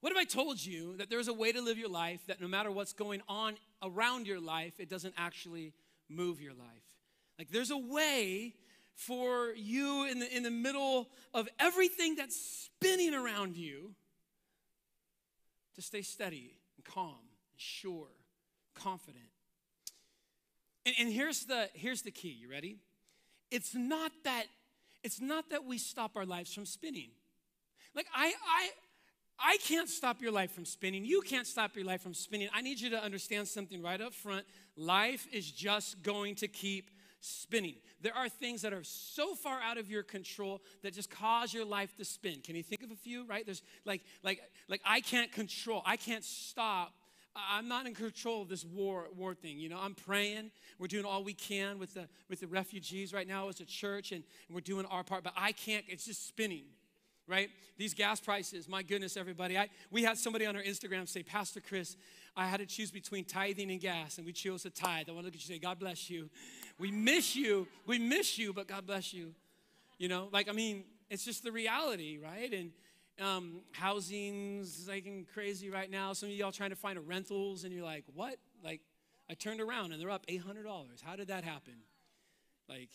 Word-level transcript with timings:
What 0.00 0.12
if 0.12 0.18
I 0.18 0.24
told 0.24 0.64
you 0.64 0.96
that 0.96 1.10
there's 1.10 1.28
a 1.28 1.32
way 1.32 1.52
to 1.52 1.60
live 1.60 1.78
your 1.78 1.88
life 1.88 2.20
that 2.26 2.40
no 2.40 2.48
matter 2.48 2.70
what's 2.70 2.92
going 2.92 3.22
on 3.28 3.56
around 3.82 4.26
your 4.26 4.40
life, 4.40 4.78
it 4.78 4.88
doesn't 4.88 5.14
actually 5.16 5.72
move 6.08 6.40
your 6.40 6.52
life? 6.52 6.68
Like 7.38 7.50
there's 7.50 7.70
a 7.70 7.78
way 7.78 8.54
for 8.94 9.52
you 9.56 10.06
in 10.06 10.20
the, 10.20 10.36
in 10.36 10.42
the 10.42 10.50
middle 10.50 11.08
of 11.34 11.48
everything 11.58 12.14
that's 12.16 12.36
spinning 12.36 13.14
around 13.14 13.56
you 13.56 13.94
to 15.74 15.82
stay 15.82 16.02
steady 16.02 16.56
and 16.76 16.84
calm 16.84 17.08
and 17.08 17.60
sure, 17.60 18.08
confident. 18.74 19.24
And, 20.86 20.94
and 20.98 21.12
here's, 21.12 21.44
the, 21.44 21.68
here's 21.74 22.02
the 22.02 22.10
key. 22.10 22.36
You 22.40 22.50
ready? 22.50 22.78
It's 23.50 23.74
not 23.74 24.12
that 24.24 24.46
it's 25.06 25.20
not 25.20 25.50
that 25.50 25.64
we 25.64 25.78
stop 25.78 26.16
our 26.16 26.26
lives 26.26 26.52
from 26.52 26.66
spinning. 26.66 27.10
Like 27.94 28.06
I 28.12 28.26
I 28.26 28.70
I 29.38 29.58
can't 29.58 29.88
stop 29.88 30.22
your 30.22 30.32
life 30.32 30.52
from 30.52 30.64
spinning. 30.64 31.04
You 31.04 31.20
can't 31.20 31.46
stop 31.46 31.76
your 31.76 31.84
life 31.84 32.02
from 32.02 32.14
spinning. 32.14 32.48
I 32.54 32.62
need 32.62 32.80
you 32.80 32.90
to 32.90 33.02
understand 33.02 33.48
something 33.48 33.82
right 33.82 34.00
up 34.00 34.14
front. 34.14 34.46
Life 34.76 35.26
is 35.32 35.50
just 35.50 36.02
going 36.02 36.36
to 36.36 36.48
keep 36.48 36.90
spinning. 37.20 37.74
There 38.00 38.14
are 38.14 38.28
things 38.28 38.62
that 38.62 38.72
are 38.72 38.84
so 38.84 39.34
far 39.34 39.60
out 39.60 39.78
of 39.78 39.90
your 39.90 40.02
control 40.02 40.62
that 40.82 40.94
just 40.94 41.10
cause 41.10 41.52
your 41.52 41.64
life 41.64 41.94
to 41.96 42.04
spin. 42.04 42.40
Can 42.42 42.56
you 42.56 42.62
think 42.62 42.82
of 42.82 42.90
a 42.90 42.96
few, 42.96 43.26
right? 43.26 43.44
There's 43.44 43.62
like 43.84 44.02
like 44.22 44.40
like 44.68 44.80
I 44.84 45.00
can't 45.00 45.32
control. 45.32 45.82
I 45.84 45.96
can't 45.96 46.24
stop. 46.24 46.92
I'm 47.34 47.68
not 47.68 47.86
in 47.86 47.94
control 47.94 48.42
of 48.42 48.48
this 48.48 48.64
war 48.64 49.08
war 49.14 49.34
thing. 49.34 49.58
You 49.58 49.68
know, 49.68 49.78
I'm 49.80 49.94
praying. 49.94 50.50
We're 50.78 50.86
doing 50.86 51.04
all 51.04 51.24
we 51.24 51.34
can 51.34 51.78
with 51.78 51.94
the 51.94 52.08
with 52.28 52.40
the 52.40 52.46
refugees 52.46 53.12
right 53.12 53.26
now 53.26 53.48
as 53.48 53.60
a 53.60 53.64
church 53.64 54.12
and, 54.12 54.22
we're 54.48 54.60
doing 54.60 54.86
our 54.86 55.02
part, 55.02 55.24
but 55.24 55.32
I 55.36 55.52
can't 55.52 55.84
it's 55.88 56.06
just 56.06 56.28
spinning 56.28 56.64
right? 57.28 57.50
These 57.76 57.94
gas 57.94 58.20
prices, 58.20 58.68
my 58.68 58.82
goodness, 58.82 59.16
everybody. 59.16 59.58
I, 59.58 59.68
we 59.90 60.02
had 60.02 60.18
somebody 60.18 60.46
on 60.46 60.56
our 60.56 60.62
Instagram 60.62 61.08
say, 61.08 61.22
Pastor 61.22 61.60
Chris, 61.60 61.96
I 62.36 62.46
had 62.46 62.60
to 62.60 62.66
choose 62.66 62.90
between 62.90 63.24
tithing 63.24 63.70
and 63.70 63.80
gas, 63.80 64.18
and 64.18 64.26
we 64.26 64.32
chose 64.32 64.62
to 64.62 64.70
tithe. 64.70 65.08
I 65.08 65.12
want 65.12 65.22
to 65.22 65.26
look 65.26 65.34
at 65.34 65.48
you 65.48 65.54
and 65.54 65.60
say, 65.60 65.66
God 65.66 65.78
bless 65.78 66.10
you. 66.10 66.28
We 66.78 66.90
miss 66.90 67.34
you. 67.34 67.66
We 67.86 67.98
miss 67.98 68.38
you, 68.38 68.52
but 68.52 68.68
God 68.68 68.86
bless 68.86 69.12
you. 69.12 69.34
You 69.98 70.08
know, 70.08 70.28
like, 70.32 70.48
I 70.48 70.52
mean, 70.52 70.84
it's 71.08 71.24
just 71.24 71.42
the 71.42 71.52
reality, 71.52 72.18
right? 72.22 72.52
And 72.52 72.70
um, 73.20 73.60
housing's 73.72 74.86
like 74.88 75.06
crazy 75.32 75.70
right 75.70 75.90
now. 75.90 76.12
Some 76.12 76.28
of 76.28 76.34
y'all 76.34 76.52
trying 76.52 76.70
to 76.70 76.76
find 76.76 76.98
a 76.98 77.00
rentals, 77.00 77.64
and 77.64 77.72
you're 77.72 77.84
like, 77.84 78.04
what? 78.14 78.36
Like, 78.62 78.82
I 79.30 79.34
turned 79.34 79.60
around 79.60 79.92
and 79.92 80.00
they're 80.00 80.10
up 80.10 80.26
$800. 80.26 80.66
How 81.02 81.16
did 81.16 81.28
that 81.28 81.44
happen? 81.44 81.74
Like, 82.68 82.90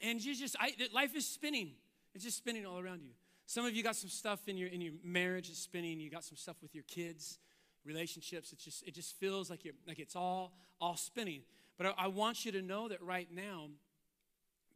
and 0.00 0.22
you 0.22 0.34
just, 0.34 0.56
I, 0.58 0.72
life 0.92 1.14
is 1.16 1.26
spinning. 1.26 1.72
It's 2.14 2.24
just 2.24 2.38
spinning 2.38 2.66
all 2.66 2.78
around 2.78 3.02
you. 3.02 3.10
Some 3.46 3.66
of 3.66 3.74
you 3.74 3.82
got 3.82 3.96
some 3.96 4.10
stuff 4.10 4.46
in 4.46 4.56
your 4.56 4.68
in 4.68 4.80
your 4.80 4.92
marriage 5.02 5.50
is 5.50 5.58
spinning. 5.58 5.98
You 6.00 6.10
got 6.10 6.24
some 6.24 6.36
stuff 6.36 6.56
with 6.62 6.74
your 6.74 6.84
kids, 6.84 7.38
relationships. 7.84 8.52
It 8.52 8.58
just 8.58 8.86
it 8.86 8.94
just 8.94 9.18
feels 9.18 9.50
like 9.50 9.64
you're 9.64 9.74
like 9.86 9.98
it's 9.98 10.16
all 10.16 10.52
all 10.80 10.96
spinning. 10.96 11.42
But 11.76 11.88
I, 11.88 12.04
I 12.04 12.06
want 12.08 12.44
you 12.44 12.52
to 12.52 12.62
know 12.62 12.88
that 12.88 13.02
right 13.02 13.28
now, 13.32 13.68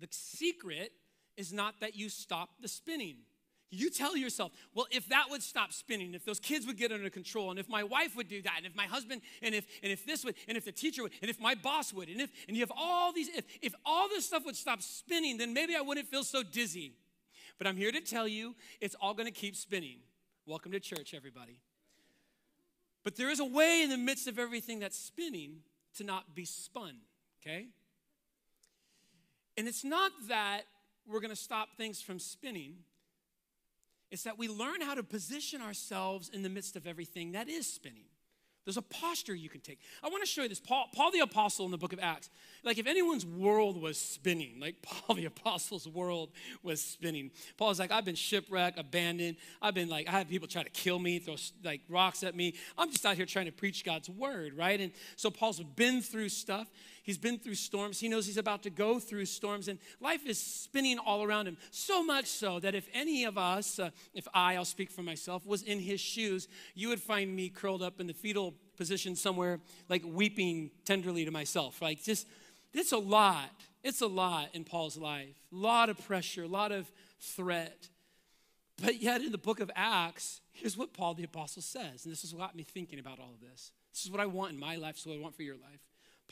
the 0.01 0.09
secret 0.11 0.93
is 1.37 1.53
not 1.53 1.81
that 1.81 1.95
you 1.95 2.09
stop 2.09 2.51
the 2.61 2.69
spinning. 2.69 3.19
You 3.71 3.91
tell 3.91 4.17
yourself, 4.17 4.53
well, 4.75 4.87
if 4.91 5.09
that 5.09 5.27
would 5.31 5.43
stop 5.43 5.73
spinning, 5.73 6.15
if 6.15 6.25
those 6.25 6.39
kids 6.39 6.67
would 6.67 6.77
get 6.77 6.93
under 6.93 7.11
control, 7.11 7.51
and 7.51 7.59
if 7.59 7.69
my 7.69 7.83
wife 7.83 8.15
would 8.17 8.29
do 8.29 8.41
that, 8.43 8.55
and 8.57 8.67
if 8.67 8.75
my 8.77 8.87
husband, 8.87 9.21
and 9.43 9.55
if 9.55 9.67
and 9.83 9.93
if 9.93 10.07
this 10.07 10.25
would, 10.25 10.35
and 10.49 10.57
if 10.57 10.65
the 10.65 10.73
teacher 10.73 11.03
would, 11.03 11.13
and 11.23 11.31
if 11.31 11.41
my 11.41 11.55
boss 11.55 11.93
would, 11.93 12.09
and 12.09 12.21
if 12.21 12.31
and 12.49 12.57
you 12.57 12.63
have 12.63 12.73
all 12.77 13.13
these, 13.13 13.29
if 13.29 13.45
if 13.63 13.75
all 13.85 14.09
this 14.09 14.27
stuff 14.27 14.45
would 14.45 14.57
stop 14.57 14.83
spinning, 14.83 15.39
then 15.39 15.53
maybe 15.53 15.77
I 15.77 15.81
wouldn't 15.81 16.09
feel 16.09 16.25
so 16.25 16.43
dizzy. 16.43 16.95
But 17.59 17.67
I'm 17.67 17.77
here 17.77 17.93
to 17.93 18.01
tell 18.01 18.27
you 18.27 18.55
it's 18.81 18.97
all 19.01 19.15
going 19.15 19.27
to 19.27 19.33
keep 19.33 19.57
spinning. 19.57 19.99
Welcome 20.47 20.73
to 20.73 20.81
church, 20.81 21.15
everybody. 21.15 21.59
But 23.05 23.17
there 23.17 23.31
is 23.31 23.39
a 23.39 23.45
way 23.45 23.83
in 23.83 23.91
the 23.91 23.99
midst 23.99 24.27
of 24.27 24.39
everything 24.39 24.81
that's 24.81 24.99
spinning 24.99 25.59
to 25.97 26.05
not 26.05 26.35
be 26.35 26.45
spun, 26.45 26.97
okay? 27.41 27.67
And 29.57 29.69
it's 29.69 29.85
not 29.85 30.11
that 30.29 30.63
we're 31.07 31.21
going 31.21 31.31
to 31.31 31.37
stop 31.37 31.77
things 31.77 32.01
from 32.01 32.19
spinning. 32.19 32.77
It's 34.11 34.25
that 34.25 34.39
we 34.39 34.49
learn 34.49 34.81
how 34.81 34.95
to 34.95 35.03
position 35.03 35.61
ourselves 35.61 36.31
in 36.31 36.43
the 36.43 36.49
midst 36.49 36.77
of 36.77 36.87
everything 36.87 37.33
that 37.33 37.49
is 37.49 37.67
spinning. 37.67 38.07
There's 38.65 38.77
a 38.79 38.83
posture 38.83 39.35
you 39.35 39.49
can 39.49 39.61
take. 39.61 39.79
I 40.03 40.09
want 40.09 40.23
to 40.23 40.29
show 40.29 40.43
you 40.43 40.49
this. 40.49 40.61
Paul, 40.61 40.87
Paul 40.95 41.11
the 41.11 41.21
Apostle 41.21 41.67
in 41.67 41.71
the 41.71 41.79
book 41.79 41.93
of 41.93 41.99
Acts. 42.01 42.31
Like, 42.63 42.79
if 42.79 42.87
anyone's 42.87 43.27
world 43.27 43.81
was 43.81 43.99
spinning, 43.99 44.59
like 44.59 44.77
Paul 44.83 45.17
the 45.17 45.27
Apostle's 45.27 45.87
world 45.87 46.31
was 46.63 46.83
spinning. 46.83 47.31
Paul's 47.59 47.79
like, 47.79 47.93
I've 47.93 48.05
been 48.05 48.15
shipwrecked, 48.15 48.79
abandoned. 48.79 49.37
I've 49.61 49.75
been 49.75 49.89
like, 49.89 50.09
I 50.09 50.13
have 50.13 50.29
people 50.29 50.49
try 50.49 50.63
to 50.63 50.71
kill 50.71 50.99
me, 50.99 51.19
throw 51.19 51.37
like 51.63 51.83
rocks 51.89 52.23
at 52.23 52.35
me. 52.35 52.55
I'm 52.79 52.91
just 52.91 53.05
out 53.05 53.17
here 53.17 53.27
trying 53.27 53.47
to 53.47 53.53
preach 53.53 53.85
God's 53.85 54.09
word, 54.09 54.57
right? 54.57 54.81
And 54.81 54.93
so 55.17 55.31
Paul's 55.31 55.61
been 55.61 56.01
through 56.01 56.31
stuff. 56.31 56.69
He's 57.05 57.19
been 57.19 57.39
through 57.39 57.57
storms. 57.57 58.01
He 58.01 58.09
knows 58.09 58.25
he's 58.25 58.39
about 58.39 58.63
to 58.63 58.71
go 58.71 58.99
through 58.99 59.27
storms, 59.27 59.69
and 59.69 59.79
life 60.01 60.27
is 60.27 60.39
spinning 60.39 60.99
all 60.99 61.23
around 61.23 61.47
him. 61.47 61.59
So 61.71 62.03
much 62.03 62.25
so 62.25 62.59
that 62.61 62.75
if 62.75 62.89
any 62.95 63.25
of 63.25 63.37
us, 63.37 63.79
uh, 63.79 63.91
if 64.15 64.27
I, 64.33 64.57
I'll 64.57 64.65
speak 64.65 64.91
for 64.91 65.03
myself, 65.03 65.45
was 65.45 65.63
in 65.63 65.81
his 65.81 66.01
shoes, 66.01 66.49
you 66.75 66.89
would 66.89 67.01
find 67.01 67.37
me 67.37 67.51
curled 67.51 67.83
up 67.83 68.01
in 68.01 68.07
the 68.07 68.15
fetal 68.15 68.55
position 68.79 69.17
somewhere, 69.17 69.61
like 69.91 70.03
weeping 70.03 70.71
tenderly 70.87 71.27
to 71.27 71.31
myself. 71.31 71.83
Like, 71.83 72.03
just, 72.03 72.27
it's 72.73 72.93
a 72.93 72.99
lot. 72.99 73.51
It's 73.83 74.01
a 74.01 74.07
lot 74.07 74.49
in 74.55 74.65
Paul's 74.65 74.97
life. 74.97 75.37
A 75.53 75.57
lot 75.57 75.91
of 75.91 76.03
pressure, 76.07 76.45
a 76.45 76.49
lot 76.49 76.73
of 76.73 76.91
threat. 77.21 77.91
But 78.83 79.03
yet, 79.03 79.21
in 79.21 79.31
the 79.31 79.37
book 79.37 79.61
of 79.61 79.71
Acts, 79.77 80.41
here's 80.53 80.75
what 80.75 80.95
Paul 80.95 81.13
the 81.13 81.25
Apostle 81.25 81.61
says. 81.61 82.07
And 82.07 82.13
this 82.13 82.25
is 82.25 82.33
what 82.33 82.41
got 82.41 82.57
me 82.57 82.63
thinking 82.63 82.99
about 82.99 83.19
all 83.19 83.35
of 83.35 83.41
this. 83.43 83.73
This 83.93 84.07
is 84.07 84.11
what 84.11 84.21
I 84.21 84.27
want 84.27 84.53
in 84.53 84.59
my 84.59 84.77
life, 84.77 84.97
so 84.97 85.11
what 85.11 85.19
I 85.19 85.23
want 85.23 85.37
for 85.37 85.43
your 85.43 85.57
life. 85.57 85.81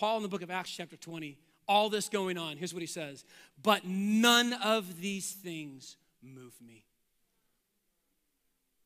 Paul 0.02 0.16
in 0.16 0.24
the 0.24 0.28
book 0.28 0.42
of 0.42 0.50
Acts, 0.50 0.70
chapter 0.70 0.96
20, 0.96 1.38
all 1.68 1.88
this 1.88 2.08
going 2.08 2.36
on, 2.36 2.56
here's 2.56 2.74
what 2.74 2.80
he 2.80 2.88
says 2.88 3.24
But 3.62 3.84
none 3.86 4.52
of 4.52 5.00
these 5.00 5.30
things 5.30 5.96
move 6.20 6.54
me. 6.60 6.84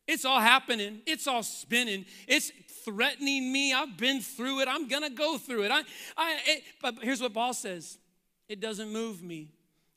It's 0.07 0.27
all 0.27 0.41
happening. 0.41 1.01
It's 1.07 1.27
all 1.27 1.43
spinning. 1.43 2.05
It's 2.29 2.53
threatening 2.85 3.51
me. 3.51 3.73
I've 3.73 3.97
been 3.97 4.21
through 4.21 4.61
it. 4.61 4.69
I'm 4.69 4.89
gonna 4.89 5.09
go 5.09 5.39
through 5.39 5.63
it. 5.63 5.71
I, 5.71 5.85
I, 6.19 6.37
it, 6.49 6.65
but 6.83 6.97
here's 7.01 7.23
what 7.23 7.33
Paul 7.33 7.55
says: 7.55 7.97
It 8.51 8.61
doesn't 8.61 8.93
move 8.93 9.23
me. 9.23 9.49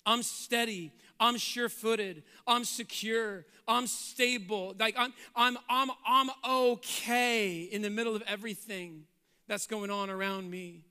I'm 0.05 0.23
steady. 0.23 0.93
I'm 1.19 1.37
sure-footed. 1.37 2.23
I'm 2.47 2.63
secure. 2.63 3.45
I'm 3.67 3.87
stable. 3.87 4.73
Like 4.79 4.95
I'm, 4.97 5.11
I'm, 5.35 5.57
I'm, 5.69 5.89
I'm 6.07 6.29
okay 6.49 7.63
in 7.63 7.81
the 7.81 7.89
middle 7.89 8.15
of 8.15 8.23
everything 8.25 9.03
that's 9.49 9.67
going 9.67 9.91
on 9.91 10.09
around 10.09 10.49
me. 10.49 10.85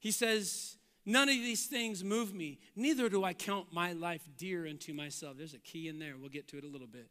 He 0.00 0.10
says, 0.10 0.76
None 1.04 1.30
of 1.30 1.36
these 1.36 1.64
things 1.64 2.04
move 2.04 2.34
me. 2.34 2.58
Neither 2.76 3.08
do 3.08 3.24
I 3.24 3.32
count 3.32 3.72
my 3.72 3.94
life 3.94 4.28
dear 4.36 4.66
unto 4.66 4.92
myself. 4.92 5.38
There's 5.38 5.54
a 5.54 5.58
key 5.58 5.88
in 5.88 5.98
there. 5.98 6.14
We'll 6.20 6.28
get 6.28 6.48
to 6.48 6.58
it 6.58 6.64
a 6.64 6.68
little 6.68 6.86
bit 6.86 7.08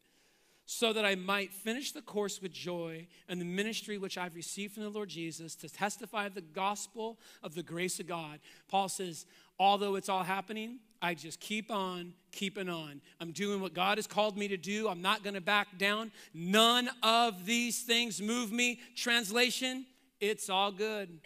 so 0.68 0.92
that 0.92 1.06
I 1.06 1.16
might 1.16 1.54
finish 1.54 1.94
the 1.94 2.02
course 2.02 2.42
with 2.42 2.52
joy 2.52 3.08
and 3.30 3.40
the 3.40 3.46
ministry 3.46 3.98
which 3.98 4.18
I've 4.18 4.36
received 4.36 4.74
from 4.74 4.84
the 4.84 4.90
Lord 4.90 5.08
Jesus 5.08 5.56
to 5.56 5.70
testify 5.70 6.28
the 6.28 6.42
gospel 6.42 7.18
of 7.42 7.56
the 7.56 7.64
grace 7.64 8.02
of 8.02 8.08
God. 8.08 8.40
Paul 8.68 8.90
says, 8.90 9.26
although 9.58 9.96
it's 9.96 10.10
all 10.10 10.24
happening, 10.24 10.80
I 11.02 11.14
just 11.14 11.40
keep 11.40 11.72
on 11.72 12.14
keeping 12.34 12.68
on. 12.68 13.02
I'm 13.22 13.32
doing 13.32 13.62
what 13.62 13.74
God 13.74 13.98
has 13.98 14.08
called 14.08 14.38
me 14.38 14.50
to 14.50 14.58
do. 14.58 14.90
I'm 14.90 15.02
not 15.02 15.24
going 15.24 15.36
to 15.36 15.42
back 15.42 15.78
down. 15.78 16.12
None 16.34 16.90
of 17.02 17.46
these 17.46 17.84
things 17.84 18.22
move 18.22 18.52
me. 18.52 18.82
Translation, 18.94 19.86
it's 20.20 20.50
all 20.50 20.74
good. 20.74 21.22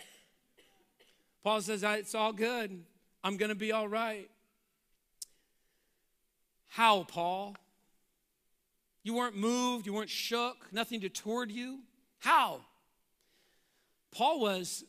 Paul 1.43 1.61
says, 1.61 1.83
it's 1.83 2.15
all 2.15 2.33
good. 2.33 2.83
I'm 3.23 3.37
going 3.37 3.49
to 3.49 3.55
be 3.55 3.71
all 3.71 3.87
right. 3.87 4.29
How, 6.67 7.03
Paul? 7.03 7.55
You 9.03 9.15
weren't 9.15 9.35
moved, 9.35 9.85
you 9.85 9.93
weren't 9.93 10.09
shook, 10.09 10.67
nothing 10.71 10.99
detoured 10.99 11.51
you. 11.51 11.79
How? 12.19 12.61
Paul 14.11 14.39
was, 14.39 14.83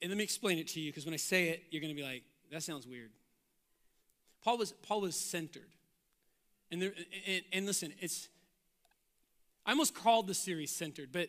and 0.00 0.10
let 0.10 0.16
me 0.16 0.24
explain 0.24 0.58
it 0.58 0.68
to 0.68 0.80
you 0.80 0.90
because 0.90 1.04
when 1.04 1.14
I 1.14 1.18
say 1.18 1.48
it, 1.48 1.64
you're 1.70 1.80
going 1.80 1.94
to 1.94 2.00
be 2.00 2.06
like, 2.06 2.22
that 2.50 2.62
sounds 2.62 2.86
weird. 2.86 3.10
Paul 4.42 4.58
was, 4.58 4.72
Paul 4.72 5.02
was 5.02 5.16
centered. 5.16 5.68
And, 6.70 6.80
there, 6.80 6.92
and, 7.26 7.42
and 7.52 7.66
listen, 7.66 7.92
it's, 8.00 8.28
I 9.66 9.70
almost 9.70 9.94
called 9.94 10.26
the 10.26 10.34
series 10.34 10.70
centered, 10.70 11.10
but 11.12 11.28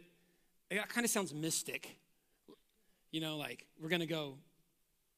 it 0.69 0.87
kind 0.89 1.03
of 1.03 1.11
sounds 1.11 1.33
mystic. 1.33 1.97
You 3.15 3.21
know, 3.21 3.37
like 3.37 3.65
we're 3.81 3.87
going 3.87 4.01
to 4.01 4.07
go 4.07 4.33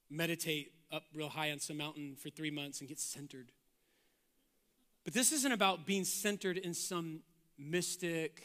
meditate 0.08 0.72
up 0.92 1.02
real 1.16 1.30
high 1.30 1.50
on 1.50 1.58
some 1.58 1.78
mountain 1.78 2.16
for 2.16 2.30
three 2.30 2.52
months 2.52 2.80
and 2.80 2.88
get 2.88 3.00
centered. 3.00 3.52
But 5.04 5.16
this 5.16 5.32
isn't 5.32 5.52
about 5.52 5.88
being 5.88 6.04
centered 6.04 6.60
in 6.60 6.76
some 6.76 7.22
mystic, 7.58 8.44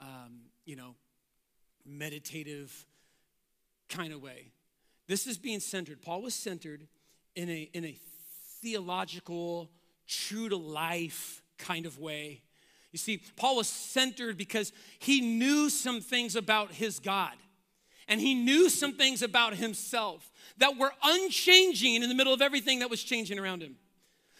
um, 0.00 0.46
you 0.64 0.76
know, 0.76 0.94
meditative 1.84 2.86
kind 3.90 4.14
of 4.14 4.22
way. 4.22 4.52
This 5.08 5.26
is 5.26 5.36
being 5.36 5.60
centered. 5.60 6.00
Paul 6.00 6.22
was 6.22 6.34
centered 6.34 6.88
in 7.34 7.50
a, 7.50 7.68
in 7.74 7.84
a 7.84 7.98
theological, 8.62 9.68
true 10.08 10.48
to 10.48 10.56
life 10.56 11.42
kind 11.58 11.84
of 11.84 11.98
way. 11.98 12.40
You 12.92 12.98
see, 12.98 13.20
Paul 13.36 13.56
was 13.56 13.68
centered 13.68 14.38
because 14.38 14.72
he 15.00 15.20
knew 15.20 15.68
some 15.68 16.00
things 16.00 16.34
about 16.34 16.72
his 16.72 16.98
God. 16.98 17.34
And 18.08 18.20
he 18.20 18.34
knew 18.34 18.68
some 18.68 18.94
things 18.94 19.22
about 19.22 19.54
himself 19.54 20.30
that 20.58 20.78
were 20.78 20.92
unchanging 21.02 22.02
in 22.02 22.08
the 22.08 22.14
middle 22.14 22.32
of 22.32 22.40
everything 22.40 22.78
that 22.78 22.90
was 22.90 23.02
changing 23.02 23.38
around 23.38 23.62
him. 23.62 23.76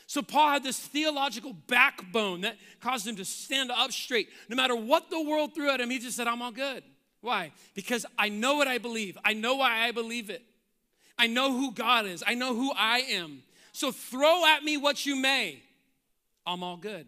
So 0.07 0.23
Paul 0.23 0.51
had 0.51 0.63
this 0.63 0.79
theological 0.79 1.53
backbone 1.67 2.43
that 2.43 2.57
caused 2.81 3.07
him 3.07 3.17
to 3.17 3.25
stand 3.25 3.73
up 3.73 3.91
straight. 3.91 4.29
No 4.49 4.55
matter 4.55 4.77
what 4.77 5.11
the 5.11 5.21
world 5.21 5.55
threw 5.55 5.69
at 5.69 5.81
him, 5.81 5.91
he 5.91 5.99
just 5.99 6.17
said, 6.17 6.29
I'm 6.29 6.43
all 6.43 6.53
good. 6.53 6.85
Why? 7.21 7.51
Because 7.75 8.07
I 8.17 8.29
know 8.29 8.55
what 8.55 8.69
I 8.69 8.79
believe. 8.79 9.19
I 9.25 9.33
know 9.33 9.57
why 9.57 9.85
I 9.85 9.91
believe 9.91 10.31
it. 10.31 10.43
I 11.19 11.27
know 11.27 11.51
who 11.51 11.73
God 11.73 12.07
is. 12.07 12.23
I 12.25 12.35
know 12.35 12.55
who 12.55 12.73
I 12.73 12.99
am. 12.99 13.43
So 13.73 13.91
throw 13.91 14.47
at 14.47 14.63
me 14.63 14.77
what 14.77 15.05
you 15.05 15.17
may. 15.17 15.61
I'm 16.47 16.63
all 16.63 16.77
good. 16.77 17.07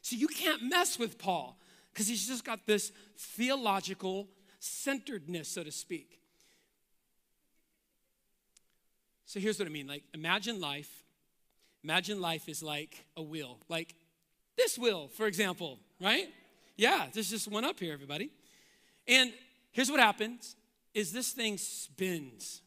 So 0.00 0.16
you 0.16 0.28
can't 0.28 0.62
mess 0.62 0.98
with 0.98 1.18
Paul 1.18 1.58
because 1.92 2.08
he's 2.08 2.26
just 2.26 2.44
got 2.44 2.66
this 2.66 2.90
theological 3.18 4.28
centeredness, 4.60 5.48
so 5.48 5.64
to 5.64 5.72
speak. 5.72 6.20
So 9.26 9.40
here's 9.40 9.58
what 9.58 9.66
I 9.66 9.70
mean 9.70 9.86
like, 9.86 10.04
imagine 10.14 10.60
life. 10.60 10.90
Imagine 11.82 12.20
life 12.20 12.48
is 12.48 12.62
like 12.62 13.04
a 13.16 13.22
wheel, 13.22 13.58
like 13.68 13.94
this 14.56 14.78
wheel, 14.78 15.08
for 15.08 15.26
example, 15.26 15.78
right? 16.00 16.28
Yeah, 16.76 17.06
there's 17.12 17.30
just 17.30 17.48
one 17.48 17.64
up 17.64 17.80
here, 17.80 17.92
everybody. 17.92 18.30
And 19.08 19.32
here's 19.72 19.90
what 19.90 20.00
happens 20.00 20.56
is 20.92 21.12
this 21.12 21.32
thing 21.32 21.56
spins. 21.56 22.60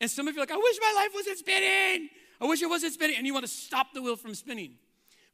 And 0.00 0.10
some 0.10 0.26
of 0.28 0.34
you 0.34 0.40
are 0.40 0.44
like, 0.44 0.50
I 0.50 0.56
wish 0.56 0.78
my 0.80 0.92
life 0.96 1.10
wasn't 1.14 1.38
spinning. 1.38 2.08
I 2.40 2.46
wish 2.46 2.62
it 2.62 2.68
wasn't 2.68 2.92
spinning. 2.92 3.16
And 3.16 3.26
you 3.26 3.32
want 3.32 3.44
to 3.44 3.50
stop 3.52 3.92
the 3.94 4.02
wheel 4.02 4.16
from 4.16 4.34
spinning. 4.34 4.74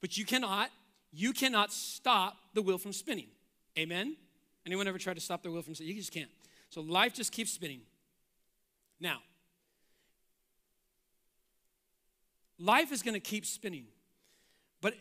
But 0.01 0.19
you 0.19 0.25
cannot, 0.25 0.71
you 1.12 1.33
cannot 1.33 1.73
stop 1.73 2.37
the 2.55 2.62
wheel 2.62 2.79
from 2.79 2.93
spinning. 2.93 3.29
Amen? 3.79 4.17
Anyone 4.69 4.87
ever 4.87 4.99
tried 4.99 5.15
to 5.15 5.20
stop 5.23 5.43
the 5.43 5.50
wheel 5.50 5.62
from 5.62 5.75
spinning? 5.75 5.94
You 5.94 5.99
just 5.99 6.12
can't. 6.12 6.29
So 6.69 6.82
life 6.82 7.15
just 7.15 7.32
keeps 7.32 7.50
spinning. 7.50 7.81
Now, 9.00 9.20
life 12.59 12.93
is 12.93 13.00
going 13.03 13.15
to 13.15 13.20
keep 13.20 13.47
spinning. 13.47 13.87
But 14.82 14.93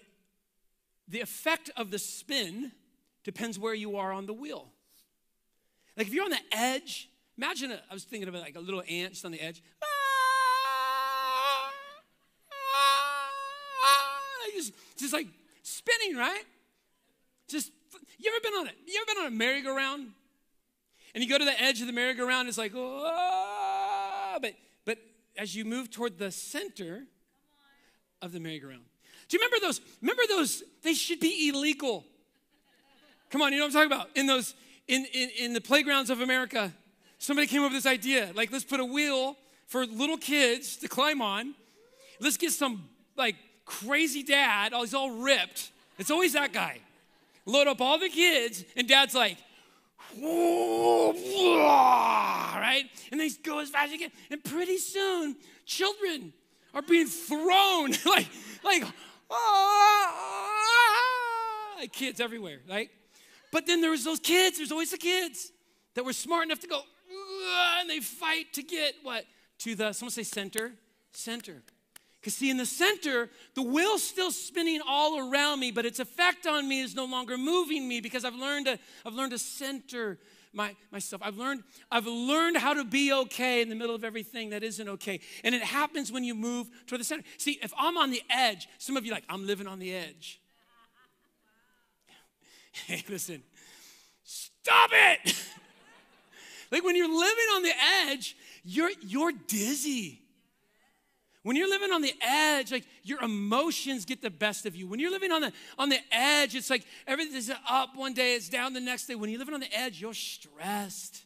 the 1.09 1.19
effect 1.19 1.69
of 1.75 1.91
the 1.91 1.99
spin 1.99 2.71
depends 3.25 3.59
where 3.59 3.73
you 3.73 3.97
are 3.97 4.13
on 4.13 4.25
the 4.25 4.31
wheel. 4.31 4.69
Like 5.97 6.07
if 6.07 6.13
you're 6.13 6.23
on 6.23 6.29
the 6.29 6.39
edge, 6.53 7.09
imagine 7.37 7.71
a, 7.71 7.81
I 7.91 7.93
was 7.93 8.05
thinking 8.05 8.29
about 8.29 8.43
like 8.43 8.55
a 8.55 8.61
little 8.61 8.83
ant 8.89 9.15
just 9.15 9.25
on 9.25 9.33
the 9.33 9.41
edge. 9.41 9.61
Ah, 9.83 9.85
ah, 12.53 13.29
ah, 13.83 14.49
just, 14.53 14.71
just 14.97 15.11
like 15.11 15.27
spinning, 15.61 16.15
right? 16.15 16.43
Just 17.49 17.73
you 18.17 18.31
ever 18.31 18.41
been 18.43 18.59
on 18.59 18.67
it? 18.67 18.75
You 18.85 19.01
ever 19.01 19.13
been 19.13 19.25
on 19.25 19.27
a 19.33 19.35
merry-go-round? 19.35 20.07
And 21.13 21.23
you 21.23 21.29
go 21.29 21.37
to 21.37 21.45
the 21.45 21.61
edge 21.61 21.81
of 21.81 21.87
the 21.87 21.93
merry-go-round, 21.93 22.47
it's 22.47 22.57
like, 22.57 22.73
oh, 22.75 24.37
but 24.41 24.53
but 24.85 24.97
as 25.37 25.55
you 25.55 25.65
move 25.65 25.89
toward 25.89 26.17
the 26.17 26.31
center 26.31 27.03
of 28.21 28.31
the 28.31 28.39
merry-go-round. 28.39 28.83
Do 29.27 29.37
you 29.37 29.43
remember 29.43 29.65
those? 29.65 29.81
Remember 30.01 30.23
those? 30.27 30.63
They 30.83 30.93
should 30.93 31.19
be 31.19 31.49
illegal. 31.49 32.05
Come 33.29 33.41
on, 33.41 33.51
you 33.51 33.59
know 33.59 33.65
what 33.65 33.75
I'm 33.75 33.89
talking 33.89 33.91
about? 33.91 34.15
In 34.15 34.25
those, 34.25 34.55
in, 34.87 35.05
in, 35.13 35.29
in 35.37 35.53
the 35.53 35.61
playgrounds 35.61 36.09
of 36.09 36.21
America, 36.21 36.73
somebody 37.17 37.47
came 37.47 37.61
up 37.61 37.71
with 37.71 37.83
this 37.83 37.91
idea. 37.91 38.31
Like, 38.33 38.51
let's 38.51 38.63
put 38.63 38.79
a 38.79 38.85
wheel 38.85 39.35
for 39.65 39.85
little 39.85 40.17
kids 40.17 40.77
to 40.77 40.87
climb 40.87 41.21
on. 41.21 41.55
Let's 42.19 42.37
get 42.37 42.51
some 42.51 42.87
like 43.17 43.35
crazy 43.65 44.23
dad, 44.23 44.73
he's 44.73 44.93
all 44.93 45.11
ripped. 45.11 45.71
It's 45.99 46.11
always 46.11 46.33
that 46.33 46.53
guy. 46.53 46.79
Load 47.47 47.67
up 47.67 47.79
all 47.79 47.97
the 47.97 48.09
kids, 48.09 48.65
and 48.75 48.87
dad's 48.89 49.15
like, 49.15 49.37
right? 52.59 52.83
And 53.09 53.21
they 53.21 53.29
go 53.41 53.59
as 53.59 53.69
fast 53.69 53.85
as 53.85 53.93
you 53.93 53.99
can. 53.99 54.11
And 54.29 54.43
pretty 54.43 54.77
soon, 54.77 55.37
children 55.65 56.33
are 56.73 56.81
being 56.81 57.07
thrown 57.07 57.91
like, 58.05 58.27
like, 58.65 58.83
ah, 59.31 60.13
like 61.79 61.93
kids 61.93 62.19
everywhere, 62.19 62.59
right? 62.69 62.89
But 63.53 63.65
then 63.65 63.79
there 63.79 63.91
was 63.91 64.03
those 64.03 64.19
kids, 64.19 64.57
there's 64.57 64.73
always 64.73 64.91
the 64.91 64.97
kids 64.97 65.53
that 65.95 66.03
were 66.03 66.11
smart 66.11 66.47
enough 66.47 66.59
to 66.59 66.67
go, 66.67 66.81
and 67.79 67.89
they 67.89 68.01
fight 68.01 68.51
to 68.55 68.63
get 68.63 68.95
what? 69.03 69.23
To 69.59 69.73
the, 69.73 69.93
someone 69.93 70.11
say 70.11 70.23
center? 70.23 70.73
Center. 71.13 71.63
Because, 72.19 72.35
see, 72.35 72.49
in 72.49 72.57
the 72.57 72.65
center, 72.65 73.29
the 73.53 73.61
wheel's 73.61 74.03
still 74.03 74.31
spinning 74.31 74.81
all 74.87 75.29
around 75.29 75.59
me, 75.59 75.71
but 75.71 75.85
its 75.85 75.99
effect 75.99 76.47
on 76.47 76.67
me 76.67 76.81
is 76.81 76.95
no 76.95 77.05
longer 77.05 77.37
moving 77.37 77.87
me 77.87 78.01
because 78.01 78.25
I've 78.25 78.35
learned 78.35 78.65
to, 78.65 78.79
I've 79.05 79.13
learned 79.13 79.31
to 79.31 79.39
center 79.39 80.17
my, 80.53 80.75
myself. 80.91 81.21
I've 81.23 81.37
learned, 81.37 81.63
I've 81.91 82.07
learned 82.07 82.57
how 82.57 82.73
to 82.73 82.83
be 82.83 83.13
okay 83.13 83.61
in 83.61 83.69
the 83.69 83.75
middle 83.75 83.95
of 83.95 84.03
everything 84.03 84.49
that 84.49 84.63
isn't 84.63 84.89
okay. 84.89 85.19
And 85.43 85.53
it 85.53 85.61
happens 85.61 86.11
when 86.11 86.23
you 86.23 86.33
move 86.33 86.67
toward 86.87 86.99
the 86.99 87.05
center. 87.05 87.23
See, 87.37 87.59
if 87.61 87.73
I'm 87.77 87.97
on 87.97 88.09
the 88.09 88.21
edge, 88.29 88.67
some 88.79 88.97
of 88.97 89.05
you 89.05 89.11
like, 89.11 89.23
I'm 89.29 89.45
living 89.45 89.67
on 89.67 89.79
the 89.79 89.93
edge. 89.93 90.41
Hey, 92.85 93.03
listen, 93.09 93.41
stop 94.23 94.91
it. 94.93 95.35
like 96.71 96.83
when 96.83 96.95
you're 96.95 97.07
living 97.07 97.45
on 97.55 97.63
the 97.63 97.73
edge, 98.05 98.37
you're, 98.63 98.91
you're 99.01 99.31
dizzy. 99.31 100.21
When 101.47 101.55
you're 101.55 101.69
living 101.69 101.93
on 101.93 102.01
the 102.01 102.13
edge, 102.19 102.73
like 102.73 102.83
your 103.03 103.23
emotions 103.23 104.03
get 104.03 104.21
the 104.21 104.29
best 104.29 104.65
of 104.65 104.75
you. 104.75 104.85
When 104.85 104.99
you're 104.99 105.11
living 105.11 105.31
on 105.31 105.39
the 105.39 105.53
on 105.79 105.87
the 105.87 105.99
edge, 106.11 106.55
it's 106.55 106.69
like 106.69 106.83
everything's 107.07 107.49
up 107.69 107.95
one 107.95 108.13
day, 108.13 108.35
it's 108.35 108.49
down 108.49 108.73
the 108.73 108.81
next 108.81 109.05
day. 109.05 109.15
When 109.15 109.29
you're 109.29 109.39
living 109.39 109.53
on 109.53 109.61
the 109.61 109.73
edge, 109.73 110.01
you're 110.01 110.13
stressed. 110.13 111.23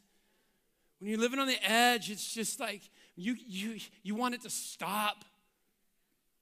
When 1.00 1.10
you're 1.10 1.18
living 1.18 1.40
on 1.40 1.48
the 1.48 1.58
edge, 1.68 2.08
it's 2.08 2.32
just 2.32 2.60
like 2.60 2.82
you 3.16 3.34
you 3.48 3.80
you 4.04 4.14
want 4.14 4.36
it 4.36 4.42
to 4.42 4.50
stop. 4.50 5.24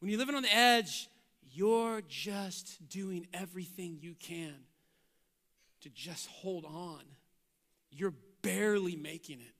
When 0.01 0.11
you're 0.11 0.19
living 0.19 0.35
on 0.35 0.43
the 0.43 0.55
edge, 0.55 1.09
you're 1.51 2.03
just 2.07 2.87
doing 2.87 3.29
everything 3.33 3.97
you 4.03 4.15
can 4.21 4.57
to 5.81 5.89
just 5.89 6.27
hold 6.27 6.67
on. 6.67 7.01
You're 7.91 8.13
barely 8.43 8.95
making 8.95 9.41
it. 9.41 9.55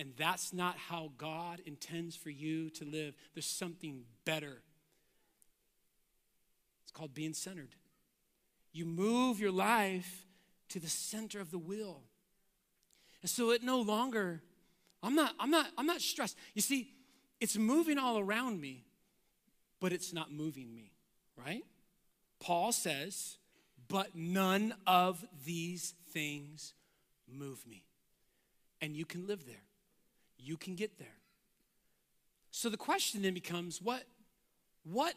And 0.00 0.14
that's 0.16 0.54
not 0.54 0.78
how 0.78 1.12
God 1.18 1.60
intends 1.66 2.16
for 2.16 2.30
you 2.30 2.70
to 2.70 2.86
live. 2.86 3.14
There's 3.34 3.44
something 3.44 4.04
better. 4.24 4.62
It's 6.82 6.90
called 6.90 7.12
being 7.12 7.34
centered. 7.34 7.74
You 8.72 8.86
move 8.86 9.38
your 9.38 9.52
life 9.52 10.24
to 10.70 10.80
the 10.80 10.88
center 10.88 11.38
of 11.38 11.50
the 11.50 11.58
will. 11.58 12.00
And 13.20 13.28
so 13.28 13.50
it 13.50 13.62
no 13.62 13.82
longer, 13.82 14.40
I'm 15.02 15.14
not, 15.14 15.34
I'm 15.38 15.50
not, 15.50 15.66
I'm 15.76 15.84
not 15.84 16.00
stressed. 16.00 16.38
You 16.54 16.62
see, 16.62 16.94
it's 17.38 17.58
moving 17.58 17.98
all 17.98 18.18
around 18.18 18.58
me, 18.58 18.86
but 19.80 19.92
it's 19.92 20.14
not 20.14 20.32
moving 20.32 20.74
me, 20.74 20.92
right? 21.36 21.64
Paul 22.42 22.72
says, 22.72 23.36
but 23.86 24.14
none 24.14 24.72
of 24.86 25.22
these 25.44 25.92
things 26.10 26.72
move 27.30 27.66
me. 27.66 27.84
And 28.80 28.96
you 28.96 29.04
can 29.04 29.26
live 29.26 29.44
there 29.44 29.60
you 30.42 30.56
can 30.56 30.74
get 30.74 30.98
there. 30.98 31.08
So 32.50 32.68
the 32.68 32.76
question 32.76 33.22
then 33.22 33.34
becomes 33.34 33.80
what, 33.80 34.02
what 34.84 35.14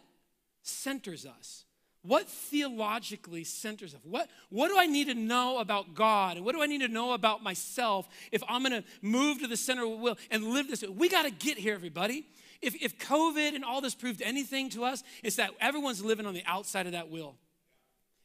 centers 0.61 1.25
us? 1.25 1.65
What 2.03 2.27
theologically 2.27 3.45
centers 3.45 3.95
us? 3.95 4.01
What, 4.03 4.29
what 4.49 4.67
do 4.67 4.77
I 4.77 4.87
need 4.87 5.07
to 5.07 5.13
know 5.13 5.59
about 5.59 5.95
God? 5.95 6.35
And 6.35 6.45
what 6.45 6.53
do 6.53 6.61
I 6.61 6.65
need 6.65 6.81
to 6.81 6.89
know 6.89 7.13
about 7.13 7.41
myself 7.41 8.09
if 8.31 8.43
I'm 8.47 8.61
gonna 8.61 8.83
move 9.01 9.39
to 9.39 9.47
the 9.47 9.55
center 9.55 9.85
of 9.85 9.99
will 9.99 10.17
and 10.29 10.43
live 10.43 10.67
this? 10.67 10.83
We 10.83 11.07
gotta 11.07 11.31
get 11.31 11.57
here, 11.57 11.73
everybody. 11.73 12.25
If, 12.61 12.75
if 12.81 12.97
COVID 12.97 13.55
and 13.55 13.63
all 13.63 13.81
this 13.81 13.95
proved 13.95 14.21
anything 14.21 14.69
to 14.71 14.83
us, 14.83 15.03
it's 15.23 15.37
that 15.37 15.51
everyone's 15.61 16.03
living 16.03 16.25
on 16.25 16.33
the 16.33 16.43
outside 16.45 16.85
of 16.85 16.91
that 16.91 17.09
will. 17.09 17.35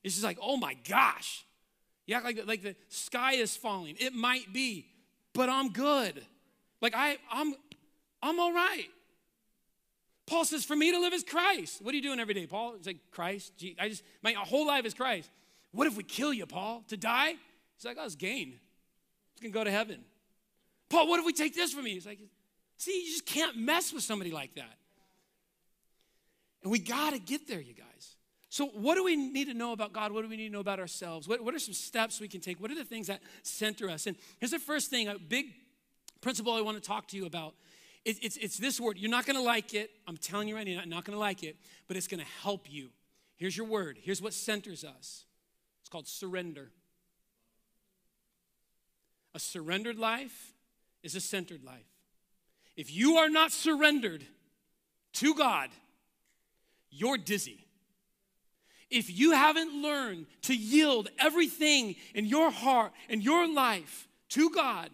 It's 0.03 0.15
just 0.15 0.25
like, 0.25 0.39
oh 0.43 0.57
my 0.57 0.77
gosh. 0.89 1.45
Yeah, 2.07 2.21
like, 2.21 2.47
like 2.47 2.63
the 2.63 2.75
sky 2.89 3.35
is 3.35 3.57
falling. 3.57 3.97
It 3.99 4.15
might 4.15 4.53
be, 4.53 4.87
but 5.35 5.49
I'm 5.49 5.71
good. 5.71 6.25
Like 6.81 6.95
I, 6.95 7.19
I'm, 7.31 7.55
I'm 8.23 8.39
all 8.41 8.53
right. 8.53 8.87
Paul 10.27 10.45
says, 10.45 10.65
for 10.65 10.77
me 10.77 10.93
to 10.93 11.01
live 11.01 11.15
is 11.15 11.25
Christ. 11.25 11.81
What 11.83 11.95
are 11.95 11.97
you 11.97 12.03
doing 12.03 12.21
every 12.21 12.35
day, 12.35 12.47
Paul? 12.47 12.75
It's 12.77 12.87
like 12.87 12.99
Christ. 13.11 13.53
Gee, 13.57 13.77
I 13.81 13.89
just 13.89 14.03
my 14.23 14.33
whole 14.33 14.67
life 14.67 14.85
is 14.85 14.93
Christ. 14.93 15.31
What 15.73 15.87
if 15.87 15.97
we 15.97 16.03
kill 16.03 16.33
you, 16.33 16.47
Paul? 16.47 16.85
To 16.89 16.97
die? 16.97 17.35
He's 17.77 17.85
like, 17.85 17.97
oh, 17.99 18.05
it's 18.05 18.15
gain. 18.15 18.49
You 18.49 19.43
can 19.43 19.51
go 19.51 19.65
to 19.65 19.71
heaven. 19.71 20.01
Paul, 20.91 21.09
what 21.09 21.21
if 21.21 21.27
we 21.27 21.33
take 21.33 21.55
this 21.55 21.73
from 21.73 21.87
you? 21.87 21.95
He's 21.95 22.07
like, 22.07 22.19
see, 22.77 23.05
you 23.05 23.07
just 23.07 23.27
can't 23.27 23.57
mess 23.57 23.93
with 23.93 24.03
somebody 24.03 24.31
like 24.31 24.55
that. 24.57 24.77
And 26.63 26.73
we 26.73 26.79
got 26.79 27.13
to 27.13 27.19
get 27.19 27.47
there, 27.47 27.61
you 27.61 27.75
guys. 27.75 28.17
So, 28.51 28.67
what 28.67 28.95
do 28.97 29.05
we 29.05 29.15
need 29.15 29.47
to 29.47 29.55
know 29.55 29.73
about 29.73 29.93
God? 29.93 30.11
What 30.11 30.23
do 30.23 30.29
we 30.29 30.37
need 30.37 30.49
to 30.49 30.53
know 30.53 30.61
about 30.61 30.81
ourselves? 30.81 31.29
What, 31.29 31.45
what 31.45 31.55
are 31.55 31.59
some 31.59 31.75
steps 31.75 32.21
we 32.21 32.29
can 32.29 32.41
take? 32.41 32.61
What 32.61 32.71
are 32.71 32.75
the 32.75 32.85
things 32.85 33.07
that 33.07 33.21
center 33.43 33.91
us? 33.91 34.07
And 34.07 34.17
here's 34.41 34.51
the 34.51 34.59
first 34.59 34.91
thing 34.91 35.09
a 35.09 35.19
big 35.19 35.53
principle 36.21 36.53
I 36.53 36.61
want 36.61 36.83
to 36.83 36.87
talk 36.87 37.09
to 37.09 37.17
you 37.17 37.27
about. 37.27 37.55
It, 38.05 38.19
it's, 38.23 38.37
it's 38.37 38.57
this 38.57 38.81
word. 38.81 38.99
You're 38.99 39.11
not 39.11 39.27
going 39.27 39.37
to 39.37 39.43
like 39.43 39.75
it. 39.75 39.91
I'm 40.07 40.17
telling 40.17 40.49
you 40.49 40.57
right 40.57 40.67
now, 40.67 40.73
you're 40.73 40.87
not 40.87 41.05
going 41.05 41.15
to 41.17 41.21
like 41.21 41.43
it, 41.43 41.57
but 41.87 41.97
it's 41.97 42.07
going 42.07 42.21
to 42.21 42.27
help 42.43 42.71
you. 42.71 42.89
Here's 43.37 43.57
your 43.57 43.67
word. 43.67 43.99
Here's 44.01 44.21
what 44.21 44.35
centers 44.35 44.85
us 44.85 45.25
it's 45.81 45.89
called 45.89 46.07
surrender. 46.07 46.71
A 49.35 49.39
surrendered 49.39 49.99
life 49.99 50.53
is 51.03 51.15
a 51.15 51.21
centered 51.21 51.63
life. 51.63 51.87
If 52.77 52.95
you 52.95 53.17
are 53.17 53.29
not 53.29 53.53
surrendered 53.53 54.25
to 55.15 55.35
God, 55.35 55.71
you're 56.91 57.19
dizzy. 57.19 57.67
If 58.91 59.17
you 59.17 59.33
haven't 59.33 59.83
learned 59.83 60.27
to 60.43 60.57
yield 60.57 61.09
everything 61.19 61.97
in 62.15 62.25
your 62.25 62.51
heart 62.51 62.93
and 63.09 63.23
your 63.23 63.47
life 63.53 64.09
to 64.31 64.51
God, 64.51 64.91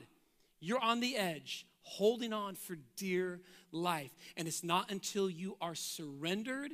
you're 0.64 0.80
on 0.80 1.00
the 1.00 1.16
edge, 1.16 1.66
holding 1.82 2.32
on 2.32 2.54
for 2.54 2.76
dear 2.96 3.40
life. 3.72 4.12
And 4.36 4.48
it's 4.48 4.64
not 4.64 4.90
until 4.90 5.28
you 5.28 5.56
are 5.60 5.74
surrendered 5.74 6.72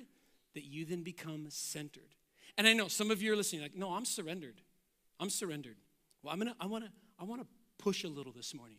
that 0.54 0.64
you 0.64 0.85
then 0.85 1.02
become 1.02 1.47
centered. 1.50 2.14
And 2.56 2.66
I 2.66 2.73
know 2.73 2.88
some 2.88 3.11
of 3.11 3.23
you 3.23 3.32
are 3.32 3.37
listening, 3.37 3.62
like, 3.62 3.76
no, 3.76 3.92
I'm 3.92 4.04
surrendered. 4.04 4.61
I'm 5.18 5.30
surrendered. 5.30 5.76
Well, 6.23 6.32
I'm 6.32 6.38
gonna, 6.38 6.56
I 6.61 6.66
wanna, 6.66 6.90
I 7.18 7.25
wanna 7.25 7.47
push 7.78 8.04
a 8.04 8.09
little 8.09 8.32
this 8.32 8.54
morning. 8.54 8.78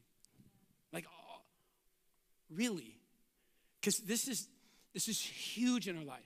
Like, 0.91 1.05
oh, 1.07 1.41
really? 2.49 2.99
Because 3.79 3.99
this 3.99 4.27
is 4.27 4.47
this 4.93 5.07
is 5.07 5.21
huge 5.21 5.87
in 5.87 5.97
our 5.97 6.03
life. 6.03 6.19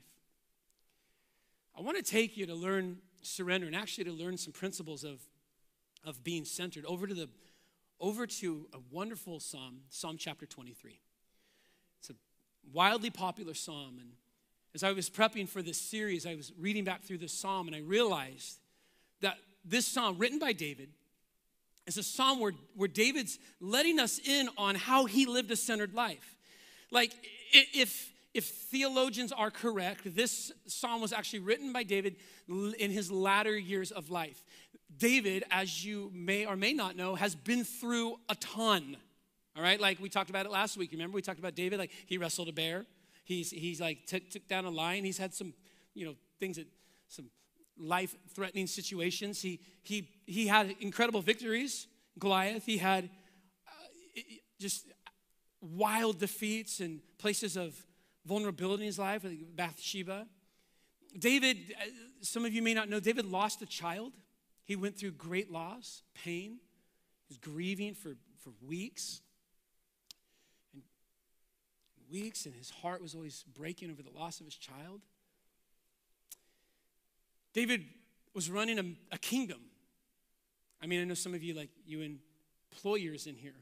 I 1.77 1.82
want 1.82 1.98
to 1.98 2.04
take 2.04 2.38
you 2.38 2.46
to 2.48 2.56
learn 2.56 2.98
surrender 3.22 3.68
and 3.68 3.75
actually 3.75 4.06
to 4.06 4.12
learn 4.12 4.38
some 4.38 4.54
principles 4.54 5.04
of, 5.04 5.20
of 6.04 6.24
being 6.24 6.46
centered 6.46 6.86
over 6.86 7.06
to 7.06 7.13
the 7.13 7.30
over 8.00 8.28
to 8.28 8.68
a 8.74 8.78
wonderful 8.92 9.40
psalm, 9.40 9.82
Psalm 9.90 10.18
chapter 10.18 10.46
23. 10.46 11.00
It's 12.00 12.10
a 12.10 12.14
wildly 12.74 13.10
popular 13.10 13.54
psalm. 13.54 13.98
And 14.00 14.12
as 14.74 14.84
I 14.84 14.92
was 14.92 15.10
prepping 15.10 15.48
for 15.48 15.62
this 15.62 15.80
series, 15.80 16.25
I 16.25 16.36
was 16.36 16.52
reading 16.60 16.84
back 16.84 17.04
through 17.04 17.20
this 17.20 17.34
psalm 17.34 17.68
and 17.68 17.75
I 17.75 17.80
realized 17.80 18.60
that 19.22 19.38
this 19.64 19.88
psalm, 19.88 20.18
written 20.18 20.40
by 20.40 20.54
David, 20.54 20.90
is 21.88 21.98
a 21.98 22.04
psalm 22.04 22.40
where, 22.40 22.54
where 22.75 22.88
David's 22.88 23.40
letting 23.60 24.00
us 24.00 24.20
in 24.20 24.50
on 24.58 24.75
how 24.75 25.06
he 25.06 25.25
lived 25.25 25.52
a 25.52 25.56
centered 25.56 25.94
life. 25.94 26.36
Like, 26.92 27.14
if 27.54 28.12
if 28.36 28.44
theologians 28.44 29.32
are 29.32 29.50
correct, 29.50 30.14
this 30.14 30.52
psalm 30.68 31.00
was 31.00 31.14
actually 31.14 31.40
written 31.40 31.72
by 31.72 31.84
David 31.84 32.18
in 32.50 32.92
his 32.92 33.10
latter 33.10 33.58
years 33.58 33.92
of 33.92 34.10
life. 34.10 34.44
David, 34.98 35.44
as 35.52 35.86
you 35.86 36.12
may 36.14 36.46
or 36.46 36.56
may 36.56 36.74
not 36.74 36.96
know, 36.96 37.16
has 37.16 37.36
been 37.36 37.64
through 37.64 38.18
a 38.30 38.36
ton. 38.36 38.98
All 39.56 39.64
right, 39.64 39.80
like 39.80 40.00
we 40.00 40.10
talked 40.10 40.30
about 40.30 40.46
it 40.46 40.52
last 40.52 40.78
week. 40.78 40.92
Remember, 40.92 41.16
we 41.16 41.22
talked 41.22 41.40
about 41.40 41.56
David, 41.56 41.80
like 41.80 41.92
he 42.06 42.18
wrestled 42.18 42.50
a 42.50 42.52
bear. 42.52 42.86
He's 43.24 43.52
he's 43.52 43.80
like 43.82 44.06
took, 44.06 44.30
took 44.30 44.48
down 44.48 44.66
a 44.66 44.70
lion. 44.70 45.04
He's 45.04 45.18
had 45.18 45.34
some, 45.34 45.54
you 45.94 46.06
know, 46.06 46.16
things 46.40 46.58
that 46.58 46.68
some 47.08 47.30
life-threatening 47.78 48.68
situations. 48.68 49.42
He 49.42 49.60
he 49.84 50.10
he 50.25 50.48
had 50.48 50.75
incredible 50.80 51.22
victories. 51.22 51.88
Goliath. 52.18 52.66
He 52.66 52.78
had 52.78 53.10
uh, 53.68 54.22
just 54.60 54.88
wild 55.62 56.20
defeats 56.20 56.80
and 56.80 57.02
places 57.18 57.58
of 57.58 57.75
vulnerability 58.25 58.84
in 58.84 58.88
his 58.88 59.00
life, 59.00 59.24
like 59.24 59.40
Bathsheba. 59.56 60.28
David, 61.18 61.58
uh, 61.80 61.86
some 62.22 62.46
of 62.46 62.54
you 62.54 62.62
may 62.62 62.74
not 62.74 62.90
know, 62.90 63.00
David 63.00 63.25
lost 63.25 63.62
a 63.62 63.66
child. 63.66 64.14
He 64.66 64.76
went 64.76 64.98
through 64.98 65.12
great 65.12 65.52
loss, 65.52 66.02
pain. 66.16 66.58
He 67.28 67.34
was 67.34 67.38
grieving 67.38 67.94
for, 67.94 68.16
for 68.44 68.52
weeks. 68.68 69.22
And 70.74 70.84
weeks, 72.12 72.46
and 72.46 72.54
his 72.56 72.70
heart 72.70 73.02
was 73.02 73.16
always 73.16 73.46
breaking 73.56 73.92
over 73.92 74.02
the 74.02 74.12
loss 74.12 74.40
of 74.40 74.46
his 74.46 74.56
child. 74.56 75.02
David 77.54 77.86
was 78.34 78.50
running 78.50 78.80
a, 78.80 79.16
a 79.16 79.18
kingdom. 79.18 79.62
I 80.82 80.88
mean, 80.88 81.00
I 81.00 81.06
know 81.06 81.14
some 81.14 81.34
of 81.34 81.42
you, 81.42 81.54
like 81.54 81.70
you 81.86 82.02
employers 82.72 83.28
in 83.28 83.36
here, 83.36 83.56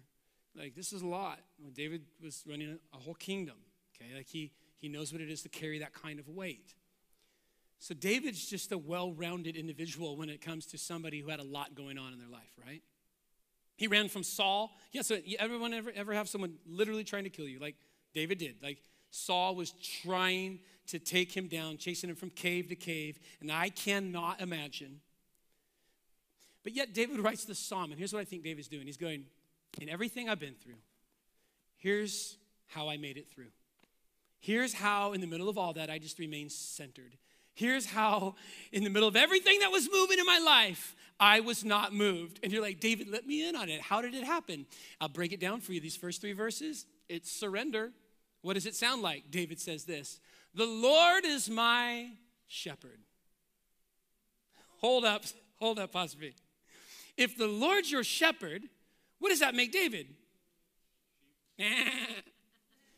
like 0.58 0.76
this 0.76 0.94
is 0.94 1.02
a 1.02 1.08
lot. 1.08 1.40
David 1.74 2.02
was 2.22 2.44
running 2.48 2.72
a, 2.72 2.96
a 2.96 3.00
whole 3.00 3.14
kingdom. 3.14 3.56
Okay, 3.96 4.16
like 4.16 4.28
he 4.28 4.52
he 4.78 4.90
knows 4.90 5.12
what 5.14 5.22
it 5.22 5.30
is 5.30 5.42
to 5.44 5.50
carry 5.50 5.80
that 5.80 5.94
kind 5.94 6.20
of 6.20 6.28
weight. 6.28 6.74
So 7.84 7.94
David's 7.94 8.48
just 8.48 8.72
a 8.72 8.78
well-rounded 8.78 9.58
individual 9.58 10.16
when 10.16 10.30
it 10.30 10.40
comes 10.40 10.66
to 10.68 10.78
somebody 10.78 11.20
who 11.20 11.30
had 11.30 11.42
a 11.42 11.44
lot 11.44 11.76
going 11.76 11.98
on 11.98 12.14
in 12.14 12.18
their 12.18 12.30
life, 12.30 12.54
right? 12.66 12.82
He 13.76 13.88
ran 13.88 14.08
from 14.08 14.24
Saul. 14.24 14.72
Yeah, 14.94 15.02
so 15.02 15.18
everyone 15.38 15.74
ever 15.74 15.92
ever 15.94 16.14
have 16.14 16.30
someone 16.30 16.54
literally 16.66 17.04
trying 17.04 17.26
to 17.26 17.30
kill 17.30 17.46
you, 17.46 17.60
like 17.60 17.76
David 18.14 18.38
did. 18.38 18.56
Like 18.64 18.82
Saul 19.12 19.56
was 19.56 19.72
trying 19.72 20.60
to 20.88 20.98
take 20.98 21.36
him 21.36 21.50
down, 21.50 21.76
chasing 21.76 22.10
him 22.10 22.16
from 22.16 22.30
cave 22.30 22.70
to 22.70 22.76
cave, 22.78 23.20
and 23.42 23.52
I 23.52 23.68
cannot 23.68 24.40
imagine. 24.40 25.02
But 26.64 26.72
yet 26.72 26.94
David 26.94 27.20
writes 27.20 27.44
the 27.44 27.54
psalm, 27.54 27.92
and 27.92 28.00
here's 28.00 28.14
what 28.14 28.22
I 28.22 28.26
think 28.26 28.46
David's 28.46 28.70
doing. 28.70 28.86
He's 28.86 28.96
going, 28.96 29.26
in 29.82 29.90
everything 29.90 30.30
I've 30.30 30.40
been 30.40 30.56
through, 30.56 30.80
here's 31.76 32.38
how 32.68 32.88
I 32.88 32.96
made 32.96 33.18
it 33.18 33.28
through. 33.30 33.52
Here's 34.40 34.74
how, 34.74 35.12
in 35.12 35.20
the 35.20 35.28
middle 35.28 35.50
of 35.50 35.58
all 35.58 35.74
that, 35.74 35.90
I 35.90 36.00
just 36.00 36.18
remained 36.18 36.54
centered. 36.54 37.18
Here's 37.54 37.86
how, 37.86 38.36
in 38.72 38.84
the 38.84 38.90
middle 38.90 39.08
of 39.08 39.16
everything 39.16 39.60
that 39.60 39.72
was 39.72 39.88
moving 39.92 40.20
in 40.20 40.26
my 40.26 40.40
life, 40.40 40.96
I 41.20 41.40
was 41.40 41.64
not 41.64 41.94
moved. 41.94 42.40
And 42.44 42.52
you're 42.52 42.62
like, 42.62 42.80
David, 42.80 43.10
let 43.10 43.28
me 43.28 43.48
in 43.48 43.56
on 43.56 43.70
it. 43.70 43.82
How 43.82 44.02
did 44.02 44.16
it 44.16 44.24
happen? 44.24 44.66
I'll 45.00 45.10
break 45.10 45.32
it 45.32 45.40
down 45.40 45.62
for 45.62 45.74
you. 45.74 45.80
These 45.80 45.96
first 45.96 46.20
three 46.20 46.34
verses, 46.34 46.86
it's 47.10 47.32
surrender. 47.32 47.92
What 48.42 48.56
does 48.56 48.66
it 48.66 48.76
sound 48.76 49.02
like? 49.02 49.30
David 49.30 49.60
says 49.60 49.86
this 49.86 50.20
The 50.56 50.66
Lord 50.66 51.26
is 51.26 51.50
my 51.50 52.10
shepherd. 52.48 53.00
Hold 54.82 55.06
up, 55.06 55.24
hold 55.60 55.80
up, 55.80 55.92
apostrophe. 55.92 56.36
If 57.16 57.38
the 57.38 57.48
Lord's 57.48 57.92
your 57.92 58.04
shepherd, 58.04 58.64
what 59.20 59.30
does 59.30 59.40
that 59.40 59.56
make 59.56 59.72
David? 59.72 60.08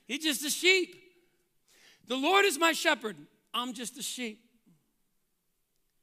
He's 0.07 0.23
just 0.23 0.43
a 0.45 0.49
sheep. 0.49 0.95
The 2.07 2.15
Lord 2.15 2.45
is 2.45 2.57
my 2.57 2.71
shepherd, 2.71 3.17
I'm 3.53 3.73
just 3.73 3.97
a 3.97 4.01
sheep. 4.01 4.44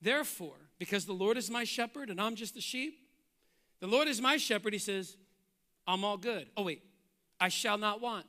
Therefore, 0.02 0.56
because 0.78 1.06
the 1.06 1.12
Lord 1.12 1.38
is 1.38 1.48
my 1.48 1.64
shepherd 1.64 2.10
and 2.10 2.20
I'm 2.20 2.34
just 2.34 2.56
a 2.56 2.60
sheep, 2.60 2.98
the 3.80 3.86
Lord 3.86 4.08
is 4.08 4.20
my 4.20 4.36
shepherd, 4.36 4.72
he 4.72 4.78
says, 4.78 5.16
I'm 5.86 6.04
all 6.04 6.16
good. 6.16 6.48
Oh, 6.56 6.64
wait, 6.64 6.82
I 7.40 7.48
shall 7.48 7.78
not 7.78 8.00
want. 8.00 8.26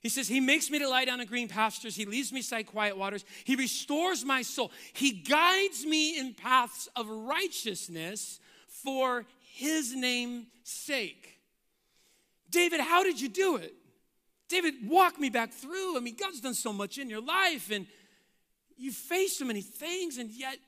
He 0.00 0.08
says, 0.08 0.28
He 0.28 0.40
makes 0.40 0.70
me 0.70 0.78
to 0.78 0.88
lie 0.88 1.04
down 1.04 1.20
in 1.20 1.26
green 1.26 1.48
pastures. 1.48 1.96
He 1.96 2.04
leads 2.04 2.32
me 2.32 2.40
beside 2.40 2.66
quiet 2.66 2.96
waters. 2.96 3.24
He 3.44 3.56
restores 3.56 4.24
my 4.24 4.42
soul. 4.42 4.70
He 4.92 5.12
guides 5.12 5.84
me 5.84 6.18
in 6.18 6.34
paths 6.34 6.88
of 6.94 7.08
righteousness 7.08 8.38
for 8.68 9.24
His 9.54 9.94
name's 9.94 10.46
sake. 10.62 11.40
David, 12.50 12.80
how 12.80 13.02
did 13.02 13.20
you 13.20 13.28
do 13.28 13.56
it? 13.56 13.74
David, 14.48 14.74
walk 14.86 15.18
me 15.18 15.28
back 15.28 15.52
through. 15.52 15.96
I 15.96 16.00
mean, 16.00 16.16
God's 16.18 16.40
done 16.40 16.54
so 16.54 16.72
much 16.72 16.96
in 16.98 17.10
your 17.10 17.20
life 17.20 17.70
and 17.70 17.86
you 18.78 18.92
faced 18.92 19.38
so 19.38 19.44
many 19.44 19.60
things, 19.60 20.18
and 20.18 20.30
yet 20.30 20.58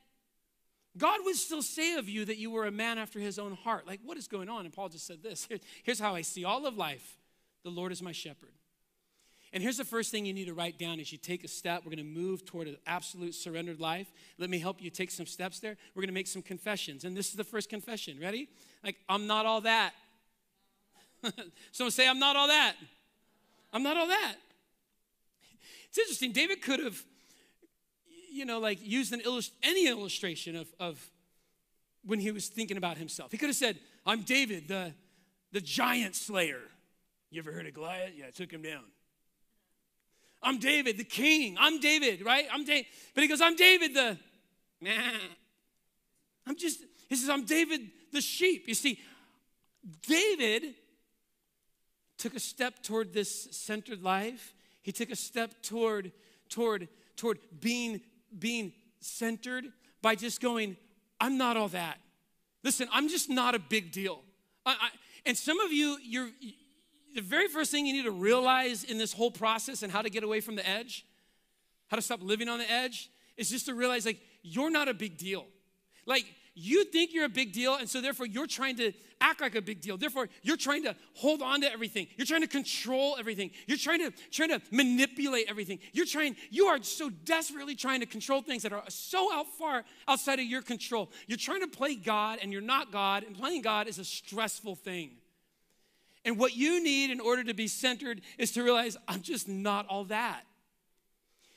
God 0.98 1.20
would 1.24 1.36
still 1.36 1.62
say 1.62 1.94
of 1.94 2.08
you 2.08 2.24
that 2.24 2.38
you 2.38 2.50
were 2.50 2.66
a 2.66 2.70
man 2.70 2.98
after 2.98 3.20
his 3.20 3.38
own 3.38 3.52
heart. 3.54 3.86
Like, 3.86 4.00
what 4.04 4.18
is 4.18 4.26
going 4.26 4.48
on? 4.48 4.64
And 4.64 4.74
Paul 4.74 4.88
just 4.88 5.06
said 5.06 5.22
this 5.22 5.48
Here's 5.82 6.00
how 6.00 6.14
I 6.14 6.22
see 6.22 6.44
all 6.44 6.66
of 6.66 6.76
life 6.76 7.16
the 7.62 7.70
Lord 7.70 7.92
is 7.92 8.02
my 8.02 8.12
shepherd. 8.12 8.52
And 9.52 9.62
here's 9.62 9.78
the 9.78 9.84
first 9.84 10.12
thing 10.12 10.26
you 10.26 10.32
need 10.32 10.46
to 10.46 10.54
write 10.54 10.78
down 10.78 11.00
as 11.00 11.10
you 11.10 11.18
take 11.18 11.42
a 11.42 11.48
step. 11.48 11.82
We're 11.84 11.90
going 11.90 11.98
to 11.98 12.20
move 12.20 12.44
toward 12.44 12.68
an 12.68 12.76
absolute 12.86 13.34
surrendered 13.34 13.80
life. 13.80 14.06
Let 14.38 14.48
me 14.48 14.60
help 14.60 14.80
you 14.80 14.90
take 14.90 15.10
some 15.10 15.26
steps 15.26 15.58
there. 15.58 15.76
We're 15.94 16.02
going 16.02 16.08
to 16.08 16.14
make 16.14 16.28
some 16.28 16.42
confessions. 16.42 17.02
And 17.02 17.16
this 17.16 17.30
is 17.30 17.34
the 17.34 17.42
first 17.42 17.68
confession. 17.68 18.18
Ready? 18.20 18.48
Like, 18.84 18.96
I'm 19.08 19.26
not 19.26 19.46
all 19.46 19.62
that. 19.62 19.92
Someone 21.72 21.90
say, 21.90 22.08
I'm 22.08 22.20
not 22.20 22.36
all 22.36 22.46
that. 22.46 22.76
I'm 23.72 23.82
not 23.82 23.96
all 23.96 24.06
that. 24.06 24.36
It's 25.88 25.98
interesting. 25.98 26.30
David 26.30 26.62
could 26.62 26.78
have, 26.78 27.02
you 28.30 28.44
know, 28.44 28.58
like 28.58 28.78
used 28.82 29.12
an 29.12 29.20
illust- 29.20 29.52
any 29.62 29.88
illustration 29.88 30.56
of, 30.56 30.68
of 30.78 31.10
when 32.04 32.20
he 32.20 32.30
was 32.30 32.48
thinking 32.48 32.76
about 32.76 32.96
himself. 32.96 33.32
He 33.32 33.38
could 33.38 33.48
have 33.48 33.56
said, 33.56 33.78
I'm 34.06 34.22
David, 34.22 34.68
the, 34.68 34.92
the 35.52 35.60
giant 35.60 36.14
slayer. 36.16 36.62
You 37.30 37.40
ever 37.40 37.52
heard 37.52 37.66
of 37.66 37.74
Goliath? 37.74 38.12
Yeah, 38.16 38.26
I 38.28 38.30
took 38.30 38.50
him 38.50 38.62
down. 38.62 38.84
I'm 40.42 40.58
David, 40.58 40.96
the 40.96 41.04
king. 41.04 41.56
I'm 41.60 41.80
David, 41.80 42.24
right? 42.24 42.46
I'm 42.50 42.64
David. 42.64 42.86
But 43.14 43.22
he 43.22 43.28
goes, 43.28 43.40
I'm 43.40 43.56
David, 43.56 43.94
the, 43.94 44.18
nah. 44.80 44.90
I'm 46.46 46.56
just, 46.56 46.80
he 47.08 47.16
says, 47.16 47.28
I'm 47.28 47.44
David, 47.44 47.82
the 48.12 48.20
sheep. 48.20 48.66
You 48.66 48.74
see, 48.74 48.98
David 50.06 50.74
took 52.16 52.34
a 52.34 52.40
step 52.40 52.82
toward 52.82 53.12
this 53.12 53.48
centered 53.50 54.02
life. 54.02 54.54
He 54.82 54.92
took 54.92 55.10
a 55.10 55.16
step 55.16 55.62
toward, 55.62 56.12
toward, 56.48 56.88
toward 57.16 57.38
being, 57.60 58.00
being 58.38 58.72
centered 59.00 59.66
by 60.02 60.14
just 60.14 60.40
going, 60.40 60.76
I'm 61.20 61.36
not 61.36 61.56
all 61.56 61.68
that. 61.68 61.98
Listen, 62.62 62.88
I'm 62.92 63.08
just 63.08 63.30
not 63.30 63.54
a 63.54 63.58
big 63.58 63.92
deal. 63.92 64.22
I, 64.64 64.72
I, 64.72 64.88
and 65.26 65.36
some 65.36 65.60
of 65.60 65.72
you, 65.72 65.98
you're, 66.02 66.30
the 67.14 67.22
very 67.22 67.48
first 67.48 67.70
thing 67.70 67.86
you 67.86 67.92
need 67.92 68.04
to 68.04 68.10
realize 68.10 68.84
in 68.84 68.98
this 68.98 69.12
whole 69.12 69.30
process 69.30 69.82
and 69.82 69.92
how 69.92 70.02
to 70.02 70.10
get 70.10 70.22
away 70.22 70.40
from 70.40 70.56
the 70.56 70.68
edge, 70.68 71.06
how 71.88 71.96
to 71.96 72.02
stop 72.02 72.22
living 72.22 72.48
on 72.48 72.58
the 72.58 72.70
edge, 72.70 73.10
is 73.36 73.50
just 73.50 73.66
to 73.66 73.74
realize 73.74 74.06
like 74.06 74.20
you're 74.42 74.70
not 74.70 74.88
a 74.88 74.94
big 74.94 75.16
deal. 75.16 75.46
Like 76.06 76.24
you 76.60 76.84
think 76.84 77.12
you're 77.12 77.24
a 77.24 77.28
big 77.28 77.52
deal, 77.52 77.76
and 77.76 77.88
so 77.88 78.00
therefore 78.00 78.26
you're 78.26 78.46
trying 78.46 78.76
to 78.76 78.92
act 79.20 79.40
like 79.40 79.54
a 79.54 79.62
big 79.62 79.80
deal. 79.80 79.96
Therefore, 79.96 80.28
you're 80.42 80.56
trying 80.56 80.82
to 80.84 80.96
hold 81.14 81.42
on 81.42 81.60
to 81.60 81.70
everything. 81.70 82.06
You're 82.16 82.26
trying 82.26 82.40
to 82.40 82.48
control 82.48 83.16
everything. 83.18 83.50
You're 83.66 83.78
trying 83.78 84.00
to 84.00 84.12
trying 84.30 84.50
to 84.50 84.60
manipulate 84.70 85.46
everything. 85.48 85.78
You're 85.92 86.06
trying, 86.06 86.36
you 86.50 86.66
are 86.66 86.82
so 86.82 87.10
desperately 87.10 87.74
trying 87.74 88.00
to 88.00 88.06
control 88.06 88.42
things 88.42 88.62
that 88.62 88.72
are 88.72 88.82
so 88.88 89.32
out 89.32 89.46
far 89.58 89.84
outside 90.08 90.38
of 90.38 90.46
your 90.46 90.62
control. 90.62 91.10
You're 91.26 91.38
trying 91.38 91.60
to 91.60 91.68
play 91.68 91.94
God 91.94 92.38
and 92.42 92.52
you're 92.52 92.62
not 92.62 92.92
God, 92.92 93.22
and 93.24 93.36
playing 93.36 93.62
God 93.62 93.88
is 93.88 93.98
a 93.98 94.04
stressful 94.04 94.76
thing. 94.76 95.12
And 96.24 96.38
what 96.38 96.54
you 96.54 96.82
need 96.82 97.10
in 97.10 97.20
order 97.20 97.44
to 97.44 97.54
be 97.54 97.66
centered 97.66 98.20
is 98.38 98.52
to 98.52 98.62
realize 98.62 98.96
I'm 99.08 99.22
just 99.22 99.48
not 99.48 99.86
all 99.88 100.04
that. 100.04 100.42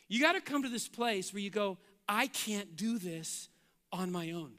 You 0.07 0.22
got 0.22 0.33
to 0.33 0.41
come 0.41 0.63
to 0.63 0.69
this 0.69 0.88
place 0.88 1.33
where 1.33 1.41
you 1.41 1.50
go, 1.50 1.77
I 2.07 2.27
can't 2.27 2.75
do 2.75 2.98
this 2.98 3.50
on 3.91 4.12
my 4.12 4.31
own. 4.31 4.53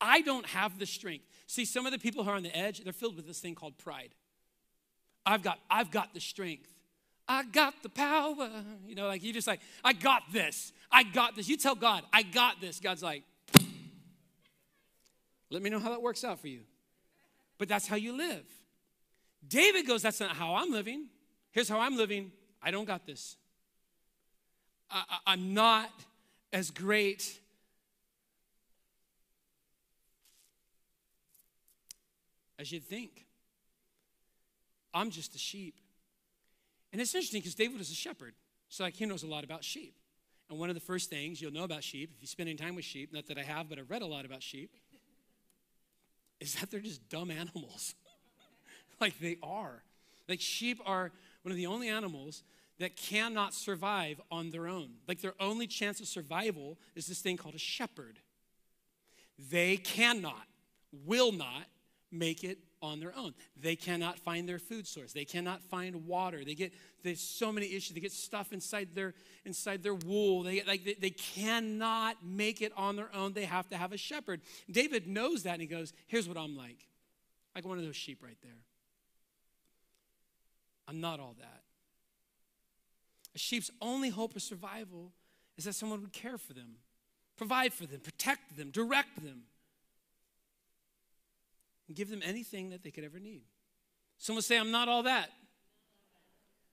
I 0.00 0.20
don't 0.22 0.46
have 0.46 0.78
the 0.78 0.86
strength. 0.86 1.24
See, 1.46 1.64
some 1.64 1.86
of 1.86 1.92
the 1.92 1.98
people 1.98 2.24
who 2.24 2.30
are 2.30 2.36
on 2.36 2.42
the 2.42 2.56
edge, 2.56 2.82
they're 2.82 2.92
filled 2.92 3.16
with 3.16 3.26
this 3.26 3.40
thing 3.40 3.54
called 3.54 3.76
pride. 3.78 4.14
I've 5.26 5.42
got, 5.42 5.58
I've 5.70 5.90
got 5.90 6.14
the 6.14 6.20
strength. 6.20 6.72
I 7.28 7.44
got 7.44 7.74
the 7.82 7.88
power. 7.88 8.50
You 8.86 8.94
know, 8.94 9.06
like 9.06 9.22
you 9.22 9.32
just 9.32 9.46
like, 9.46 9.60
I 9.84 9.92
got 9.92 10.22
this. 10.32 10.72
I 10.90 11.02
got 11.02 11.36
this. 11.36 11.48
You 11.48 11.56
tell 11.56 11.74
God, 11.74 12.02
I 12.12 12.22
got 12.22 12.60
this. 12.60 12.80
God's 12.80 13.02
like, 13.02 13.22
let 15.50 15.62
me 15.62 15.70
know 15.70 15.78
how 15.78 15.90
that 15.90 16.02
works 16.02 16.24
out 16.24 16.40
for 16.40 16.48
you. 16.48 16.60
But 17.58 17.68
that's 17.68 17.86
how 17.86 17.96
you 17.96 18.16
live. 18.16 18.44
David 19.46 19.86
goes, 19.86 20.02
That's 20.02 20.20
not 20.20 20.30
how 20.30 20.54
I'm 20.54 20.70
living. 20.70 21.06
Here's 21.52 21.68
how 21.68 21.80
I'm 21.80 21.96
living. 21.96 22.30
I 22.62 22.70
don't 22.70 22.84
got 22.84 23.06
this. 23.06 23.36
I, 24.90 25.34
am 25.34 25.54
not 25.54 25.90
as 26.52 26.70
great 26.70 27.38
as 32.60 32.70
you'd 32.70 32.84
think. 32.84 33.26
I'm 34.92 35.10
just 35.10 35.34
a 35.34 35.38
sheep. 35.38 35.74
And 36.92 37.00
it's 37.00 37.14
interesting 37.14 37.40
because 37.40 37.54
David 37.54 37.78
was 37.78 37.90
a 37.90 37.94
shepherd. 37.94 38.34
So 38.68 38.84
like 38.84 38.94
he 38.94 39.06
knows 39.06 39.22
a 39.22 39.26
lot 39.26 39.44
about 39.44 39.64
sheep. 39.64 39.94
And 40.48 40.58
one 40.58 40.68
of 40.68 40.74
the 40.74 40.80
first 40.80 41.08
things 41.08 41.40
you'll 41.40 41.52
know 41.52 41.64
about 41.64 41.82
sheep, 41.82 42.10
if 42.14 42.20
you 42.20 42.26
spend 42.26 42.48
any 42.48 42.58
time 42.58 42.74
with 42.74 42.84
sheep, 42.84 43.12
not 43.12 43.26
that 43.28 43.38
I 43.38 43.42
have, 43.42 43.68
but 43.68 43.78
I've 43.78 43.88
read 43.88 44.02
a 44.02 44.06
lot 44.06 44.24
about 44.24 44.42
sheep, 44.42 44.72
is 46.40 46.54
that 46.54 46.70
they're 46.70 46.80
just 46.80 47.08
dumb 47.08 47.30
animals. 47.30 47.94
like 49.00 49.18
they 49.20 49.38
are. 49.42 49.82
Like 50.28 50.40
sheep 50.40 50.80
are 50.84 51.12
one 51.42 51.52
of 51.52 51.56
the 51.56 51.66
only 51.66 51.88
animals 51.88 52.42
that 52.78 52.96
cannot 52.96 53.54
survive 53.54 54.20
on 54.30 54.50
their 54.50 54.66
own. 54.66 54.90
Like 55.06 55.20
their 55.20 55.34
only 55.38 55.66
chance 55.66 56.00
of 56.00 56.08
survival 56.08 56.78
is 56.94 57.06
this 57.06 57.20
thing 57.20 57.36
called 57.36 57.54
a 57.54 57.58
shepherd. 57.58 58.18
They 59.50 59.76
cannot, 59.76 60.46
will 61.06 61.32
not 61.32 61.66
make 62.12 62.44
it 62.44 62.58
on 62.82 63.00
their 63.00 63.14
own. 63.16 63.34
They 63.60 63.76
cannot 63.76 64.18
find 64.18 64.48
their 64.48 64.58
food 64.58 64.86
source. 64.86 65.12
They 65.12 65.24
cannot 65.24 65.62
find 65.62 66.06
water. 66.06 66.44
They 66.44 66.54
get 66.54 66.72
there's 67.02 67.20
so 67.20 67.52
many 67.52 67.66
issues. 67.74 67.94
They 67.94 68.00
get 68.00 68.12
stuff 68.12 68.52
inside 68.52 68.88
their 68.94 69.14
inside 69.44 69.82
their 69.82 69.94
wool. 69.94 70.42
They 70.42 70.62
like 70.62 70.84
they, 70.84 70.94
they 70.94 71.10
cannot 71.10 72.16
make 72.24 72.62
it 72.62 72.72
on 72.76 72.96
their 72.96 73.14
own. 73.14 73.32
They 73.32 73.44
have 73.44 73.68
to 73.70 73.76
have 73.76 73.92
a 73.92 73.96
shepherd. 73.96 74.40
David 74.70 75.06
knows 75.06 75.42
that 75.44 75.54
and 75.54 75.60
he 75.60 75.66
goes, 75.66 75.92
"Here's 76.06 76.28
what 76.28 76.36
I'm 76.36 76.56
like. 76.56 76.86
Like 77.54 77.66
one 77.66 77.78
of 77.78 77.84
those 77.84 77.96
sheep 77.96 78.22
right 78.22 78.38
there. 78.42 78.62
I'm 80.88 81.00
not 81.00 81.20
all 81.20 81.36
that. 81.38 81.62
A 83.34 83.38
sheep's 83.38 83.70
only 83.80 84.08
hope 84.08 84.34
of 84.34 84.42
survival 84.42 85.12
is 85.56 85.64
that 85.64 85.74
someone 85.74 86.00
would 86.00 86.12
care 86.12 86.38
for 86.38 86.52
them, 86.52 86.76
provide 87.36 87.72
for 87.72 87.86
them, 87.86 88.00
protect 88.00 88.56
them, 88.56 88.70
direct 88.70 89.22
them, 89.22 89.42
and 91.90 91.96
give 91.96 92.08
them 92.08 92.22
anything 92.24 92.70
that 92.70 92.84
they 92.84 92.92
could 92.92 93.02
ever 93.02 93.18
need. 93.18 93.42
Someone 94.16 94.42
say, 94.42 94.56
I'm 94.56 94.70
not 94.70 94.88
all 94.88 95.02
that. 95.02 95.28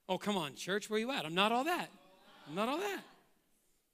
Oh, 0.08 0.16
come 0.16 0.36
on, 0.36 0.54
church, 0.54 0.88
where 0.88 1.00
you 1.00 1.10
at? 1.10 1.26
I'm 1.26 1.34
not 1.34 1.50
all 1.50 1.64
that. 1.64 1.88
I'm 2.48 2.54
not 2.54 2.68
all 2.68 2.78
that. 2.78 3.00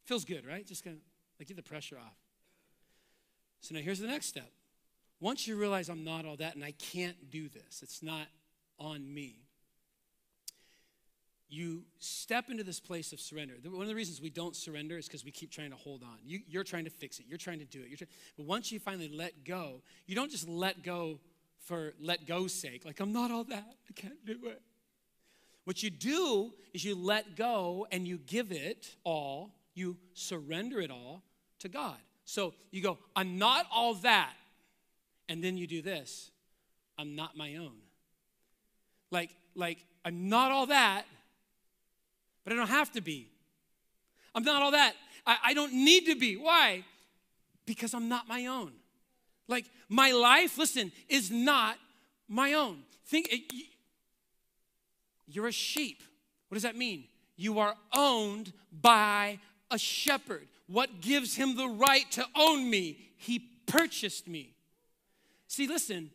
Feels 0.05 0.27
good, 0.27 0.47
right? 0.47 0.67
Just 0.67 0.85
gonna 0.85 0.99
like 1.39 1.49
get 1.49 1.57
the 1.57 1.63
pressure 1.63 1.97
off. 1.97 2.15
So 3.63 3.75
now 3.75 3.81
here's 3.81 4.01
the 4.01 4.07
next 4.07 4.27
step. 4.27 4.51
Once 5.19 5.49
you 5.49 5.57
realize 5.57 5.89
I'm 5.89 6.05
not 6.05 6.27
all 6.27 6.37
that 6.37 6.57
and 6.57 6.63
I 6.63 6.73
can't 6.73 7.31
do 7.31 7.49
this, 7.49 7.81
it's 7.83 8.03
not 8.03 8.27
on 8.79 9.15
me 9.15 9.44
you 11.55 11.83
step 12.01 12.51
into 12.51 12.64
this 12.64 12.81
place 12.81 13.12
of 13.12 13.21
surrender. 13.21 13.55
One 13.64 13.83
of 13.83 13.88
the 13.88 13.95
reasons 13.95 14.21
we 14.21 14.31
don't 14.31 14.57
surrender 14.57 14.99
is 14.99 15.07
because 15.07 15.25
we 15.25 15.31
keep 15.31 15.51
trying 15.51 15.71
to 15.71 15.77
hold 15.77 16.03
on. 16.03 16.19
You, 16.25 16.61
are 16.61 16.64
trying 16.64 16.85
to 16.85 16.90
fix 16.90 17.21
it. 17.21 17.27
You're 17.29 17.38
trying 17.38 17.61
to 17.61 17.64
do 17.64 17.81
it. 17.81 17.97
Trying, 17.97 18.09
but 18.37 18.47
once 18.47 18.73
you 18.73 18.81
finally 18.81 19.09
let 19.09 19.45
go, 19.45 19.83
you 20.07 20.17
don't 20.17 20.31
just 20.31 20.49
let 20.49 20.83
go 20.83 21.21
for 21.61 21.95
let 22.01 22.27
go's 22.27 22.53
sake. 22.53 22.85
Like 22.85 22.99
I'm 23.01 23.12
not 23.12 23.31
all 23.31 23.45
that. 23.45 23.77
I 23.88 23.93
can't 23.95 24.27
do 24.27 24.38
it. 24.47 24.61
What 25.64 25.83
you 25.83 25.90
do 25.90 26.53
is 26.75 26.85
you 26.85 26.95
let 26.95 27.37
go 27.37 27.87
and 27.90 28.07
you 28.07 28.19
give 28.19 28.51
it 28.51 28.97
all. 29.05 29.51
You 29.75 29.97
surrender 30.12 30.81
it 30.81 30.90
all 30.90 31.23
to 31.61 31.69
God. 31.69 31.97
So 32.25 32.53
you 32.71 32.83
go, 32.83 32.99
I'm 33.14 33.38
not 33.38 33.67
all 33.73 33.95
that. 33.95 34.33
And 35.29 35.43
then 35.43 35.57
you 35.57 35.67
do 35.67 35.83
this. 35.83 36.31
I'm 36.99 37.14
not 37.14 37.37
my 37.37 37.57
own. 37.57 37.77
Like, 39.11 39.31
like, 39.55 39.79
I'm 40.05 40.29
not 40.29 40.51
all 40.51 40.67
that 40.67 41.07
but 42.45 42.53
I 42.53 42.57
don't 42.57 42.69
have 42.69 42.93
to 42.93 43.01
be. 43.01 43.29
I'm 44.35 44.45
not 44.45 44.63
all 44.63 44.73
that. 44.73 44.95
I, 45.27 45.37
I 45.47 45.55
don't 45.55 45.73
need 45.73 46.07
to 46.07 46.17
be. 46.17 46.37
Why? 46.37 46.85
Because 47.67 47.95
I'm 47.95 48.09
not 48.09 48.29
my 48.29 48.47
own. 48.47 48.73
Like 49.49 49.67
my 49.89 50.13
life, 50.13 50.59
listen, 50.59 50.93
is 51.09 51.31
not 51.31 51.77
my 52.29 52.53
own. 52.53 52.79
Think 53.07 53.29
you're 55.27 55.49
a 55.49 55.53
sheep. 55.53 56.03
What 56.49 56.57
does 56.57 56.63
that 56.63 56.77
mean? 56.77 57.05
You 57.37 57.59
are 57.59 57.75
owned 57.93 58.53
by 58.73 59.39
a 59.71 59.79
shepherd. 59.79 60.47
What 60.67 61.01
gives 61.01 61.37
him 61.37 61.57
the 61.57 61.69
right 61.69 62.11
to 62.13 62.25
own 62.35 62.69
me? 62.71 62.99
He 63.17 63.41
purchased 63.67 64.29
me. 64.29 64.55
See, 65.49 65.67
listen, 65.67 66.11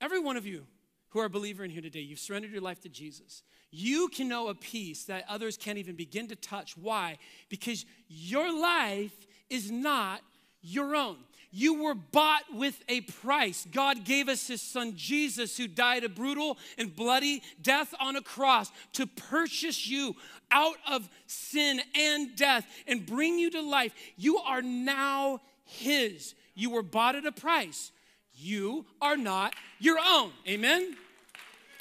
every 0.00 0.18
one 0.18 0.36
of 0.36 0.46
you 0.46 0.66
who 1.10 1.20
are 1.20 1.26
a 1.26 1.30
believer 1.30 1.64
in 1.64 1.70
here 1.70 1.82
today, 1.82 2.00
you've 2.00 2.18
surrendered 2.18 2.50
your 2.50 2.60
life 2.60 2.80
to 2.80 2.88
Jesus 2.88 3.42
you 3.70 4.08
can 4.08 4.28
know 4.28 4.48
a 4.48 4.54
peace 4.54 5.04
that 5.04 5.24
others 5.28 5.56
can't 5.56 5.78
even 5.78 5.96
begin 5.96 6.28
to 6.28 6.36
touch. 6.36 6.76
Why? 6.76 7.18
Because 7.48 7.84
your 8.08 8.56
life 8.58 9.14
is 9.50 9.70
not 9.70 10.20
your 10.62 10.94
own. 10.94 11.16
You 11.50 11.82
were 11.82 11.94
bought 11.94 12.42
with 12.52 12.78
a 12.88 13.00
price. 13.02 13.66
God 13.72 14.04
gave 14.04 14.28
us 14.28 14.46
his 14.46 14.60
son 14.60 14.92
Jesus, 14.96 15.56
who 15.56 15.68
died 15.68 16.04
a 16.04 16.08
brutal 16.08 16.58
and 16.76 16.94
bloody 16.94 17.42
death 17.62 17.94
on 17.98 18.16
a 18.16 18.20
cross 18.20 18.70
to 18.94 19.06
purchase 19.06 19.86
you 19.86 20.16
out 20.50 20.76
of 20.86 21.08
sin 21.26 21.80
and 21.94 22.36
death 22.36 22.66
and 22.86 23.06
bring 23.06 23.38
you 23.38 23.50
to 23.50 23.62
life. 23.62 23.94
You 24.16 24.38
are 24.38 24.60
now 24.60 25.40
his. 25.64 26.34
You 26.54 26.70
were 26.70 26.82
bought 26.82 27.16
at 27.16 27.26
a 27.26 27.32
price. 27.32 27.92
You 28.34 28.84
are 29.00 29.16
not 29.16 29.54
your 29.78 29.98
own. 30.04 30.32
Amen? 30.46 30.94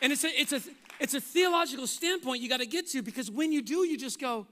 And 0.02 0.14
it's 0.14 0.24
a, 0.24 0.30
it's 0.40 0.54
a, 0.54 0.62
it's 1.00 1.14
a 1.14 1.22
theological 1.22 1.88
standpoint 1.88 2.42
you 2.42 2.50
got 2.50 2.60
to 2.60 2.66
get 2.66 2.88
to 2.92 3.02
because 3.02 3.30
when 3.30 3.52
you 3.52 3.62
do, 3.62 3.86
you 3.86 3.98
just 3.98 4.20
go, 4.20 4.48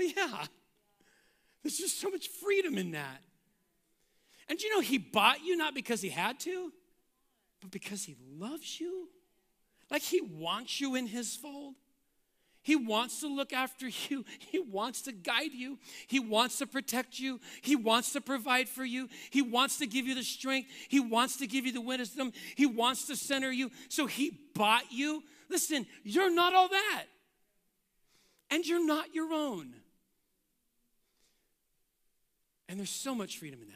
oh, 0.00 0.02
yeah, 0.02 0.44
there's 1.62 1.78
just 1.78 2.00
so 2.00 2.10
much 2.10 2.28
freedom 2.28 2.78
in 2.78 2.92
that. 2.92 3.22
And 4.48 4.60
you 4.60 4.70
know, 4.70 4.80
he 4.80 4.98
bought 4.98 5.44
you 5.44 5.56
not 5.56 5.74
because 5.74 6.00
he 6.00 6.08
had 6.08 6.40
to, 6.40 6.72
but 7.60 7.70
because 7.70 8.04
he 8.04 8.16
loves 8.38 8.80
you. 8.80 9.08
Like 9.90 10.02
he 10.02 10.20
wants 10.20 10.80
you 10.80 10.94
in 10.94 11.06
his 11.06 11.36
fold. 11.36 11.74
He 12.62 12.76
wants 12.76 13.20
to 13.20 13.28
look 13.28 13.52
after 13.52 13.88
you. 14.08 14.24
He 14.38 14.58
wants 14.58 15.02
to 15.02 15.12
guide 15.12 15.52
you. 15.54 15.78
He 16.06 16.20
wants 16.20 16.58
to 16.58 16.66
protect 16.66 17.18
you. 17.18 17.40
He 17.62 17.76
wants 17.76 18.12
to 18.12 18.20
provide 18.20 18.68
for 18.68 18.84
you. 18.84 19.08
He 19.30 19.42
wants 19.42 19.78
to 19.78 19.86
give 19.86 20.06
you 20.06 20.14
the 20.14 20.22
strength. 20.22 20.68
He 20.88 21.00
wants 21.00 21.36
to 21.38 21.46
give 21.46 21.66
you 21.66 21.72
the 21.72 21.80
wisdom. 21.80 22.32
He 22.56 22.66
wants 22.66 23.06
to 23.06 23.16
center 23.16 23.50
you. 23.50 23.70
So 23.88 24.06
he 24.06 24.38
bought 24.54 24.90
you 24.90 25.22
Listen, 25.48 25.86
you're 26.04 26.32
not 26.32 26.54
all 26.54 26.68
that. 26.68 27.04
And 28.50 28.66
you're 28.66 28.84
not 28.84 29.14
your 29.14 29.32
own. 29.32 29.74
And 32.68 32.78
there's 32.78 32.90
so 32.90 33.14
much 33.14 33.38
freedom 33.38 33.60
in 33.62 33.68
that. 33.68 33.74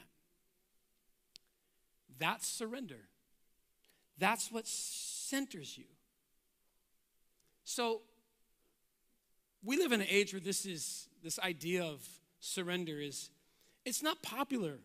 That's 2.19 2.47
surrender. 2.47 3.09
That's 4.19 4.53
what 4.53 4.67
centers 4.67 5.77
you. 5.77 5.85
So, 7.65 8.03
we 9.65 9.77
live 9.77 9.93
in 9.93 10.01
an 10.01 10.07
age 10.11 10.33
where 10.33 10.41
this 10.41 10.67
is 10.67 11.09
this 11.23 11.39
idea 11.39 11.85
of 11.85 12.07
surrender 12.41 13.01
is 13.01 13.31
it's 13.85 14.03
not 14.03 14.23
popular 14.23 14.79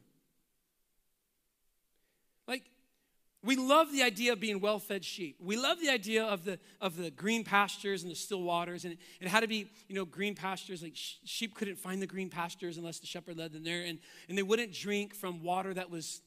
We 3.47 3.55
love 3.55 3.93
the 3.93 4.03
idea 4.03 4.33
of 4.33 4.41
being 4.41 4.59
well 4.59 4.77
fed 4.77 5.05
sheep. 5.05 5.37
We 5.39 5.55
love 5.55 5.79
the 5.79 5.87
idea 5.87 6.25
of 6.25 6.43
the, 6.43 6.59
of 6.81 6.97
the 6.97 7.09
green 7.09 7.45
pastures 7.45 8.03
and 8.03 8.11
the 8.11 8.15
still 8.15 8.43
waters. 8.43 8.83
And 8.83 8.95
it, 8.95 8.99
it 9.21 9.29
had 9.29 9.39
to 9.39 9.47
be, 9.47 9.69
you 9.87 9.95
know, 9.95 10.03
green 10.03 10.35
pastures. 10.35 10.83
Like 10.83 10.97
sh- 10.97 11.13
sheep 11.23 11.55
couldn't 11.55 11.77
find 11.77 12.01
the 12.01 12.07
green 12.07 12.29
pastures 12.29 12.77
unless 12.77 12.99
the 12.99 13.07
shepherd 13.07 13.37
led 13.37 13.53
them 13.53 13.63
there. 13.63 13.83
And, 13.83 13.99
and 14.27 14.37
they 14.37 14.43
wouldn't 14.43 14.73
drink 14.73 15.15
from 15.15 15.41
water 15.43 15.73
that 15.73 15.89
was 15.89 16.19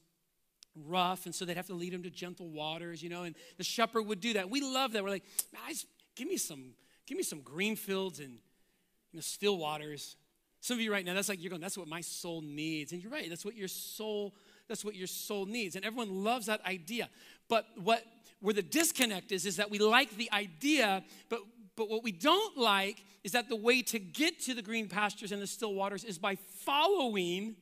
rough. 0.75 1.27
And 1.27 1.35
so 1.35 1.45
they'd 1.45 1.59
have 1.59 1.67
to 1.67 1.75
lead 1.75 1.93
them 1.93 2.05
to 2.05 2.11
gentle 2.11 2.49
waters, 2.49 3.03
you 3.03 3.11
know. 3.11 3.25
And 3.25 3.37
the 3.59 3.65
shepherd 3.65 4.05
would 4.05 4.23
do 4.23 4.33
that. 4.33 4.49
We 4.49 4.63
love 4.63 4.93
that. 4.93 5.05
We're 5.05 5.11
like, 5.11 5.25
guys, 5.67 5.85
give 6.17 6.27
me 6.27 6.39
some, 6.39 6.71
give 7.07 7.19
me 7.19 7.23
some 7.23 7.43
green 7.43 7.77
fields 7.77 8.21
and 8.21 8.31
you 8.31 9.19
know, 9.19 9.21
still 9.21 9.59
waters. 9.59 10.17
Some 10.63 10.79
of 10.79 10.81
you 10.81 10.91
right 10.91 11.05
now, 11.05 11.13
that's 11.13 11.29
like 11.29 11.43
you're 11.43 11.51
going, 11.51 11.61
that's 11.61 11.77
what 11.77 11.87
my 11.87 12.01
soul 12.01 12.41
needs. 12.41 12.93
And 12.93 13.03
you're 13.03 13.13
right, 13.13 13.29
that's 13.29 13.45
what 13.45 13.57
your 13.57 13.69
soul 13.69 14.35
that's 14.71 14.85
what 14.85 14.95
your 14.95 15.09
soul 15.09 15.47
needs. 15.47 15.75
And 15.75 15.85
everyone 15.85 16.23
loves 16.25 16.47
that 16.47 16.65
idea. 16.65 17.11
But 17.49 17.67
what 17.75 18.05
where 18.41 18.55
the 18.55 18.63
disconnect 18.63 19.33
is, 19.33 19.45
is 19.45 19.57
that 19.57 19.71
we 19.71 19.79
like 19.79 20.17
the 20.17 20.31
idea, 20.33 21.05
but 21.29 21.41
but 21.77 21.91
what 21.91 22.03
we 22.03 22.13
don't 22.13 22.57
like 22.57 23.03
is 23.25 23.33
that 23.33 23.49
the 23.49 23.57
way 23.57 23.83
to 23.83 23.99
get 23.99 24.41
to 24.41 24.55
the 24.55 24.63
green 24.63 24.89
pastures 24.89 25.33
and 25.33 25.43
the 25.43 25.47
still 25.47 25.75
waters 25.75 26.05
is 26.05 26.19
by 26.19 26.37
following 26.37 27.57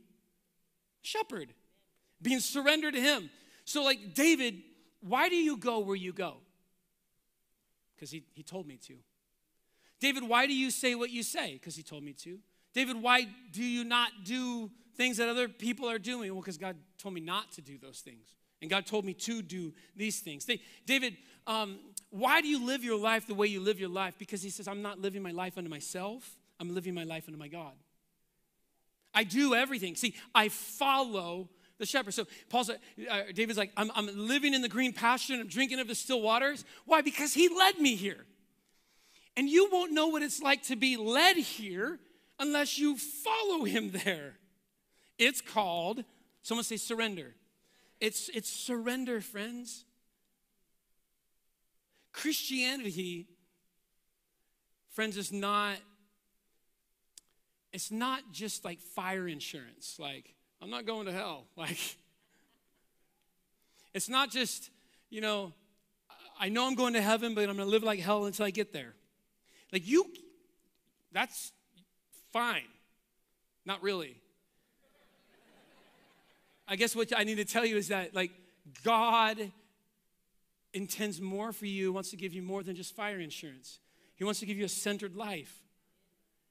shepherd, 1.03 1.55
being 2.21 2.41
surrendered 2.41 2.95
to 2.95 3.01
him. 3.01 3.31
So, 3.65 3.83
like 3.83 4.15
David, 4.15 4.63
why 5.01 5.29
do 5.29 5.37
you 5.37 5.57
go 5.57 5.79
where 5.81 5.97
you 5.97 6.13
go? 6.13 6.35
Because 7.97 8.11
he, 8.11 8.25
he 8.35 8.43
told 8.43 8.67
me 8.67 8.77
to. 8.87 8.95
David, 10.01 10.23
why 10.23 10.47
do 10.47 10.55
you 10.55 10.71
say 10.71 10.95
what 10.95 11.11
you 11.11 11.23
say? 11.23 11.55
Because 11.55 11.75
he 11.75 11.83
told 11.83 12.03
me 12.03 12.13
to. 12.13 12.39
David, 12.75 13.01
why 13.01 13.27
do 13.53 13.65
you 13.65 13.83
not 13.83 14.11
do 14.25 14.71
things 14.99 15.17
that 15.17 15.29
other 15.29 15.49
people 15.49 15.89
are 15.89 15.99
doing? 15.99 16.31
Well, 16.33 16.43
because 16.43 16.59
God 16.59 16.77
told 16.99 17.15
me 17.15 17.23
not 17.23 17.53
to 17.53 17.63
do 17.63 17.79
those 17.79 18.01
things. 18.01 18.35
And 18.61 18.69
God 18.69 18.85
told 18.85 19.05
me 19.05 19.15
to 19.15 19.41
do 19.41 19.73
these 19.97 20.19
things. 20.19 20.45
They, 20.45 20.61
David, 20.85 21.17
um, 21.47 21.79
why 22.11 22.43
do 22.43 22.49
you 22.49 22.67
live 22.67 22.85
your 22.85 22.99
life 22.99 23.27
the 23.27 23.35
way 23.35 23.47
you 23.47 23.61
live 23.61 23.79
your 23.79 23.89
life? 23.89 24.17
Because 24.19 24.43
he 24.43 24.51
says, 24.51 24.67
I'm 24.67 24.83
not 24.83 24.99
living 25.01 25.23
my 25.23 25.31
life 25.31 25.57
unto 25.57 25.71
myself, 25.71 26.37
I'm 26.61 26.75
living 26.75 26.93
my 26.93 27.05
life 27.05 27.25
unto 27.29 27.39
my 27.39 27.49
God. 27.49 27.73
I 29.15 29.25
do 29.25 29.55
everything. 29.55 29.95
See, 29.95 30.15
I 30.35 30.49
follow 30.49 31.49
the 31.79 31.87
shepherd. 31.87 32.13
So 32.13 32.27
Paul 32.51 32.65
said, 32.65 32.81
uh, 33.09 33.23
David's 33.33 33.59
like, 33.59 33.73
I'm, 33.77 33.91
I'm 33.95 34.09
living 34.15 34.53
in 34.53 34.63
the 34.63 34.69
green 34.69 34.93
pasture 34.93 35.35
and 35.35 35.43
I'm 35.43 35.49
drinking 35.49 35.79
of 35.79 35.87
the 35.87 35.95
still 35.95 36.21
waters. 36.21 36.65
Why? 36.85 37.01
Because 37.01 37.33
he 37.33 37.49
led 37.49 37.79
me 37.79 37.95
here. 37.95 38.27
And 39.37 39.49
you 39.49 39.69
won't 39.71 39.93
know 39.93 40.09
what 40.09 40.23
it's 40.23 40.43
like 40.43 40.65
to 40.65 40.77
be 40.77 40.97
led 40.97 41.37
here 41.37 42.01
unless 42.41 42.79
you 42.79 42.97
follow 42.97 43.65
him 43.65 43.93
there. 44.05 44.35
It's 45.19 45.41
called, 45.41 46.05
someone 46.43 46.65
say 46.65 46.77
surrender. 46.77 47.35
It's, 48.01 48.29
it's 48.33 48.49
surrender, 48.49 49.21
friends. 49.21 49.85
Christianity, 52.13 53.27
friends, 54.91 55.17
is 55.17 55.33
not, 55.33 55.77
it's 57.73 57.91
not 57.91 58.33
just 58.33 58.65
like 58.65 58.81
fire 58.81 59.27
insurance. 59.27 59.97
Like, 59.99 60.35
I'm 60.63 60.71
not 60.71 60.87
going 60.87 61.07
to 61.07 61.13
hell. 61.13 61.47
Like, 61.57 61.79
it's 63.95 64.09
not 64.09 64.31
just, 64.31 64.71
you 65.11 65.21
know, 65.21 65.53
I 66.39 66.51
know 66.51 66.67
I'm 66.67 66.77
going 66.77 66.93
to 66.93 67.01
heaven, 67.01 67.35
but 67.35 67.49
I'm 67.49 67.57
going 67.57 67.67
to 67.67 67.71
live 67.71 67.83
like 67.83 67.99
hell 67.99 68.27
until 68.27 68.47
I 68.47 68.51
get 68.51 68.73
there. 68.73 68.95
Like, 69.73 69.87
you, 69.89 70.07
that's 71.11 71.53
fine. 72.33 72.69
Not 73.65 73.83
really. 73.83 74.17
I 76.69 76.77
guess 76.77 76.95
what 76.95 77.13
I 77.17 77.25
need 77.25 77.37
to 77.37 77.45
tell 77.45 77.65
you 77.65 77.77
is 77.77 77.89
that, 77.89 78.15
like, 78.15 78.31
God 78.85 79.51
intends 80.75 81.21
more 81.21 81.53
for 81.53 81.67
you, 81.67 81.93
wants 81.93 82.11
to 82.11 82.17
give 82.17 82.35
you 82.35 82.43
more 82.43 82.63
than 82.63 82.77
just 82.77 82.95
fire 82.95 83.19
insurance. 83.19 83.79
He 84.17 84.25
wants 84.25 84.41
to 84.41 84.47
give 84.47 84.59
you 84.59 84.67
a 84.67 84.69
centered 84.69 85.17
life. 85.17 85.53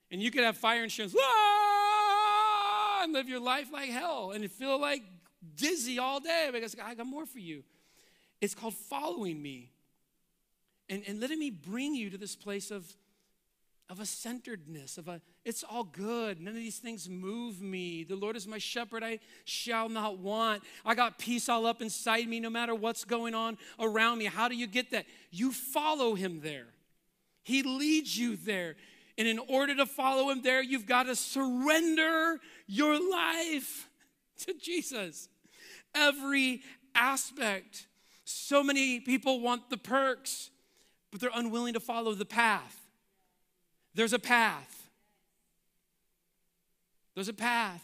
And 0.09 0.21
you 0.21 0.31
could 0.31 0.43
have 0.43 0.57
fire 0.57 0.83
insurance 0.83 1.13
ah, 1.19 3.01
and 3.03 3.13
live 3.13 3.29
your 3.29 3.39
life 3.39 3.71
like 3.71 3.89
hell 3.89 4.31
and 4.31 4.49
feel 4.49 4.79
like 4.79 5.03
dizzy 5.55 5.99
all 5.99 6.19
day 6.19 6.49
because 6.51 6.75
I 6.83 6.95
got 6.95 7.05
more 7.05 7.25
for 7.25 7.39
you. 7.39 7.63
It's 8.41 8.55
called 8.55 8.73
following 8.73 9.41
me 9.41 9.71
and, 10.89 11.03
and 11.07 11.19
letting 11.19 11.39
me 11.39 11.49
bring 11.49 11.93
you 11.93 12.09
to 12.09 12.17
this 12.17 12.35
place 12.35 12.71
of 12.71 12.85
of 13.89 13.99
a 14.01 14.05
centeredness, 14.05 14.97
of 14.97 15.07
a, 15.07 15.21
it's 15.45 15.63
all 15.63 15.85
good. 15.85 16.41
None 16.41 16.49
of 16.49 16.59
these 16.59 16.77
things 16.77 17.07
move 17.09 17.61
me. 17.61 18.03
The 18.03 18.15
Lord 18.15 18.35
is 18.35 18.45
my 18.45 18.57
shepherd, 18.57 19.03
I 19.03 19.19
shall 19.45 19.87
not 19.87 20.19
want. 20.19 20.63
I 20.85 20.93
got 20.93 21.17
peace 21.17 21.47
all 21.47 21.65
up 21.65 21.81
inside 21.81 22.27
me 22.27 22.39
no 22.39 22.49
matter 22.49 22.75
what's 22.75 23.05
going 23.05 23.33
on 23.33 23.57
around 23.79 24.17
me. 24.17 24.25
How 24.25 24.49
do 24.49 24.55
you 24.55 24.67
get 24.67 24.91
that? 24.91 25.05
You 25.31 25.53
follow 25.53 26.15
him 26.15 26.41
there, 26.41 26.67
he 27.43 27.63
leads 27.63 28.17
you 28.17 28.35
there. 28.35 28.75
And 29.19 29.27
in 29.27 29.39
order 29.39 29.73
to 29.77 29.87
follow 29.87 30.29
him 30.29 30.43
there, 30.43 30.61
you've 30.61 30.85
got 30.85 31.03
to 31.03 31.15
surrender 31.15 32.39
your 32.67 32.99
life 33.11 33.89
to 34.45 34.53
Jesus. 34.53 35.27
Every 35.95 36.61
aspect. 36.93 37.87
So 38.25 38.61
many 38.61 38.99
people 38.99 39.39
want 39.39 39.69
the 39.69 39.77
perks, 39.77 40.51
but 41.11 41.21
they're 41.21 41.31
unwilling 41.33 41.73
to 41.73 41.79
follow 41.79 42.13
the 42.13 42.25
path. 42.25 42.86
There's 43.97 44.13
a 44.13 44.19
path. 44.19 44.91
There's 47.15 47.29
a 47.29 47.33
path. 47.33 47.83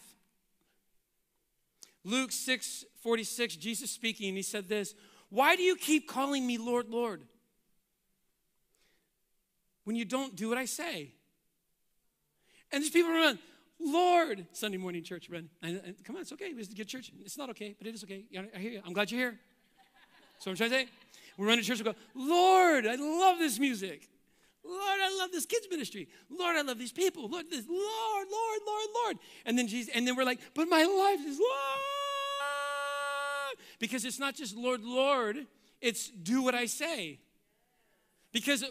Luke 2.03 2.31
6 2.31 2.85
46, 3.01 3.55
Jesus 3.55 3.89
speaking, 3.89 4.27
and 4.27 4.37
he 4.37 4.43
said 4.43 4.69
this 4.69 4.93
Why 5.29 5.55
do 5.55 5.63
you 5.63 5.75
keep 5.75 6.07
calling 6.07 6.45
me 6.45 6.59
Lord, 6.59 6.87
Lord? 6.87 7.23
When 9.85 9.95
you 9.95 10.05
don't 10.05 10.35
do 10.35 10.47
what 10.49 10.57
I 10.59 10.65
say. 10.65 11.13
And 12.71 12.83
there's 12.83 12.91
people 12.91 13.11
around, 13.11 13.39
Lord, 13.79 14.45
Sunday 14.51 14.77
morning 14.77 15.03
church, 15.03 15.31
run. 15.31 15.49
come 16.03 16.15
on, 16.15 16.21
it's 16.21 16.31
okay. 16.31 16.53
It's 16.55 16.71
good 16.75 16.87
church. 16.87 17.11
It's 17.25 17.39
not 17.39 17.49
okay, 17.49 17.75
but 17.75 17.87
it 17.87 17.95
is 17.95 18.03
okay. 18.03 18.23
I 18.55 18.59
hear 18.59 18.71
you. 18.71 18.81
I'm 18.85 18.93
glad 18.93 19.09
you're 19.09 19.19
here. 19.19 19.39
So 20.37 20.51
I'm 20.51 20.57
trying 20.57 20.69
to 20.69 20.75
say. 20.75 20.87
We 21.37 21.47
run 21.47 21.57
to 21.57 21.63
church 21.63 21.79
and 21.79 21.85
go, 21.85 21.95
Lord, 22.13 22.85
I 22.85 22.95
love 22.97 23.39
this 23.39 23.57
music. 23.57 24.09
Lord, 24.65 24.99
I 25.01 25.15
love 25.17 25.31
this 25.31 25.45
kids 25.45 25.67
ministry. 25.69 26.07
Lord, 26.29 26.55
I 26.55 26.61
love 26.61 26.79
these 26.79 26.91
people. 26.91 27.27
Lord, 27.27 27.49
this 27.49 27.65
Lord, 27.67 28.27
Lord, 28.31 28.59
Lord, 28.65 28.87
Lord. 28.95 29.17
And 29.45 29.57
then 29.57 29.67
Jesus, 29.67 29.93
and 29.93 30.07
then 30.07 30.15
we're 30.15 30.23
like, 30.23 30.39
but 30.53 30.69
my 30.69 30.83
life 30.83 31.19
is 31.25 31.37
Lord. 31.37 31.49
Because 33.79 34.05
it's 34.05 34.19
not 34.19 34.35
just 34.35 34.55
Lord, 34.55 34.81
Lord, 34.83 35.45
it's 35.81 36.07
do 36.09 36.41
what 36.41 36.55
I 36.55 36.65
say. 36.65 37.19
Because 38.31 38.63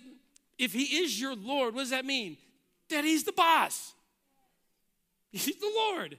if 0.58 0.72
he 0.72 0.82
is 0.82 1.20
your 1.20 1.34
Lord, 1.36 1.74
what 1.74 1.82
does 1.82 1.90
that 1.90 2.06
mean? 2.06 2.38
That 2.88 3.04
he's 3.04 3.24
the 3.24 3.32
boss. 3.32 3.92
He's 5.30 5.56
the 5.56 5.72
Lord. 5.74 6.18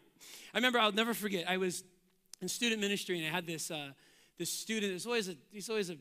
I 0.53 0.57
remember 0.57 0.79
I'll 0.79 0.91
never 0.91 1.13
forget. 1.13 1.47
I 1.47 1.57
was 1.57 1.83
in 2.41 2.47
student 2.47 2.81
ministry 2.81 3.17
and 3.17 3.27
I 3.27 3.29
had 3.29 3.45
this 3.45 3.69
uh, 3.69 3.91
this 4.37 4.51
student. 4.51 4.91
There's 4.91 5.05
always 5.05 5.29
a 5.29 5.35
he's 5.51 5.69
always 5.69 5.89
a 5.89 5.97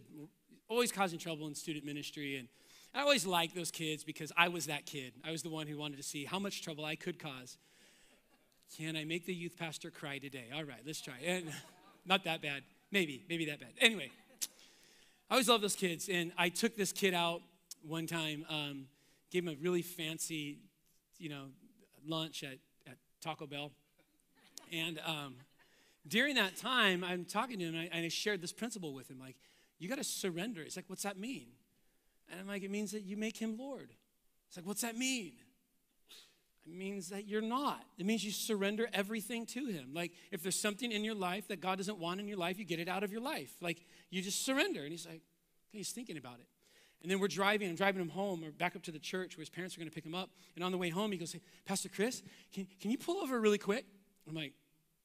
always 0.69 0.91
causing 0.91 1.19
trouble 1.19 1.47
in 1.47 1.55
student 1.55 1.85
ministry 1.85 2.37
and 2.37 2.49
I 2.95 3.01
always 3.01 3.25
liked 3.25 3.55
those 3.55 3.71
kids 3.71 4.05
because 4.05 4.33
I 4.37 4.49
was 4.49 4.67
that 4.67 4.85
kid. 4.85 5.15
I 5.25 5.31
was 5.31 5.43
the 5.43 5.49
one 5.49 5.67
who 5.67 5.79
wanted 5.79 5.97
to 5.97 6.03
see 6.03 6.25
how 6.25 6.39
much 6.39 6.63
trouble 6.63 6.85
I 6.85 6.95
could 6.95 7.19
cause. 7.19 7.57
Can 8.77 8.97
I 8.97 9.05
make 9.05 9.25
the 9.25 9.35
youth 9.35 9.57
pastor 9.59 9.91
cry 9.91 10.19
today? 10.19 10.45
All 10.55 10.65
right, 10.65 10.81
let's 10.87 11.01
try. 11.01 11.15
And 11.25 11.51
not 12.07 12.25
that 12.25 12.43
bad. 12.43 12.63
Maybe, 12.91 13.25
maybe 13.29 13.47
that 13.47 13.61
bad. 13.61 13.71
Anyway, 13.81 14.11
I 15.31 15.35
always 15.35 15.49
loved 15.49 15.65
those 15.65 15.75
kids. 15.75 16.11
And 16.11 16.33
I 16.37 16.51
took 16.51 16.77
this 16.77 16.93
kid 16.93 17.15
out 17.15 17.41
one 17.83 18.07
time, 18.07 18.45
um, 18.51 18.87
gave 19.31 19.45
him 19.45 19.49
a 19.49 19.57
really 19.63 19.83
fancy, 19.83 20.59
you 21.19 21.31
know, 21.31 21.45
lunch 22.07 22.45
at, 22.45 22.59
at 22.87 22.99
Taco 23.23 23.47
Bell. 23.47 23.71
And 24.71 25.01
um, 25.07 25.37
during 26.07 26.35
that 26.35 26.57
time, 26.57 27.05
I'm 27.05 27.25
talking 27.25 27.59
to 27.59 27.65
him 27.65 27.75
and 27.75 27.89
I, 27.91 27.97
and 27.97 28.05
I 28.05 28.09
shared 28.09 28.43
this 28.43 28.53
principle 28.53 28.93
with 28.93 29.11
him 29.11 29.19
like, 29.19 29.37
you 29.79 29.89
got 29.89 29.99
to 29.99 30.05
surrender. 30.05 30.61
It's 30.63 30.77
like, 30.77 30.85
what's 30.89 31.03
that 31.03 31.19
mean? 31.19 31.47
And 32.31 32.41
I'm 32.41 32.47
like, 32.47 32.63
it 32.63 32.71
means 32.71 32.93
that 32.93 33.03
you 33.03 33.17
make 33.17 33.37
him 33.37 33.57
Lord. 33.59 33.91
It's 34.49 34.57
like, 34.57 34.67
what's 34.67 34.83
that 34.83 34.97
mean? 34.97 35.33
It 36.67 36.75
means 36.75 37.09
that 37.09 37.27
you're 37.27 37.43
not. 37.43 37.83
It 37.99 38.07
means 38.07 38.25
you 38.25 38.31
surrender 38.31 38.89
everything 38.93 39.47
to 39.47 39.67
him. 39.67 39.91
Like, 39.93 40.13
if 40.31 40.43
there's 40.43 40.61
something 40.61 40.93
in 40.93 41.03
your 41.03 41.15
life 41.15 41.49
that 41.49 41.61
God 41.61 41.79
doesn't 41.79 41.99
want 41.99 42.21
in 42.21 42.29
your 42.29 42.37
life, 42.37 42.59
you 42.59 42.65
get 42.65 42.79
it 42.79 42.89
out 42.89 43.03
of 43.03 43.11
your 43.11 43.21
life. 43.21 43.57
Like, 43.61 43.85
you 44.11 44.23
just 44.23 44.45
surrender. 44.45 44.83
And 44.83 44.93
he's 44.93 45.07
like, 45.07 45.23
okay, 45.71 45.79
he's 45.79 45.91
thinking 45.91 46.17
about 46.17 46.39
it. 46.39 46.47
And 47.03 47.11
then 47.11 47.19
we're 47.19 47.29
driving, 47.29 47.69
I'm 47.69 47.75
driving 47.75 48.01
him 48.01 48.11
home 48.11 48.45
or 48.45 48.53
back 48.53 48.77
up 48.77 48.83
to 48.85 48.93
the 48.93 49.01
church 49.01 49.37
where 49.37 49.43
his 49.43 49.51
parents 49.51 49.77
are 49.77 49.81
going 49.81 49.89
to 49.89 49.95
pick 49.95 50.07
him 50.07 50.15
up. 50.15 50.31
And 50.55 50.65
on 50.65 50.71
the 50.71 50.79
way 50.79 50.89
home, 50.89 51.11
he 51.11 51.19
goes, 51.19 51.33
hey, 51.33 51.41
Pastor 51.65 51.89
Chris, 51.89 52.23
can, 52.55 52.67
can 52.81 52.93
you 52.93 52.99
pull 52.99 53.17
over 53.17 53.41
really 53.41 53.59
quick? 53.59 53.85
I'm 54.29 54.35
like, 54.37 54.53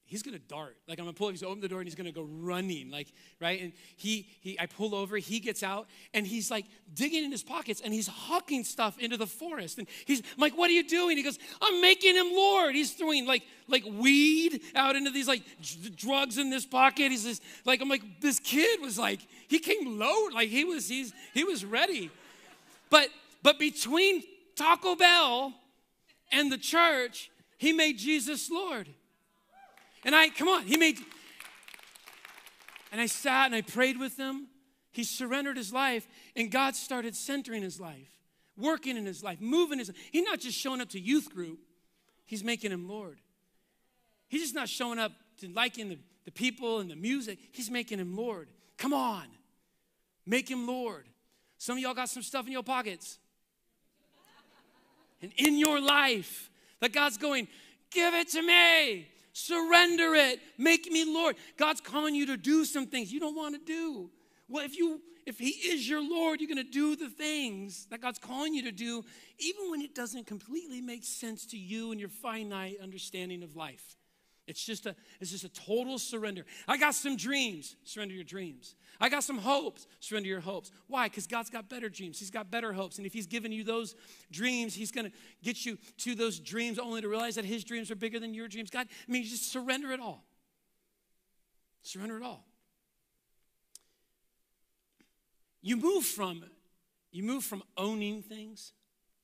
he's 0.08 0.24
gonna 0.24 0.40
dart. 0.40 0.78
Like 0.88 1.00
I'm 1.00 1.06
gonna 1.06 1.14
pull, 1.14 1.28
up, 1.28 1.34
he's 1.34 1.42
gonna 1.42 1.52
open 1.52 1.62
the 1.62 1.68
door 1.68 1.80
and 1.80 1.88
he's 1.88 1.96
gonna 1.96 2.12
go 2.12 2.24
running. 2.24 2.90
Like, 2.90 3.08
right? 3.40 3.62
And 3.62 3.74
he 3.96 4.28
he 4.42 4.60
I 4.60 4.66
pull 4.66 4.96
over, 4.96 5.18
he 5.18 5.40
gets 5.40 5.62
out, 5.62 5.88
and 6.14 6.26
he's 6.26 6.50
like 6.50 6.66
digging 6.94 7.24
in 7.24 7.32
his 7.32 7.44
pockets 7.44 7.82
and 7.84 7.94
he's 7.94 8.10
hucking 8.10 8.66
stuff 8.66 8.98
into 8.98 9.18
the 9.18 9.28
forest. 9.28 9.78
And 9.78 9.88
he's 10.06 10.22
I'm 10.22 10.40
like, 10.40 10.58
what 10.58 10.70
are 10.70 10.74
you 10.74 10.88
doing? 10.88 11.18
He 11.18 11.24
goes, 11.24 11.38
I'm 11.62 11.82
making 11.82 12.16
him 12.16 12.28
Lord. 12.34 12.74
He's 12.74 12.94
throwing 12.94 13.28
like 13.28 13.44
like 13.68 13.84
weed 13.86 14.62
out 14.76 14.96
into 14.96 15.12
these 15.12 15.28
like 15.28 15.44
d- 15.62 15.90
drugs 15.90 16.38
in 16.38 16.50
this 16.50 16.66
pocket. 16.66 17.12
He's 17.12 17.26
just 17.26 17.44
like, 17.66 17.82
I'm 17.82 17.90
like, 17.90 18.22
this 18.22 18.40
kid 18.40 18.82
was 18.82 18.98
like, 18.98 19.20
he 19.48 19.60
came 19.60 20.00
low, 20.00 20.28
like 20.34 20.50
he 20.50 20.64
was, 20.64 20.88
he's 20.90 21.14
he 21.34 21.44
was 21.44 21.64
ready. 21.64 22.10
But 22.90 23.10
but 23.44 23.60
between 23.60 24.24
Taco 24.56 24.96
Bell 24.96 25.54
and 26.32 26.52
the 26.52 26.58
church, 26.58 27.30
he 27.58 27.74
made 27.74 27.98
Jesus 27.98 28.50
Lord. 28.50 28.88
And 30.06 30.16
I, 30.16 30.30
come 30.30 30.48
on, 30.48 30.64
he 30.64 30.78
made, 30.78 31.00
and 32.92 33.02
I 33.02 33.08
sat 33.08 33.48
and 33.48 33.56
I 33.56 33.62
prayed 33.62 34.00
with 34.00 34.18
him. 34.18 34.48
He 34.92 35.04
surrendered 35.04 35.58
his 35.58 35.72
life, 35.72 36.08
and 36.36 36.50
God 36.50 36.76
started 36.76 37.16
centering 37.16 37.62
his 37.62 37.80
life, 37.80 38.10
working 38.58 38.98
in 38.98 39.06
his 39.06 39.24
life, 39.24 39.40
moving 39.40 39.80
his 39.80 39.92
He's 40.12 40.26
not 40.26 40.40
just 40.40 40.58
showing 40.58 40.82
up 40.82 40.90
to 40.90 41.00
youth 41.00 41.34
group, 41.34 41.60
he's 42.26 42.44
making 42.44 42.72
him 42.72 42.88
Lord. 42.88 43.20
He's 44.28 44.42
just 44.42 44.56
not 44.56 44.70
showing 44.70 45.00
up 45.00 45.12
to 45.40 45.50
liking 45.50 45.90
the, 45.90 46.00
the 46.26 46.32
people 46.32 46.80
and 46.80 46.90
the 46.90 46.96
music, 46.96 47.38
he's 47.52 47.70
making 47.70 48.00
him 48.00 48.16
Lord. 48.16 48.50
Come 48.78 48.94
on, 48.94 49.26
make 50.26 50.50
him 50.50 50.66
Lord. 50.66 51.06
Some 51.58 51.78
of 51.78 51.84
y'all 51.84 51.94
got 51.94 52.10
some 52.10 52.24
stuff 52.24 52.46
in 52.46 52.52
your 52.52 52.64
pockets 52.64 53.20
and 55.22 55.32
in 55.38 55.58
your 55.58 55.82
life 55.82 56.50
that 56.80 56.94
God's 56.94 57.18
going, 57.18 57.48
give 57.92 58.14
it 58.14 58.30
to 58.30 58.42
me. 58.42 59.08
Surrender 59.38 60.16
it. 60.16 60.40
Make 60.58 60.92
me 60.92 61.06
Lord. 61.06 61.36
God's 61.58 61.80
calling 61.80 62.16
you 62.16 62.26
to 62.26 62.38
do 62.38 62.66
some 62.66 62.88
things 62.88 63.14
you 63.14 63.20
don't 63.20 63.36
want 63.36 63.54
to 63.54 63.62
do. 63.64 64.10
Well, 64.50 64.66
if 64.66 64.76
you 64.76 65.00
if 65.28 65.38
he 65.38 65.50
is 65.50 65.88
your 65.88 66.02
Lord, 66.02 66.40
you're 66.40 66.48
going 66.48 66.58
to 66.58 66.64
do 66.64 66.96
the 66.96 67.10
things 67.10 67.86
that 67.92 68.02
God's 68.02 68.18
calling 68.18 68.54
you 68.54 68.64
to 68.64 68.72
do, 68.72 69.04
even 69.38 69.70
when 69.70 69.82
it 69.82 69.94
doesn't 69.94 70.26
completely 70.26 70.80
make 70.80 71.04
sense 71.04 71.46
to 71.48 71.58
you 71.58 71.92
and 71.92 72.00
your 72.00 72.10
finite 72.10 72.78
understanding 72.82 73.44
of 73.44 73.56
life. 73.56 73.97
It's 74.48 74.66
just 74.66 74.86
a 74.86 74.96
it's 75.20 75.30
just 75.30 75.44
a 75.44 75.50
total 75.50 76.00
surrender. 76.00 76.46
I 76.68 76.78
got 76.78 76.96
some 76.96 77.18
dreams, 77.18 77.76
surrender 77.84 78.16
your 78.16 78.24
dreams. 78.24 78.76
I 79.00 79.10
got 79.10 79.24
some 79.24 79.38
hopes, 79.38 79.86
surrender 80.00 80.30
your 80.30 80.40
hopes. 80.40 80.72
Why? 80.88 81.08
Because 81.10 81.28
God's 81.28 81.50
got 81.50 81.70
better 81.70 81.90
dreams. 81.90 82.18
He's 82.18 82.32
got 82.32 82.50
better 82.50 82.72
hopes. 82.72 82.98
And 82.98 83.06
if 83.06 83.14
He's 83.14 83.28
given 83.28 83.52
you 83.52 83.66
those 83.66 83.94
dreams, 84.32 84.74
He's 84.74 84.92
going 84.92 85.06
to 85.06 85.12
get 85.44 85.66
you 85.66 85.78
to 85.98 86.16
those 86.16 86.40
dreams 86.40 86.80
only 86.80 87.02
to 87.02 87.10
realize 87.10 87.36
that 87.36 87.44
His 87.44 87.66
dreams 87.66 87.92
are 87.92 87.96
bigger 87.96 88.20
than 88.20 88.34
your 88.34 88.48
dreams. 88.48 88.70
God, 88.70 88.88
I 88.90 89.12
mean, 89.12 89.24
just 89.24 89.52
surrender 89.52 89.92
it 89.92 90.00
all. 90.00 90.24
Surrender 91.82 92.16
it 92.16 92.24
all. 92.24 92.46
You 95.62 95.76
move 95.76 96.06
from 96.06 96.46
you 97.12 97.24
move 97.24 97.44
from 97.44 97.64
owning 97.76 98.22
things. 98.22 98.72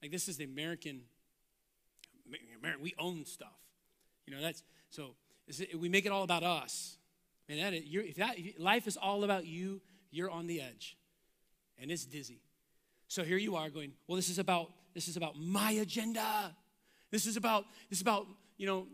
Like 0.02 0.12
this 0.12 0.28
is 0.28 0.36
the 0.36 0.44
American 0.44 1.04
we 2.82 2.94
own 3.00 3.26
stuff. 3.26 3.58
You 4.26 4.36
know, 4.36 4.42
that's 4.42 4.64
so 4.94 5.16
we 5.76 5.90
make 5.90 6.06
it 6.06 6.12
all 6.12 6.22
about 6.22 6.44
us. 6.44 6.98
And 7.50 7.60
that, 7.60 7.74
if 7.74 8.16
that 8.18 8.38
if 8.38 8.60
life 8.60 8.86
is 8.86 8.96
all 8.96 9.24
about 9.24 9.46
you, 9.48 9.82
you're 10.12 10.30
on 10.30 10.46
the 10.46 10.62
edge, 10.62 10.96
and 11.82 11.90
it's 11.92 12.06
dizzy. 12.06 12.42
So 13.08 13.24
here 13.24 13.38
you 13.38 13.56
are 13.56 13.70
going, 13.72 13.94
well, 14.08 14.16
this 14.16 14.30
is 14.30 14.38
about 14.38 14.70
this 14.94 15.08
is 15.08 15.18
about 15.18 15.36
my 15.36 15.72
agenda. 15.72 16.56
This 17.10 17.26
is 17.26 17.38
about 17.38 17.66
this 17.90 17.98
is 17.98 18.02
about 18.04 18.28
you 18.56 18.68
know 18.68 18.88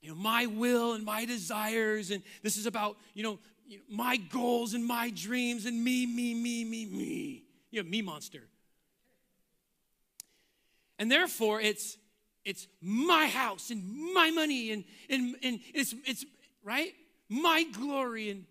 you 0.00 0.08
know 0.08 0.14
my 0.14 0.46
will 0.46 0.94
and 0.94 1.04
my 1.04 1.26
desires, 1.26 2.10
and 2.10 2.22
this 2.42 2.56
is 2.56 2.64
about 2.64 2.96
you 3.12 3.22
know 3.22 3.38
my 3.90 4.16
goals 4.16 4.72
and 4.72 4.84
my 4.84 5.10
dreams 5.10 5.66
and 5.66 5.84
me, 5.84 6.06
me, 6.06 6.34
me, 6.34 6.64
me, 6.64 6.86
me. 6.86 7.44
You 7.70 7.82
know, 7.82 7.88
me 7.88 8.00
monster. 8.00 8.48
And 10.98 11.10
therefore, 11.10 11.60
it's 11.60 11.98
it's 12.44 12.66
my 12.80 13.28
house 13.28 13.70
and 13.70 14.12
my 14.14 14.30
money 14.30 14.72
and, 14.72 14.84
and, 15.08 15.36
and 15.42 15.60
it's, 15.74 15.94
it's, 16.04 16.24
right? 16.64 16.92
My 17.28 17.64
glory. 17.72 18.30
And 18.30 18.44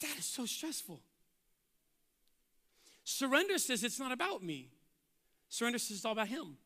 that 0.00 0.16
is 0.18 0.24
so 0.24 0.46
stressful. 0.46 1.00
Surrender 3.04 3.58
says 3.58 3.82
it's 3.82 3.98
not 3.98 4.12
about 4.12 4.42
me. 4.42 4.70
Surrender 5.48 5.78
says 5.78 5.96
it's 5.96 6.04
all 6.04 6.12
about 6.12 6.28
Him. 6.28 6.56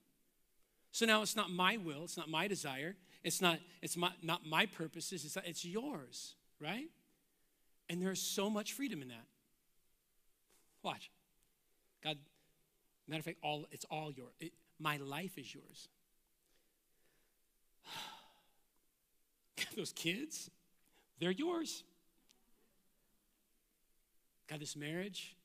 So 0.93 1.07
now 1.07 1.23
it's 1.23 1.35
not 1.35 1.51
my 1.51 1.77
will, 1.77 2.05
it's 2.05 2.17
not 2.17 2.29
my 2.29 2.47
desire, 2.47 2.95
it's 3.25 3.41
not, 3.41 3.59
it's 3.83 3.97
my, 3.97 4.13
not 4.23 4.47
my 4.47 4.67
purposes, 4.67 5.25
it's, 5.25 5.35
not, 5.35 5.45
it's 5.45 5.65
yours, 5.65 6.35
right? 6.61 6.87
And 7.89 8.01
there's 8.01 8.21
so 8.21 8.49
much 8.49 8.75
freedom 8.75 9.03
in 9.03 9.09
that. 9.09 9.27
Watch. 10.85 11.11
God, 12.03 12.19
matter 13.09 13.19
of 13.21 13.25
fact, 13.25 13.39
all 13.43 13.67
it's 13.73 13.85
all 13.91 14.13
yours. 14.13 14.31
It, 14.39 14.53
my 14.79 14.97
life 14.99 15.39
is 15.39 15.55
yours. 15.55 15.89
Those 19.77 19.93
kids, 19.93 20.51
they're 21.19 21.31
yours. 21.31 21.85
God, 24.49 24.61
this 24.61 24.77
marriage, 24.77 25.37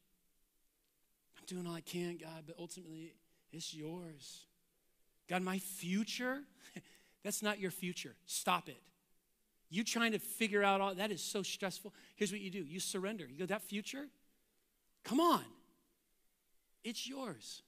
I'm 1.37 1.45
doing 1.45 1.65
all 1.65 1.73
I 1.73 1.81
can, 1.81 2.17
God, 2.17 2.43
but 2.45 2.55
ultimately 2.59 3.13
it's 3.51 3.73
yours. 3.73 4.45
God, 5.29 5.41
my 5.41 5.59
future, 5.59 6.39
that's 7.23 7.41
not 7.41 7.59
your 7.59 7.71
future. 7.71 8.15
Stop 8.25 8.67
it. 8.67 8.81
You 9.69 9.83
trying 9.83 10.13
to 10.13 10.19
figure 10.19 10.63
out 10.63 10.81
all 10.81 10.95
that 10.95 11.11
is 11.11 11.21
so 11.21 11.43
stressful. 11.43 11.93
Here's 12.15 12.31
what 12.31 12.41
you 12.41 12.49
do 12.49 12.59
you 12.59 12.79
surrender. 12.79 13.25
You 13.29 13.37
go, 13.37 13.45
that 13.45 13.61
future, 13.61 14.07
come 15.03 15.19
on, 15.19 15.43
it's 16.83 17.07
yours. 17.07 17.61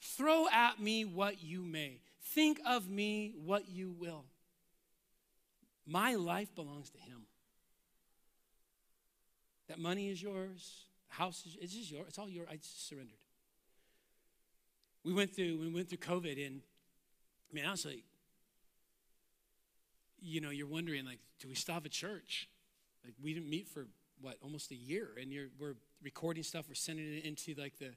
Throw 0.00 0.48
at 0.48 0.80
me 0.80 1.04
what 1.04 1.42
you 1.42 1.62
may. 1.62 2.00
Think 2.22 2.60
of 2.66 2.88
me 2.88 3.34
what 3.44 3.68
you 3.68 3.90
will. 3.90 4.24
My 5.86 6.14
life 6.14 6.54
belongs 6.54 6.90
to 6.90 6.98
Him. 6.98 7.22
That 9.68 9.78
money 9.78 10.08
is 10.08 10.22
yours. 10.22 10.84
The 11.08 11.16
house 11.16 11.44
is 11.46 11.56
it's 11.60 11.74
just 11.74 11.90
yours. 11.90 12.06
It's 12.08 12.18
all 12.18 12.28
yours. 12.28 12.48
I 12.50 12.58
surrendered. 12.62 13.18
We 15.04 15.12
went 15.12 15.34
through 15.34 15.58
we 15.58 15.70
went 15.70 15.88
through 15.88 15.98
COVID 15.98 16.46
and 16.46 16.60
man, 17.52 17.66
I 17.66 17.70
was 17.70 17.86
like, 17.86 18.04
you 20.20 20.40
know, 20.40 20.50
you're 20.50 20.66
wondering 20.66 21.04
like, 21.04 21.20
do 21.40 21.48
we 21.48 21.56
have 21.72 21.84
a 21.84 21.88
church? 21.88 22.48
Like 23.04 23.14
we 23.22 23.32
didn't 23.32 23.48
meet 23.48 23.68
for 23.68 23.86
what 24.20 24.36
almost 24.42 24.70
a 24.70 24.74
year, 24.74 25.10
and 25.20 25.32
you're 25.32 25.48
we're 25.58 25.76
recording 26.02 26.42
stuff. 26.42 26.66
We're 26.68 26.74
sending 26.74 27.06
it 27.14 27.24
into 27.24 27.54
like 27.60 27.78
the 27.78 27.92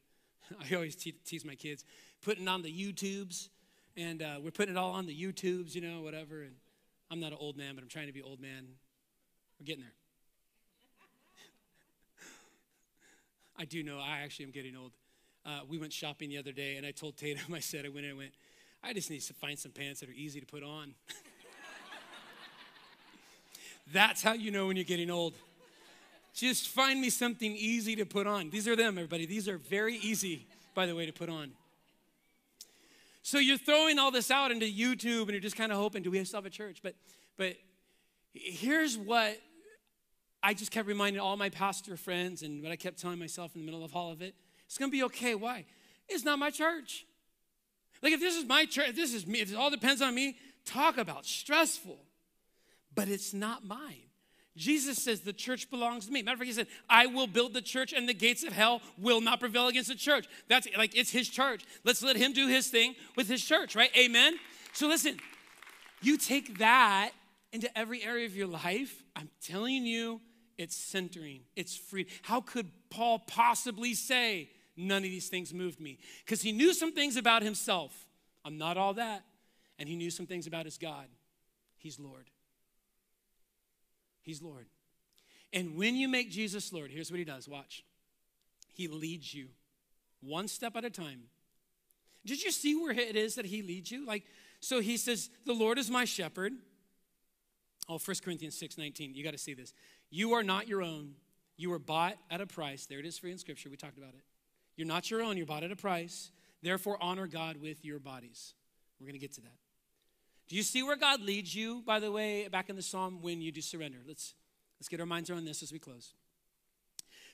I 0.72 0.76
always 0.76 0.96
te- 0.96 1.16
tease 1.26 1.46
my 1.46 1.56
kids, 1.56 1.84
putting 2.22 2.48
on 2.48 2.62
the 2.62 2.72
YouTubes, 2.72 3.50
and 3.98 4.22
uh, 4.22 4.36
we're 4.44 4.52
putting 4.52 4.76
it 4.76 4.78
all 4.78 4.92
on 4.92 5.06
the 5.06 5.16
YouTubes, 5.16 5.76
you 5.76 5.82
know, 5.82 6.02
whatever. 6.02 6.42
And 6.42 6.54
I'm 7.10 7.20
not 7.20 7.32
an 7.32 7.38
old 7.40 7.58
man, 7.58 7.76
but 7.76 7.84
I'm 7.84 7.90
trying 7.90 8.08
to 8.08 8.14
be 8.14 8.22
old 8.22 8.40
man. 8.40 8.68
We're 9.60 9.66
getting 9.66 9.84
there. 9.84 9.94
I 13.58 13.66
do 13.66 13.84
know 13.84 14.00
I 14.00 14.20
actually 14.24 14.46
am 14.46 14.52
getting 14.52 14.76
old. 14.76 14.92
Uh, 15.46 15.62
we 15.68 15.78
went 15.78 15.92
shopping 15.92 16.30
the 16.30 16.38
other 16.38 16.52
day, 16.52 16.78
and 16.78 16.86
I 16.86 16.92
told 16.92 17.18
Tatum, 17.18 17.54
I 17.54 17.60
said, 17.60 17.86
I 17.86 17.90
went 17.90 18.06
and 18.06 18.16
I 18.16 18.18
went, 18.18 18.32
I 18.84 18.94
just 18.94 19.10
need 19.10 19.22
to 19.22 19.34
find 19.34 19.58
some 19.58 19.72
pants 19.72 20.00
that 20.00 20.10
are 20.10 20.14
easy 20.14 20.40
to 20.40 20.46
put 20.46 20.64
on. 20.64 20.94
That's 23.92 24.24
how 24.24 24.34
you 24.34 24.52
know 24.52 24.68
when 24.68 24.78
you're 24.78 24.86
getting 24.86 25.10
old. 25.10 25.34
Just 26.42 26.70
find 26.70 27.00
me 27.00 27.12
something 27.12 27.56
easy 27.56 27.96
to 27.98 28.04
put 28.04 28.26
on. 28.26 28.50
These 28.50 28.68
are 28.68 28.76
them, 28.76 28.98
everybody. 28.98 29.28
These 29.28 29.48
are 29.48 29.60
very 29.60 29.98
easy, 29.98 30.48
by 30.74 30.88
the 30.88 30.96
way, 30.96 31.06
to 31.06 31.14
put 31.14 31.30
on. 31.30 31.52
So 33.22 33.38
you're 33.38 33.60
throwing 33.60 34.00
all 34.00 34.10
this 34.10 34.32
out 34.32 34.50
into 34.50 34.66
YouTube 34.66 35.22
and 35.22 35.34
you're 35.34 35.40
just 35.40 35.56
kind 35.56 35.72
of 35.72 35.78
hoping, 35.78 36.02
do 36.02 36.10
we 36.10 36.24
still 36.24 36.40
have 36.40 36.48
a 36.48 36.50
church? 36.50 36.80
But 36.82 36.96
but 37.38 37.58
here's 38.34 38.98
what 38.98 39.40
I 40.42 40.56
just 40.56 40.72
kept 40.72 40.88
reminding 40.88 41.22
all 41.22 41.38
my 41.38 41.50
pastor 41.50 41.96
friends 41.96 42.42
and 42.42 42.64
what 42.64 42.72
I 42.72 42.76
kept 42.76 43.00
telling 43.00 43.20
myself 43.20 43.54
in 43.54 43.62
the 43.62 43.66
middle 43.66 43.86
of 43.86 43.96
all 43.96 44.12
of 44.12 44.24
it. 44.24 44.34
It's 44.66 44.80
gonna 44.80 44.90
be 44.90 45.04
okay. 45.04 45.36
Why? 45.36 45.66
It's 46.10 46.26
not 46.26 46.40
my 46.40 46.50
church. 46.50 47.06
Like 48.02 48.14
if 48.14 48.20
this 48.20 48.36
is 48.36 48.46
my 48.46 48.66
church, 48.66 48.96
this 48.96 49.14
is 49.14 49.28
me, 49.28 49.42
if 49.42 49.52
it 49.52 49.56
all 49.56 49.70
depends 49.70 50.02
on 50.02 50.16
me, 50.16 50.38
talk 50.66 50.98
about 50.98 51.28
stressful. 51.28 52.00
But 52.96 53.10
it's 53.10 53.32
not 53.32 53.64
mine. 53.64 54.10
Jesus 54.58 55.02
says 55.02 55.22
the 55.22 55.34
church 55.34 55.70
belongs 55.70 56.08
to 56.08 56.12
me. 56.12 56.22
Matter 56.22 56.34
of 56.34 56.40
fact, 56.40 56.48
he 56.48 56.54
said, 56.54 56.68
I 56.90 57.06
will 57.06 57.28
build 57.28 57.54
the 57.54 57.62
church 57.62 57.94
and 57.94 58.08
the 58.08 58.14
gates 58.14 58.44
of 58.44 58.52
hell 58.52 58.82
will 58.98 59.22
not 59.22 59.40
prevail 59.40 59.68
against 59.68 59.90
the 59.90 59.96
church. 59.96 60.28
That's 60.50 60.68
like 60.78 60.96
it's 60.96 61.12
his 61.12 61.30
church. 61.30 61.64
Let's 61.84 62.04
let 62.04 62.18
him 62.18 62.34
do 62.34 62.48
his 62.48 62.68
thing 62.68 62.96
with 63.16 63.28
his 63.28 63.44
church, 63.44 63.76
right? 63.76 63.92
Amen. 63.98 64.36
So 64.74 64.88
listen, 64.88 65.18
you 66.02 66.18
take 66.18 66.58
that 66.58 67.12
into 67.54 67.76
every 67.78 68.04
area 68.04 68.26
of 68.26 68.36
your 68.36 68.48
life, 68.48 69.04
I'm 69.16 69.30
telling 69.42 69.86
you, 69.86 70.22
it's 70.58 70.76
centering, 70.76 71.42
it's 71.56 71.76
free. 71.76 72.08
How 72.22 72.42
could 72.42 72.70
Paul 72.90 73.20
possibly 73.20 73.94
say, 73.94 74.50
None 74.78 75.04
of 75.04 75.10
these 75.10 75.28
things 75.28 75.54
moved 75.54 75.80
me? 75.80 76.00
Because 76.26 76.42
he 76.42 76.52
knew 76.52 76.74
some 76.74 76.94
things 76.94 77.18
about 77.18 77.44
himself. 77.44 78.08
I'm 78.46 78.58
not 78.58 78.78
all 78.78 78.94
that. 78.96 79.24
and 79.78 79.90
he 79.90 79.96
knew 79.96 80.12
some 80.12 80.28
things 80.28 80.48
about 80.48 80.66
his 80.66 80.78
God, 80.78 81.08
he's 81.78 82.00
Lord. 82.00 82.30
He's 84.22 84.42
Lord. 84.42 84.68
And 85.54 85.76
when 85.76 85.96
you 85.96 86.08
make 86.08 86.32
Jesus 86.32 86.72
Lord, 86.72 86.92
here's 86.92 87.12
what 87.12 87.20
he 87.20 87.26
does 87.26 87.48
watch. 87.48 87.84
He 88.74 88.88
leads 88.88 89.34
you 89.34 89.48
one 90.22 90.48
step 90.48 90.76
at 90.76 90.86
a 90.86 90.90
time. 90.90 91.24
Did 92.26 92.44
you 92.44 92.52
see 92.52 92.76
where 92.76 92.92
it 92.92 93.16
is 93.16 93.36
that 93.36 93.46
he 93.46 93.62
leads 93.62 93.92
you? 93.92 94.06
Like, 94.06 94.24
so 94.60 94.80
he 94.80 94.98
says, 94.98 95.30
The 95.46 95.54
Lord 95.54 95.78
is 95.78 95.90
my 95.90 96.06
shepherd. 96.06 96.54
Oh, 97.90 97.98
1 97.98 98.18
Corinthians 98.24 98.58
6 98.58 98.78
19. 98.78 99.16
You 99.16 99.24
got 99.24 99.32
to 99.32 99.38
see 99.38 99.54
this. 99.54 99.74
You 100.10 100.34
are 100.34 100.44
not 100.44 100.68
your 100.68 100.82
own. 100.82 101.16
You 101.58 101.72
were 101.72 101.80
bought 101.80 102.18
at 102.30 102.42
a 102.42 102.48
price. 102.48 102.86
There 102.86 103.00
it 103.00 103.06
is 103.06 103.18
free 103.18 103.32
in 103.32 103.38
Scripture. 103.38 103.70
We 103.70 103.78
talked 103.78 103.98
about 103.98 104.14
it. 104.14 104.24
You're 104.76 104.88
not 104.88 105.12
your 105.12 105.22
own. 105.22 105.38
You're 105.38 105.46
bought 105.46 105.64
at 105.64 105.72
a 105.72 105.76
price. 105.76 106.32
Therefore, 106.62 106.98
honor 107.02 107.28
God 107.28 107.58
with 107.58 107.84
your 107.84 108.00
bodies. 108.00 108.54
We're 109.00 109.08
going 109.08 109.14
to 109.14 109.20
get 109.20 109.34
to 109.34 109.42
that. 109.42 109.58
Do 110.52 110.58
you 110.58 110.64
see 110.64 110.84
where 110.84 110.98
God 110.98 111.22
leads 111.22 111.56
you, 111.56 111.82
by 111.86 112.02
the 112.02 112.12
way, 112.12 112.50
back 112.50 112.70
in 112.70 112.76
the 112.76 112.82
psalm 112.82 113.20
when 113.22 113.42
you 113.42 113.54
do 113.54 113.62
surrender? 113.62 114.00
Let's, 114.06 114.34
let's 114.78 114.90
get 114.90 115.00
our 115.00 115.06
minds 115.06 115.30
around 115.30 115.46
this 115.46 115.64
as 115.64 115.72
we 115.72 115.80
close. 115.80 116.12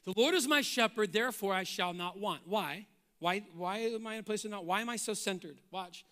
The 0.06 0.14
Lord 0.16 0.36
is 0.36 0.48
my 0.48 0.62
shepherd, 0.62 1.14
therefore 1.14 1.52
I 1.52 1.64
shall 1.64 1.96
not 1.96 2.20
want. 2.20 2.42
Why? 2.46 2.86
Why, 3.18 3.42
why 3.56 3.80
am 3.80 4.06
I 4.06 4.14
in 4.14 4.20
a 4.20 4.24
place 4.24 4.46
of 4.46 4.52
not? 4.52 4.66
Why 4.66 4.82
am 4.82 4.90
I 4.90 4.98
so 4.98 5.16
centered? 5.16 5.58
Watch. 5.72 6.06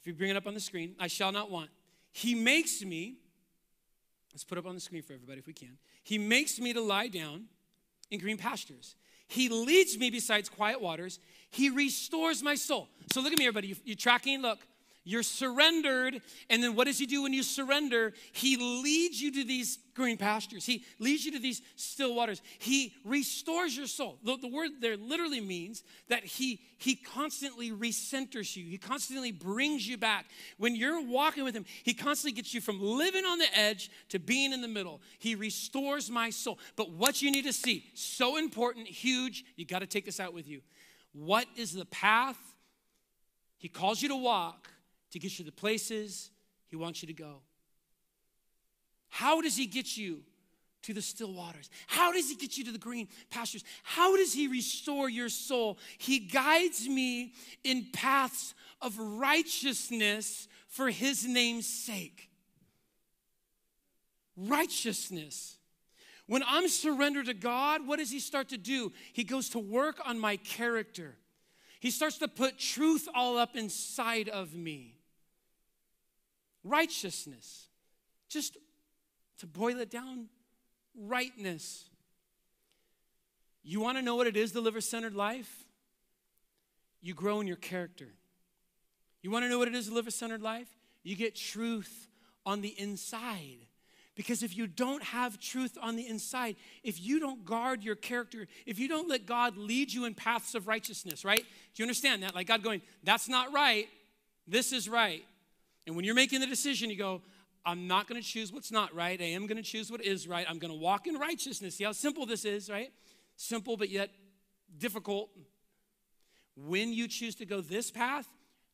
If 0.00 0.08
you 0.08 0.12
bring 0.12 0.28
it 0.28 0.36
up 0.36 0.48
on 0.48 0.54
the 0.54 0.60
screen, 0.60 0.96
I 0.98 1.06
shall 1.06 1.30
not 1.30 1.52
want. 1.52 1.70
He 2.10 2.34
makes 2.34 2.82
me, 2.82 3.14
let's 4.32 4.42
put 4.42 4.58
up 4.58 4.66
on 4.66 4.74
the 4.74 4.80
screen 4.80 5.02
for 5.02 5.12
everybody 5.12 5.38
if 5.38 5.46
we 5.46 5.52
can. 5.52 5.78
He 6.02 6.18
makes 6.18 6.58
me 6.58 6.72
to 6.72 6.80
lie 6.80 7.06
down 7.06 7.44
in 8.10 8.18
green 8.18 8.38
pastures. 8.38 8.96
He 9.28 9.48
leads 9.48 9.96
me 9.96 10.10
besides 10.10 10.48
quiet 10.48 10.80
waters. 10.80 11.20
He 11.50 11.70
restores 11.70 12.42
my 12.42 12.56
soul. 12.56 12.88
So 13.12 13.20
look 13.20 13.32
at 13.32 13.38
me, 13.38 13.44
everybody. 13.44 13.68
You, 13.68 13.76
you 13.84 13.94
tracking? 13.94 14.42
Look. 14.42 14.58
You're 15.04 15.22
surrendered. 15.22 16.22
And 16.48 16.62
then 16.62 16.74
what 16.74 16.86
does 16.86 16.98
he 16.98 17.04
do 17.04 17.22
when 17.22 17.34
you 17.34 17.42
surrender? 17.42 18.14
He 18.32 18.56
leads 18.56 19.20
you 19.20 19.30
to 19.32 19.44
these 19.44 19.78
green 19.94 20.16
pastures. 20.16 20.64
He 20.64 20.84
leads 20.98 21.26
you 21.26 21.32
to 21.32 21.38
these 21.38 21.60
still 21.76 22.14
waters. 22.14 22.40
He 22.58 22.94
restores 23.04 23.76
your 23.76 23.86
soul. 23.86 24.18
The, 24.24 24.38
the, 24.38 24.48
word 24.48 24.70
there 24.80 24.96
literally 24.96 25.42
means 25.42 25.84
that 26.08 26.24
he, 26.24 26.60
he 26.78 26.96
constantly 26.96 27.70
recenters 27.70 28.56
you. 28.56 28.64
He 28.64 28.78
constantly 28.78 29.30
brings 29.30 29.86
you 29.86 29.98
back. 29.98 30.24
When 30.56 30.74
you're 30.74 31.02
walking 31.02 31.44
with 31.44 31.54
him, 31.54 31.66
he 31.82 31.92
constantly 31.92 32.34
gets 32.34 32.54
you 32.54 32.62
from 32.62 32.80
living 32.80 33.26
on 33.26 33.38
the 33.38 33.58
edge 33.58 33.90
to 34.08 34.18
being 34.18 34.54
in 34.54 34.62
the 34.62 34.68
middle. 34.68 35.02
He 35.18 35.34
restores 35.34 36.10
my 36.10 36.30
soul. 36.30 36.58
But 36.76 36.90
what 36.90 37.20
you 37.20 37.30
need 37.30 37.44
to 37.44 37.52
see, 37.52 37.84
so 37.94 38.38
important, 38.38 38.88
huge, 38.88 39.44
you 39.56 39.66
got 39.66 39.80
to 39.80 39.86
take 39.86 40.06
this 40.06 40.18
out 40.18 40.32
with 40.32 40.48
you. 40.48 40.62
What 41.12 41.46
is 41.56 41.72
the 41.74 41.84
path 41.84 42.38
he 43.58 43.68
calls 43.68 44.00
you 44.02 44.08
to 44.08 44.16
walk? 44.16 44.70
To 45.14 45.20
get 45.20 45.30
you 45.38 45.44
to 45.44 45.50
the 45.50 45.52
places 45.52 46.32
He 46.66 46.74
wants 46.74 47.00
you 47.00 47.06
to 47.06 47.14
go. 47.14 47.36
How 49.08 49.40
does 49.40 49.56
He 49.56 49.66
get 49.66 49.96
you 49.96 50.24
to 50.82 50.92
the 50.92 51.00
still 51.00 51.32
waters? 51.32 51.70
How 51.86 52.10
does 52.10 52.28
He 52.28 52.34
get 52.34 52.58
you 52.58 52.64
to 52.64 52.72
the 52.72 52.80
green 52.80 53.06
pastures? 53.30 53.62
How 53.84 54.16
does 54.16 54.32
He 54.32 54.48
restore 54.48 55.08
your 55.08 55.28
soul? 55.28 55.78
He 55.98 56.18
guides 56.18 56.88
me 56.88 57.32
in 57.62 57.86
paths 57.92 58.54
of 58.82 58.98
righteousness 58.98 60.48
for 60.66 60.90
His 60.90 61.24
name's 61.24 61.68
sake. 61.68 62.28
Righteousness. 64.36 65.58
When 66.26 66.42
I'm 66.44 66.66
surrendered 66.66 67.26
to 67.26 67.34
God, 67.34 67.86
what 67.86 68.00
does 68.00 68.10
He 68.10 68.18
start 68.18 68.48
to 68.48 68.58
do? 68.58 68.92
He 69.12 69.22
goes 69.22 69.48
to 69.50 69.60
work 69.60 70.00
on 70.04 70.18
my 70.18 70.38
character. 70.38 71.14
He 71.78 71.92
starts 71.92 72.18
to 72.18 72.26
put 72.26 72.58
truth 72.58 73.06
all 73.14 73.38
up 73.38 73.54
inside 73.54 74.28
of 74.28 74.54
me 74.54 74.96
righteousness. 76.64 77.68
Just 78.28 78.56
to 79.38 79.46
boil 79.46 79.78
it 79.80 79.90
down, 79.90 80.26
rightness. 80.98 81.88
You 83.62 83.80
want 83.80 83.98
to 83.98 84.02
know 84.02 84.16
what 84.16 84.26
it 84.26 84.36
is 84.36 84.52
to 84.52 84.60
live 84.60 84.76
a 84.76 84.82
centered 84.82 85.14
life? 85.14 85.64
You 87.00 87.14
grow 87.14 87.40
in 87.40 87.46
your 87.46 87.56
character. 87.56 88.08
You 89.22 89.30
want 89.30 89.44
to 89.44 89.48
know 89.48 89.58
what 89.58 89.68
it 89.68 89.74
is 89.74 89.88
to 89.88 89.94
live 89.94 90.06
a 90.06 90.10
centered 90.10 90.42
life? 90.42 90.68
You 91.02 91.16
get 91.16 91.34
truth 91.34 92.08
on 92.46 92.60
the 92.60 92.74
inside. 92.78 93.66
Because 94.14 94.42
if 94.42 94.56
you 94.56 94.66
don't 94.66 95.02
have 95.02 95.40
truth 95.40 95.76
on 95.82 95.96
the 95.96 96.06
inside, 96.06 96.56
if 96.84 97.00
you 97.00 97.18
don't 97.18 97.44
guard 97.44 97.82
your 97.82 97.96
character, 97.96 98.46
if 98.64 98.78
you 98.78 98.86
don't 98.86 99.08
let 99.08 99.26
God 99.26 99.56
lead 99.56 99.92
you 99.92 100.04
in 100.04 100.14
paths 100.14 100.54
of 100.54 100.68
righteousness, 100.68 101.24
right? 101.24 101.40
Do 101.40 101.82
you 101.82 101.84
understand 101.84 102.22
that? 102.22 102.34
Like 102.34 102.46
God 102.46 102.62
going, 102.62 102.80
that's 103.02 103.28
not 103.28 103.52
right, 103.52 103.88
this 104.46 104.72
is 104.72 104.88
right. 104.88 105.24
And 105.86 105.96
when 105.96 106.04
you're 106.04 106.14
making 106.14 106.40
the 106.40 106.46
decision, 106.46 106.90
you 106.90 106.96
go, 106.96 107.22
I'm 107.66 107.86
not 107.86 108.08
going 108.08 108.20
to 108.20 108.26
choose 108.26 108.52
what's 108.52 108.70
not 108.70 108.94
right. 108.94 109.20
I 109.20 109.24
am 109.24 109.46
going 109.46 109.56
to 109.56 109.62
choose 109.62 109.90
what 109.90 110.04
is 110.04 110.28
right. 110.28 110.46
I'm 110.48 110.58
going 110.58 110.72
to 110.72 110.78
walk 110.78 111.06
in 111.06 111.16
righteousness. 111.16 111.76
See 111.76 111.84
how 111.84 111.92
simple 111.92 112.26
this 112.26 112.44
is, 112.44 112.68
right? 112.68 112.92
Simple, 113.36 113.76
but 113.76 113.88
yet 113.88 114.10
difficult. 114.78 115.30
When 116.56 116.92
you 116.92 117.08
choose 117.08 117.34
to 117.36 117.46
go 117.46 117.60
this 117.60 117.90
path, 117.90 118.28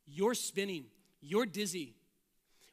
you're 0.06 0.34
spinning, 0.34 0.86
you're 1.20 1.46
dizzy. 1.46 1.94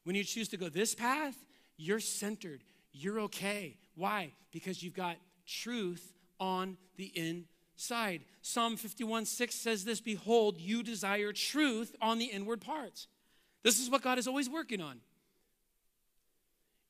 When 0.03 0.15
you 0.15 0.23
choose 0.23 0.47
to 0.49 0.57
go 0.57 0.69
this 0.69 0.95
path, 0.95 1.35
you're 1.77 1.99
centered, 1.99 2.63
you're 2.91 3.19
okay. 3.21 3.77
Why? 3.95 4.33
Because 4.51 4.81
you've 4.81 4.95
got 4.95 5.17
truth 5.45 6.13
on 6.39 6.77
the 6.97 7.11
inside. 7.15 8.23
Psalm 8.41 8.75
51 8.75 9.25
6 9.25 9.55
says 9.55 9.85
this 9.85 10.01
Behold, 10.01 10.59
you 10.59 10.81
desire 10.81 11.31
truth 11.31 11.95
on 12.01 12.17
the 12.17 12.25
inward 12.25 12.61
parts. 12.61 13.07
This 13.67 13.81
is 13.81 13.89
what 13.89 14.01
God 14.01 14.17
is 14.17 14.29
always 14.29 14.49
working 14.49 14.79
on. 14.79 15.01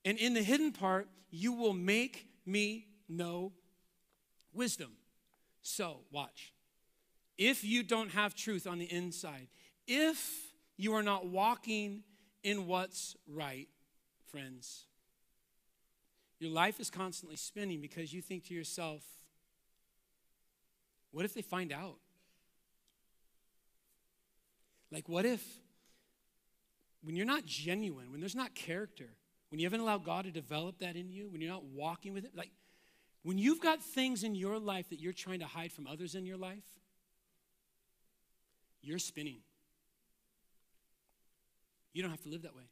And 0.05 0.15
in 0.19 0.35
the 0.35 0.43
hidden 0.43 0.71
part, 0.71 1.07
you 1.31 1.53
will 1.53 1.73
make 1.73 2.27
me 2.45 2.85
know 3.09 3.51
wisdom. 4.53 4.91
So, 5.63 6.01
watch. 6.11 6.53
If 7.35 7.63
you 7.63 7.81
don't 7.81 8.11
have 8.11 8.35
truth 8.35 8.67
on 8.67 8.77
the 8.77 8.85
inside, 8.85 9.47
if 9.87 10.53
you 10.77 10.93
are 10.93 11.01
not 11.01 11.25
walking 11.25 12.03
in 12.43 12.67
what's 12.67 13.15
right, 13.27 13.67
friends, 14.31 14.83
your 16.39 16.51
life 16.51 16.79
is 16.79 16.91
constantly 16.91 17.37
spinning 17.37 17.81
because 17.81 18.13
you 18.13 18.21
think 18.21 18.45
to 18.49 18.53
yourself, 18.53 19.01
what 21.09 21.25
if 21.25 21.33
they 21.33 21.41
find 21.41 21.71
out? 21.71 21.97
Like, 24.91 25.09
what 25.09 25.25
if 25.25 25.43
when 27.07 27.15
you're 27.15 27.25
not 27.25 27.45
genuine, 27.45 28.11
when 28.11 28.19
there's 28.19 28.35
not 28.35 28.53
character, 28.53 29.07
when 29.49 29.59
you 29.59 29.65
haven't 29.65 29.79
allowed 29.79 30.03
God 30.03 30.25
to 30.25 30.31
develop 30.31 30.79
that 30.79 30.97
in 30.97 31.09
you, 31.09 31.29
when 31.29 31.39
you're 31.39 31.49
not 31.49 31.63
walking 31.63 32.13
with 32.13 32.25
it, 32.25 32.31
like 32.35 32.51
when 33.23 33.37
you've 33.37 33.61
got 33.61 33.81
things 33.81 34.25
in 34.25 34.35
your 34.35 34.59
life 34.59 34.89
that 34.89 34.99
you're 34.99 35.13
trying 35.13 35.39
to 35.39 35.45
hide 35.45 35.71
from 35.71 35.87
others 35.87 36.15
in 36.15 36.25
your 36.25 36.35
life, 36.35 36.65
you're 38.81 38.99
spinning. 38.99 39.37
You 41.93 42.01
don't 42.01 42.11
have 42.11 42.23
to 42.23 42.29
live 42.29 42.41
that 42.41 42.53
way. 42.53 42.67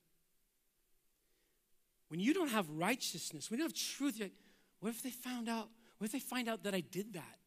When 2.10 2.19
you 2.19 2.34
don't 2.34 2.50
have 2.50 2.69
righteousness, 2.69 3.50
when 3.50 3.58
you 3.58 3.63
don't 3.63 3.71
have 3.71 3.82
truth, 3.98 4.19
like, 4.19 4.34
what 4.82 4.89
if 4.89 5.02
they 5.02 5.12
found 5.12 5.48
out? 5.48 5.69
What 5.98 6.08
if 6.08 6.12
they 6.12 6.19
find 6.19 6.50
out 6.50 6.63
that 6.63 6.76
I 6.76 6.82
did 6.82 7.13
that? 7.13 7.39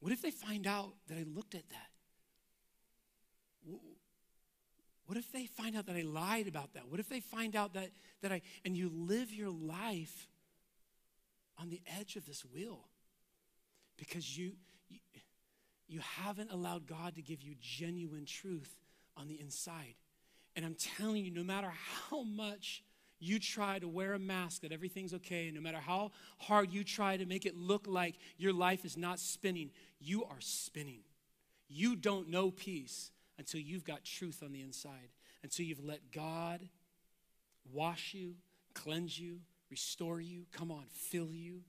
What 0.00 0.10
if 0.10 0.22
they 0.22 0.32
find 0.32 0.66
out 0.66 0.94
that 1.06 1.18
I 1.18 1.22
looked 1.22 1.54
at 1.54 1.68
that? 1.68 1.93
What 5.06 5.18
if 5.18 5.30
they 5.32 5.46
find 5.46 5.76
out 5.76 5.86
that 5.86 5.96
I 5.96 6.02
lied 6.02 6.48
about 6.48 6.74
that? 6.74 6.88
What 6.88 7.00
if 7.00 7.08
they 7.08 7.20
find 7.20 7.54
out 7.54 7.74
that, 7.74 7.90
that 8.22 8.32
I, 8.32 8.42
and 8.64 8.76
you 8.76 8.90
live 8.90 9.32
your 9.32 9.50
life 9.50 10.28
on 11.58 11.68
the 11.68 11.80
edge 11.98 12.16
of 12.16 12.26
this 12.26 12.44
wheel 12.44 12.88
because 13.96 14.36
you, 14.36 14.52
you, 14.88 14.98
you 15.86 16.00
haven't 16.00 16.50
allowed 16.50 16.86
God 16.86 17.16
to 17.16 17.22
give 17.22 17.42
you 17.42 17.54
genuine 17.60 18.24
truth 18.24 18.74
on 19.16 19.28
the 19.28 19.38
inside. 19.40 19.94
And 20.56 20.64
I'm 20.64 20.74
telling 20.74 21.24
you, 21.24 21.30
no 21.30 21.44
matter 21.44 21.72
how 22.08 22.22
much 22.22 22.82
you 23.18 23.38
try 23.38 23.78
to 23.78 23.88
wear 23.88 24.14
a 24.14 24.18
mask 24.18 24.62
that 24.62 24.72
everything's 24.72 25.14
okay, 25.14 25.46
and 25.46 25.54
no 25.54 25.60
matter 25.60 25.78
how 25.78 26.12
hard 26.38 26.72
you 26.72 26.84
try 26.84 27.16
to 27.16 27.26
make 27.26 27.46
it 27.46 27.56
look 27.56 27.86
like 27.86 28.16
your 28.38 28.52
life 28.52 28.84
is 28.84 28.96
not 28.96 29.18
spinning, 29.18 29.70
you 30.00 30.24
are 30.24 30.40
spinning. 30.40 31.00
You 31.68 31.96
don't 31.96 32.28
know 32.28 32.50
peace 32.50 33.10
until 33.38 33.60
you've 33.60 33.84
got 33.84 34.04
truth 34.04 34.42
on 34.44 34.52
the 34.52 34.60
inside, 34.60 35.10
until 35.42 35.66
you've 35.66 35.84
let 35.84 36.12
God 36.12 36.60
wash 37.72 38.14
you, 38.14 38.34
cleanse 38.74 39.18
you, 39.18 39.40
restore 39.70 40.20
you, 40.20 40.46
come 40.52 40.70
on, 40.70 40.84
fill 40.90 41.32
you, 41.32 41.60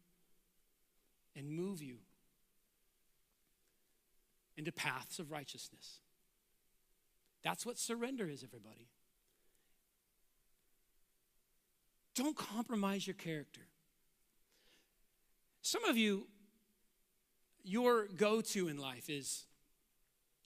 and 1.36 1.50
move 1.50 1.82
you 1.82 1.98
into 4.58 4.72
paths 4.72 5.20
of 5.20 5.32
righteousness. 5.32 6.00
That's 7.44 7.66
what 7.66 7.78
surrender 7.78 8.28
is, 8.28 8.44
everybody. 8.44 8.88
Don't 12.16 12.38
compromise 12.38 13.06
your 13.06 13.16
character. 13.16 13.62
Some 15.62 15.84
of 15.86 15.98
you, 15.98 16.28
your 17.64 18.08
go 18.08 18.40
to 18.40 18.68
in 18.68 18.78
life 18.78 19.10
is 19.10 19.46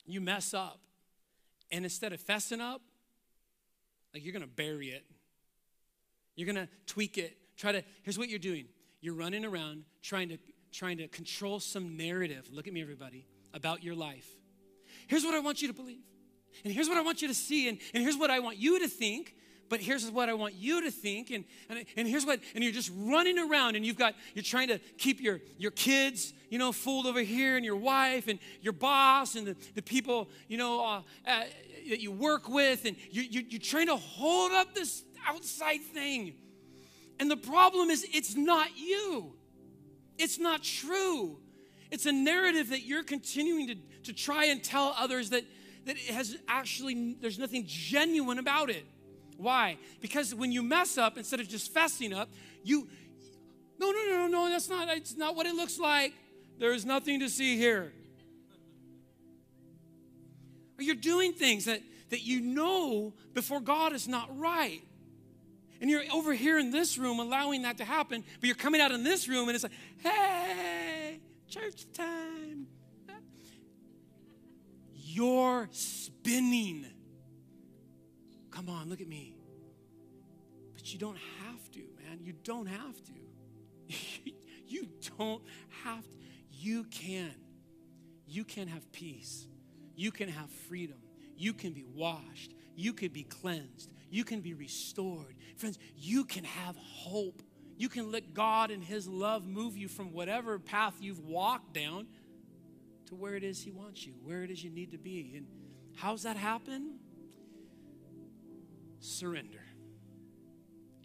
you 0.05 0.19
mess 0.19 0.53
up 0.53 0.79
and 1.71 1.85
instead 1.85 2.13
of 2.13 2.21
fessing 2.21 2.61
up, 2.61 2.81
Like 4.13 4.23
you're 4.23 4.33
to 4.41 4.47
bury 4.47 4.89
it. 4.89 5.05
You're 6.35 6.47
to 6.55 6.69
tweak 6.87 7.17
it. 7.17 7.37
Try 7.57 7.73
to, 7.73 7.83
here's 8.03 8.17
what 8.17 8.29
you're 8.29 8.39
doing. 8.39 8.65
You're 9.01 9.13
running 9.13 9.45
around 9.45 9.83
trying 10.01 10.29
to 10.29 10.37
trying 10.71 10.97
to 10.97 11.07
control 11.07 11.59
some 11.59 11.97
narrative. 11.97 12.47
Look 12.51 12.67
at 12.67 12.73
me, 12.73 12.81
everybody, 12.81 13.25
about 13.53 13.83
your 13.83 13.95
life. 13.95 14.27
Here's 15.07 15.23
what 15.23 15.33
I 15.33 15.39
want 15.39 15.61
you 15.61 15.67
to 15.67 15.73
believe. 15.73 16.03
And 16.63 16.73
here's 16.73 16.87
what 16.87 16.97
I 16.97 17.01
want 17.01 17.21
you 17.21 17.27
to 17.27 17.33
see. 17.33 17.69
And, 17.69 17.79
and 17.93 18.03
here's 18.03 18.17
what 18.17 18.29
I 18.29 18.39
want 18.39 18.57
you 18.57 18.79
to 18.79 18.87
think 18.87 19.35
but 19.69 19.79
here's 19.79 20.09
what 20.09 20.29
I 20.29 20.33
want 20.33 20.55
you 20.55 20.81
to 20.81 20.91
think. 20.91 21.29
And, 21.29 21.45
and, 21.69 21.85
and 21.95 22.07
here's 22.07 22.25
what, 22.25 22.39
and 22.55 22.63
you're 22.63 22.73
just 22.73 22.91
running 22.95 23.37
around 23.37 23.75
and 23.75 23.85
you've 23.85 23.97
got, 23.97 24.15
you're 24.33 24.43
trying 24.43 24.67
to 24.69 24.79
keep 24.97 25.21
your, 25.21 25.39
your 25.57 25.71
kids, 25.71 26.33
you 26.49 26.57
know, 26.57 26.71
fooled 26.71 27.05
over 27.05 27.21
here 27.21 27.55
and 27.55 27.63
your 27.63 27.75
wife 27.75 28.27
and 28.27 28.39
your 28.61 28.73
boss 28.73 29.35
and 29.35 29.45
the, 29.45 29.55
the 29.75 29.81
people, 29.81 30.27
you 30.47 30.57
know, 30.57 30.83
uh, 30.83 31.01
uh, 31.27 31.43
that 31.89 32.01
you 32.01 32.11
work 32.11 32.49
with. 32.49 32.85
And 32.85 32.97
you, 33.11 33.21
you, 33.21 33.45
you're 33.47 33.61
trying 33.61 33.87
to 33.87 33.95
hold 33.95 34.51
up 34.51 34.73
this 34.73 35.03
outside 35.27 35.81
thing. 35.81 36.33
And 37.19 37.29
the 37.29 37.37
problem 37.37 37.89
is, 37.89 38.05
it's 38.11 38.35
not 38.35 38.69
you. 38.77 39.33
It's 40.17 40.39
not 40.39 40.63
true. 40.63 41.37
It's 41.91 42.05
a 42.05 42.11
narrative 42.11 42.69
that 42.69 42.83
you're 42.83 43.03
continuing 43.03 43.67
to, 43.67 43.75
to 44.03 44.13
try 44.13 44.45
and 44.45 44.63
tell 44.63 44.95
others 44.97 45.29
that, 45.31 45.43
that 45.85 45.95
it 45.95 46.13
has 46.13 46.37
actually, 46.47 47.15
there's 47.21 47.39
nothing 47.39 47.65
genuine 47.67 48.39
about 48.39 48.69
it. 48.69 48.85
Why? 49.39 49.77
Because 50.01 50.35
when 50.35 50.51
you 50.51 50.61
mess 50.61 50.97
up, 50.97 51.17
instead 51.17 51.39
of 51.39 51.47
just 51.47 51.73
fessing 51.73 52.13
up, 52.13 52.29
you, 52.61 52.89
no, 53.79 53.89
no, 53.91 54.05
no, 54.05 54.17
no, 54.17 54.27
no, 54.27 54.49
that's 54.49 54.69
not, 54.69 54.89
it's 54.89 55.15
not 55.15 55.33
what 55.33 55.45
it 55.45 55.55
looks 55.55 55.79
like. 55.79 56.13
There 56.57 56.73
is 56.73 56.85
nothing 56.85 57.21
to 57.21 57.29
see 57.29 57.57
here. 57.57 57.93
Or 60.77 60.83
you're 60.83 60.95
doing 60.95 61.31
things 61.31 61.65
that, 61.65 61.79
that 62.09 62.21
you 62.21 62.41
know 62.41 63.13
before 63.33 63.61
God 63.61 63.93
is 63.93 64.09
not 64.09 64.37
right. 64.37 64.81
And 65.79 65.89
you're 65.89 66.03
over 66.11 66.33
here 66.33 66.59
in 66.59 66.71
this 66.71 66.97
room 66.97 67.19
allowing 67.19 67.61
that 67.61 67.77
to 67.77 67.85
happen, 67.85 68.25
but 68.41 68.47
you're 68.47 68.57
coming 68.57 68.81
out 68.81 68.91
in 68.91 69.05
this 69.05 69.29
room 69.29 69.47
and 69.47 69.55
it's 69.55 69.63
like, 69.63 69.71
hey, 69.99 71.21
church 71.47 71.85
time. 71.93 72.67
You're 74.93 75.69
spinning. 75.71 76.87
Come 78.59 78.75
on, 78.75 78.89
look 78.89 78.99
at 78.99 79.07
me. 79.07 79.37
But 80.73 80.91
you 80.91 80.99
don't 80.99 81.15
have 81.15 81.71
to, 81.71 81.79
man. 81.79 82.19
You 82.21 82.33
don't 82.43 82.65
have 82.65 82.95
to. 83.05 83.93
you 84.67 84.89
don't 85.17 85.41
have 85.85 86.03
to. 86.03 86.17
You 86.51 86.83
can. 86.83 87.33
You 88.27 88.43
can 88.43 88.67
have 88.67 88.91
peace. 88.91 89.47
You 89.95 90.11
can 90.11 90.27
have 90.27 90.49
freedom. 90.67 90.97
You 91.37 91.53
can 91.53 91.71
be 91.71 91.85
washed. 91.85 92.53
You 92.75 92.91
can 92.91 93.13
be 93.13 93.23
cleansed. 93.23 93.93
You 94.09 94.25
can 94.25 94.41
be 94.41 94.53
restored. 94.53 95.35
Friends, 95.55 95.79
you 95.95 96.25
can 96.25 96.43
have 96.43 96.75
hope. 96.75 97.41
You 97.77 97.87
can 97.87 98.11
let 98.11 98.33
God 98.33 98.71
and 98.71 98.83
His 98.83 99.07
love 99.07 99.47
move 99.47 99.77
you 99.77 99.87
from 99.87 100.11
whatever 100.11 100.59
path 100.59 100.95
you've 100.99 101.21
walked 101.21 101.73
down 101.73 102.07
to 103.05 103.15
where 103.15 103.35
it 103.35 103.43
is 103.45 103.61
He 103.61 103.71
wants 103.71 104.05
you, 104.05 104.15
where 104.21 104.43
it 104.43 104.51
is 104.51 104.61
you 104.61 104.69
need 104.69 104.91
to 104.91 104.97
be. 104.97 105.35
And 105.37 105.47
how's 105.95 106.23
that 106.23 106.35
happen? 106.35 106.99
Surrender. 108.99 109.61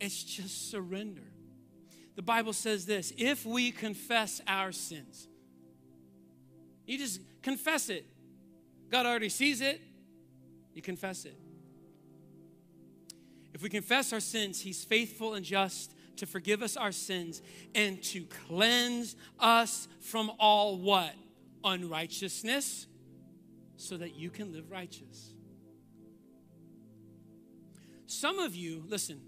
It's 0.00 0.22
just 0.22 0.70
surrender. 0.70 1.22
The 2.16 2.22
Bible 2.22 2.52
says 2.52 2.86
this 2.86 3.12
if 3.16 3.44
we 3.44 3.70
confess 3.70 4.40
our 4.46 4.72
sins, 4.72 5.28
you 6.86 6.98
just 6.98 7.20
confess 7.42 7.88
it. 7.88 8.06
God 8.90 9.06
already 9.06 9.28
sees 9.28 9.60
it, 9.60 9.80
you 10.74 10.82
confess 10.82 11.24
it. 11.24 11.36
If 13.52 13.62
we 13.62 13.68
confess 13.68 14.12
our 14.12 14.20
sins, 14.20 14.60
He's 14.60 14.84
faithful 14.84 15.34
and 15.34 15.44
just 15.44 15.94
to 16.16 16.26
forgive 16.26 16.62
us 16.62 16.76
our 16.76 16.92
sins 16.92 17.42
and 17.74 18.02
to 18.04 18.24
cleanse 18.46 19.16
us 19.38 19.88
from 20.00 20.30
all 20.38 20.76
what? 20.76 21.14
Unrighteousness, 21.64 22.86
so 23.76 23.96
that 23.96 24.14
you 24.14 24.30
can 24.30 24.52
live 24.52 24.70
righteous. 24.70 25.33
Some 28.20 28.38
of 28.38 28.54
you, 28.54 28.84
listen, 28.86 29.20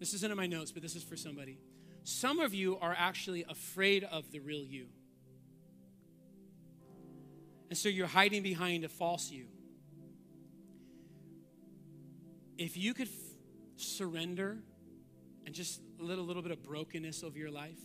this 0.00 0.14
isn't 0.14 0.30
in 0.30 0.36
my 0.36 0.46
notes, 0.46 0.72
but 0.72 0.82
this 0.82 0.96
is 0.96 1.02
for 1.02 1.16
somebody. 1.16 1.58
Some 2.02 2.40
of 2.40 2.54
you 2.54 2.78
are 2.78 2.94
actually 2.96 3.44
afraid 3.48 4.04
of 4.04 4.30
the 4.32 4.38
real 4.38 4.64
you. 4.64 4.86
And 7.68 7.76
so 7.76 7.88
you're 7.88 8.06
hiding 8.06 8.42
behind 8.42 8.84
a 8.84 8.88
false 8.88 9.30
you. 9.30 9.46
If 12.56 12.76
you 12.76 12.94
could 12.94 13.08
f- 13.08 13.14
surrender 13.76 14.58
and 15.44 15.54
just 15.54 15.80
let 15.98 16.18
a 16.18 16.22
little 16.22 16.42
bit 16.42 16.52
of 16.52 16.62
brokenness 16.62 17.22
over 17.22 17.36
your 17.36 17.50
life, 17.50 17.80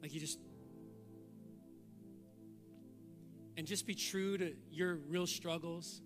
like 0.00 0.14
you 0.14 0.20
just, 0.20 0.38
and 3.56 3.66
just 3.66 3.86
be 3.86 3.94
true 3.94 4.38
to 4.38 4.54
your 4.70 4.94
real 4.94 5.26
struggles 5.26 6.00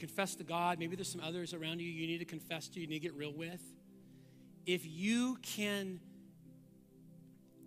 confess 0.00 0.34
to 0.36 0.44
God. 0.44 0.78
Maybe 0.78 0.96
there's 0.96 1.12
some 1.12 1.20
others 1.20 1.54
around 1.54 1.80
you 1.80 1.88
you 1.88 2.06
need 2.06 2.18
to 2.18 2.24
confess 2.24 2.68
to, 2.68 2.80
you 2.80 2.86
need 2.86 3.00
to 3.00 3.00
get 3.00 3.14
real 3.14 3.32
with. 3.32 3.60
If 4.66 4.86
you 4.86 5.36
can 5.42 6.00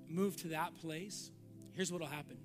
move 0.10 0.36
to 0.38 0.50
that 0.50 0.76
place, 0.76 1.32
here's 1.74 1.92
what 1.92 2.02
will 2.02 2.08
happen. 2.08 2.38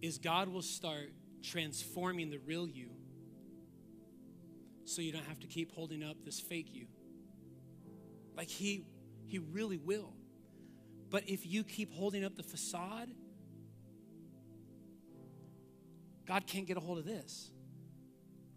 Is 0.00 0.18
God 0.18 0.48
will 0.48 0.62
start 0.62 1.12
transforming 1.42 2.30
the 2.30 2.38
real 2.38 2.68
you 2.68 2.90
so 4.84 5.02
you 5.02 5.12
don't 5.12 5.26
have 5.26 5.40
to 5.40 5.46
keep 5.46 5.72
holding 5.72 6.02
up 6.02 6.16
this 6.24 6.40
fake 6.40 6.68
you. 6.72 6.86
Like 8.36 8.48
he 8.48 8.86
he 9.26 9.38
really 9.38 9.78
will. 9.78 10.12
But 11.10 11.28
if 11.28 11.46
you 11.46 11.64
keep 11.64 11.92
holding 11.92 12.24
up 12.24 12.36
the 12.36 12.42
facade, 12.42 13.08
God 16.26 16.46
can't 16.46 16.66
get 16.66 16.76
a 16.76 16.80
hold 16.80 16.98
of 16.98 17.04
this 17.04 17.50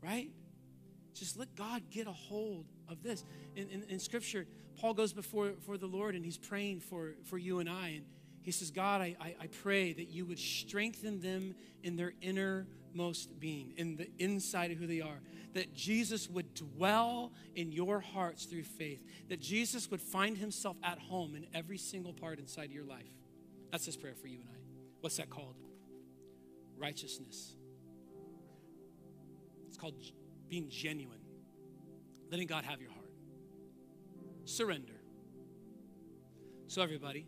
right? 0.02 0.30
Just 1.14 1.38
let 1.38 1.56
God 1.56 1.84
get 1.90 2.08
a 2.08 2.12
hold 2.12 2.66
of 2.88 3.02
this. 3.02 3.24
In, 3.56 3.70
in, 3.70 3.84
in, 3.90 4.00
Scripture, 4.00 4.46
Paul 4.80 4.94
goes 4.94 5.14
before 5.14 5.54
for 5.66 5.78
the 5.78 5.88
Lord 5.88 6.16
and 6.16 6.24
he's 6.24 6.38
praying 6.38 6.82
for, 6.82 7.16
for 7.26 7.38
you 7.38 7.60
and 7.60 7.70
I. 7.70 7.90
And 7.90 8.06
he 8.44 8.52
says, 8.52 8.72
God, 8.72 9.02
I, 9.02 9.16
I, 9.20 9.36
I 9.42 9.48
pray 9.48 9.94
that 9.94 10.10
you 10.10 10.26
would 10.26 10.40
strengthen 10.40 11.20
them 11.20 11.56
in 11.84 11.96
their 11.96 12.14
innermost 12.22 13.40
being, 13.40 13.74
in 13.78 13.98
the 13.98 14.08
inside 14.20 14.72
of 14.72 14.78
who 14.78 14.88
they 14.88 15.02
are. 15.02 15.20
That 15.54 15.74
Jesus 15.74 16.30
would 16.30 16.54
dwell 16.54 17.34
in 17.56 17.72
your 17.72 18.00
hearts 18.00 18.46
through 18.46 18.64
faith. 18.64 19.04
That 19.30 19.42
Jesus 19.42 19.90
would 19.90 20.02
find 20.02 20.38
himself 20.38 20.78
at 20.84 21.00
home 21.00 21.36
in 21.36 21.48
every 21.54 21.80
single 21.80 22.14
part 22.14 22.38
inside 22.40 22.66
of 22.66 22.74
your 22.74 22.86
life. 22.86 23.12
That's 23.72 23.86
his 23.86 23.98
prayer 23.98 24.16
for 24.16 24.28
you 24.28 24.40
and 24.40 24.50
I. 24.50 24.58
What's 25.02 25.18
that 25.18 25.30
called? 25.30 25.56
Righteousness. 26.78 27.57
It's 29.78 29.82
called 29.84 29.94
being 30.50 30.70
genuine, 30.70 31.20
letting 32.32 32.48
God 32.48 32.66
have 32.66 32.82
your 32.82 32.90
heart. 32.90 33.12
Surrender. 34.46 34.94
So, 36.66 36.82
everybody, 36.82 37.28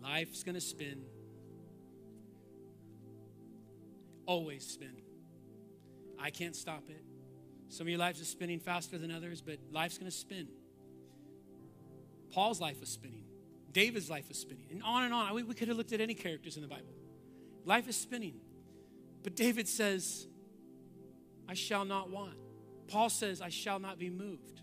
life's 0.00 0.44
going 0.44 0.54
to 0.54 0.60
spin, 0.60 1.02
always 4.24 4.64
spin. 4.64 5.02
I 6.16 6.30
can't 6.30 6.54
stop 6.54 6.84
it. 6.90 7.02
Some 7.68 7.86
of 7.86 7.88
your 7.88 7.98
lives 7.98 8.20
are 8.20 8.24
spinning 8.24 8.60
faster 8.60 8.98
than 8.98 9.10
others, 9.10 9.42
but 9.42 9.58
life's 9.72 9.98
going 9.98 10.08
to 10.08 10.16
spin. 10.16 10.46
Paul's 12.30 12.60
life 12.60 12.78
was 12.78 12.88
spinning. 12.88 13.24
David's 13.72 14.08
life 14.08 14.28
was 14.28 14.38
spinning. 14.38 14.66
And 14.70 14.80
on 14.84 15.02
and 15.02 15.12
on. 15.12 15.34
We, 15.34 15.42
we 15.42 15.54
could 15.54 15.66
have 15.66 15.76
looked 15.76 15.92
at 15.92 16.00
any 16.00 16.14
characters 16.14 16.54
in 16.54 16.62
the 16.62 16.68
Bible. 16.68 16.94
Life 17.64 17.88
is 17.88 17.96
spinning. 17.96 18.34
But 19.24 19.34
David 19.34 19.66
says, 19.66 20.28
I 21.48 21.54
shall 21.54 21.84
not 21.84 22.10
want. 22.10 22.36
Paul 22.88 23.08
says, 23.08 23.40
I 23.40 23.48
shall 23.48 23.78
not 23.78 23.98
be 23.98 24.10
moved. 24.10 24.62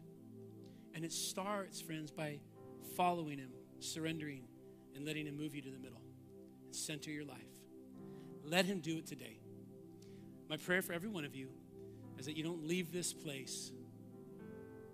And 0.94 1.04
it 1.04 1.12
starts, 1.12 1.82
friends, 1.82 2.12
by 2.12 2.40
following 2.96 3.40
him, 3.40 3.50
surrendering, 3.80 4.44
and 4.96 5.06
letting 5.06 5.26
him 5.26 5.38
move 5.38 5.56
you 5.56 5.62
to 5.62 5.70
the 5.70 5.80
middle 5.80 6.02
and 6.66 6.76
center 6.76 7.10
your 7.10 7.26
life. 7.26 7.38
Let 8.46 8.66
him 8.66 8.80
do 8.80 8.98
it 8.98 9.08
today. 9.08 9.40
My 10.50 10.58
prayer 10.58 10.82
for 10.82 10.94
every 10.94 11.10
one 11.10 11.26
of 11.26 11.36
you 11.36 11.50
is 12.20 12.26
that 12.26 12.38
you 12.38 12.44
don't 12.44 12.68
leave 12.68 12.92
this 12.92 13.14
place, 13.14 13.72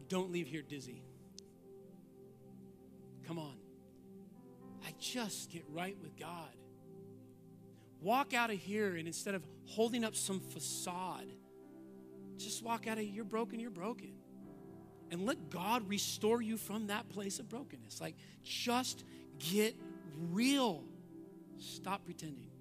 don't 0.08 0.32
leave 0.32 0.48
here 0.48 0.62
dizzy. 0.62 1.04
Come 3.28 3.38
on. 3.38 3.58
I 4.86 4.94
just 5.00 5.52
get 5.52 5.64
right 5.70 5.96
with 6.02 6.18
God. 6.18 6.56
Walk 8.02 8.34
out 8.34 8.50
of 8.50 8.58
here 8.58 8.96
and 8.96 9.06
instead 9.06 9.36
of 9.36 9.46
holding 9.66 10.04
up 10.04 10.16
some 10.16 10.40
facade, 10.40 11.28
just 12.40 12.64
walk 12.64 12.88
out 12.88 12.98
of 12.98 13.04
you're 13.04 13.24
broken, 13.24 13.60
you're 13.60 13.70
broken. 13.70 14.14
And 15.12 15.26
let 15.26 15.50
God 15.50 15.88
restore 15.90 16.42
you 16.42 16.58
from 16.58 16.88
that 16.88 17.10
place 17.10 17.40
of 17.40 17.50
brokenness. 17.50 18.00
Like, 18.00 18.16
just 18.44 19.04
get 19.40 19.76
real. 20.32 20.84
Stop 21.58 22.06
pretending. 22.06 22.52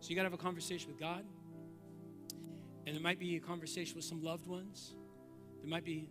So, 0.00 0.08
you 0.08 0.16
got 0.16 0.22
to 0.22 0.26
have 0.26 0.34
a 0.34 0.42
conversation 0.42 0.88
with 0.88 0.98
God. 0.98 1.24
And 2.86 2.96
it 2.96 3.02
might 3.02 3.18
be 3.18 3.36
a 3.36 3.40
conversation 3.40 3.96
with 3.96 4.04
some 4.04 4.22
loved 4.22 4.46
ones. 4.46 4.94
There 5.60 5.68
might 5.68 5.84
be 5.84 6.08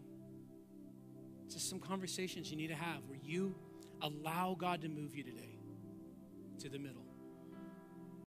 just 1.51 1.67
some 1.67 1.79
conversations 1.79 2.51
you 2.51 2.57
need 2.57 2.67
to 2.67 2.75
have 2.75 3.03
where 3.07 3.17
you 3.23 3.55
allow 4.01 4.55
God 4.57 4.81
to 4.81 4.87
move 4.87 5.15
you 5.15 5.23
today 5.23 5.57
to 6.59 6.69
the 6.69 6.77
middle. 6.77 7.08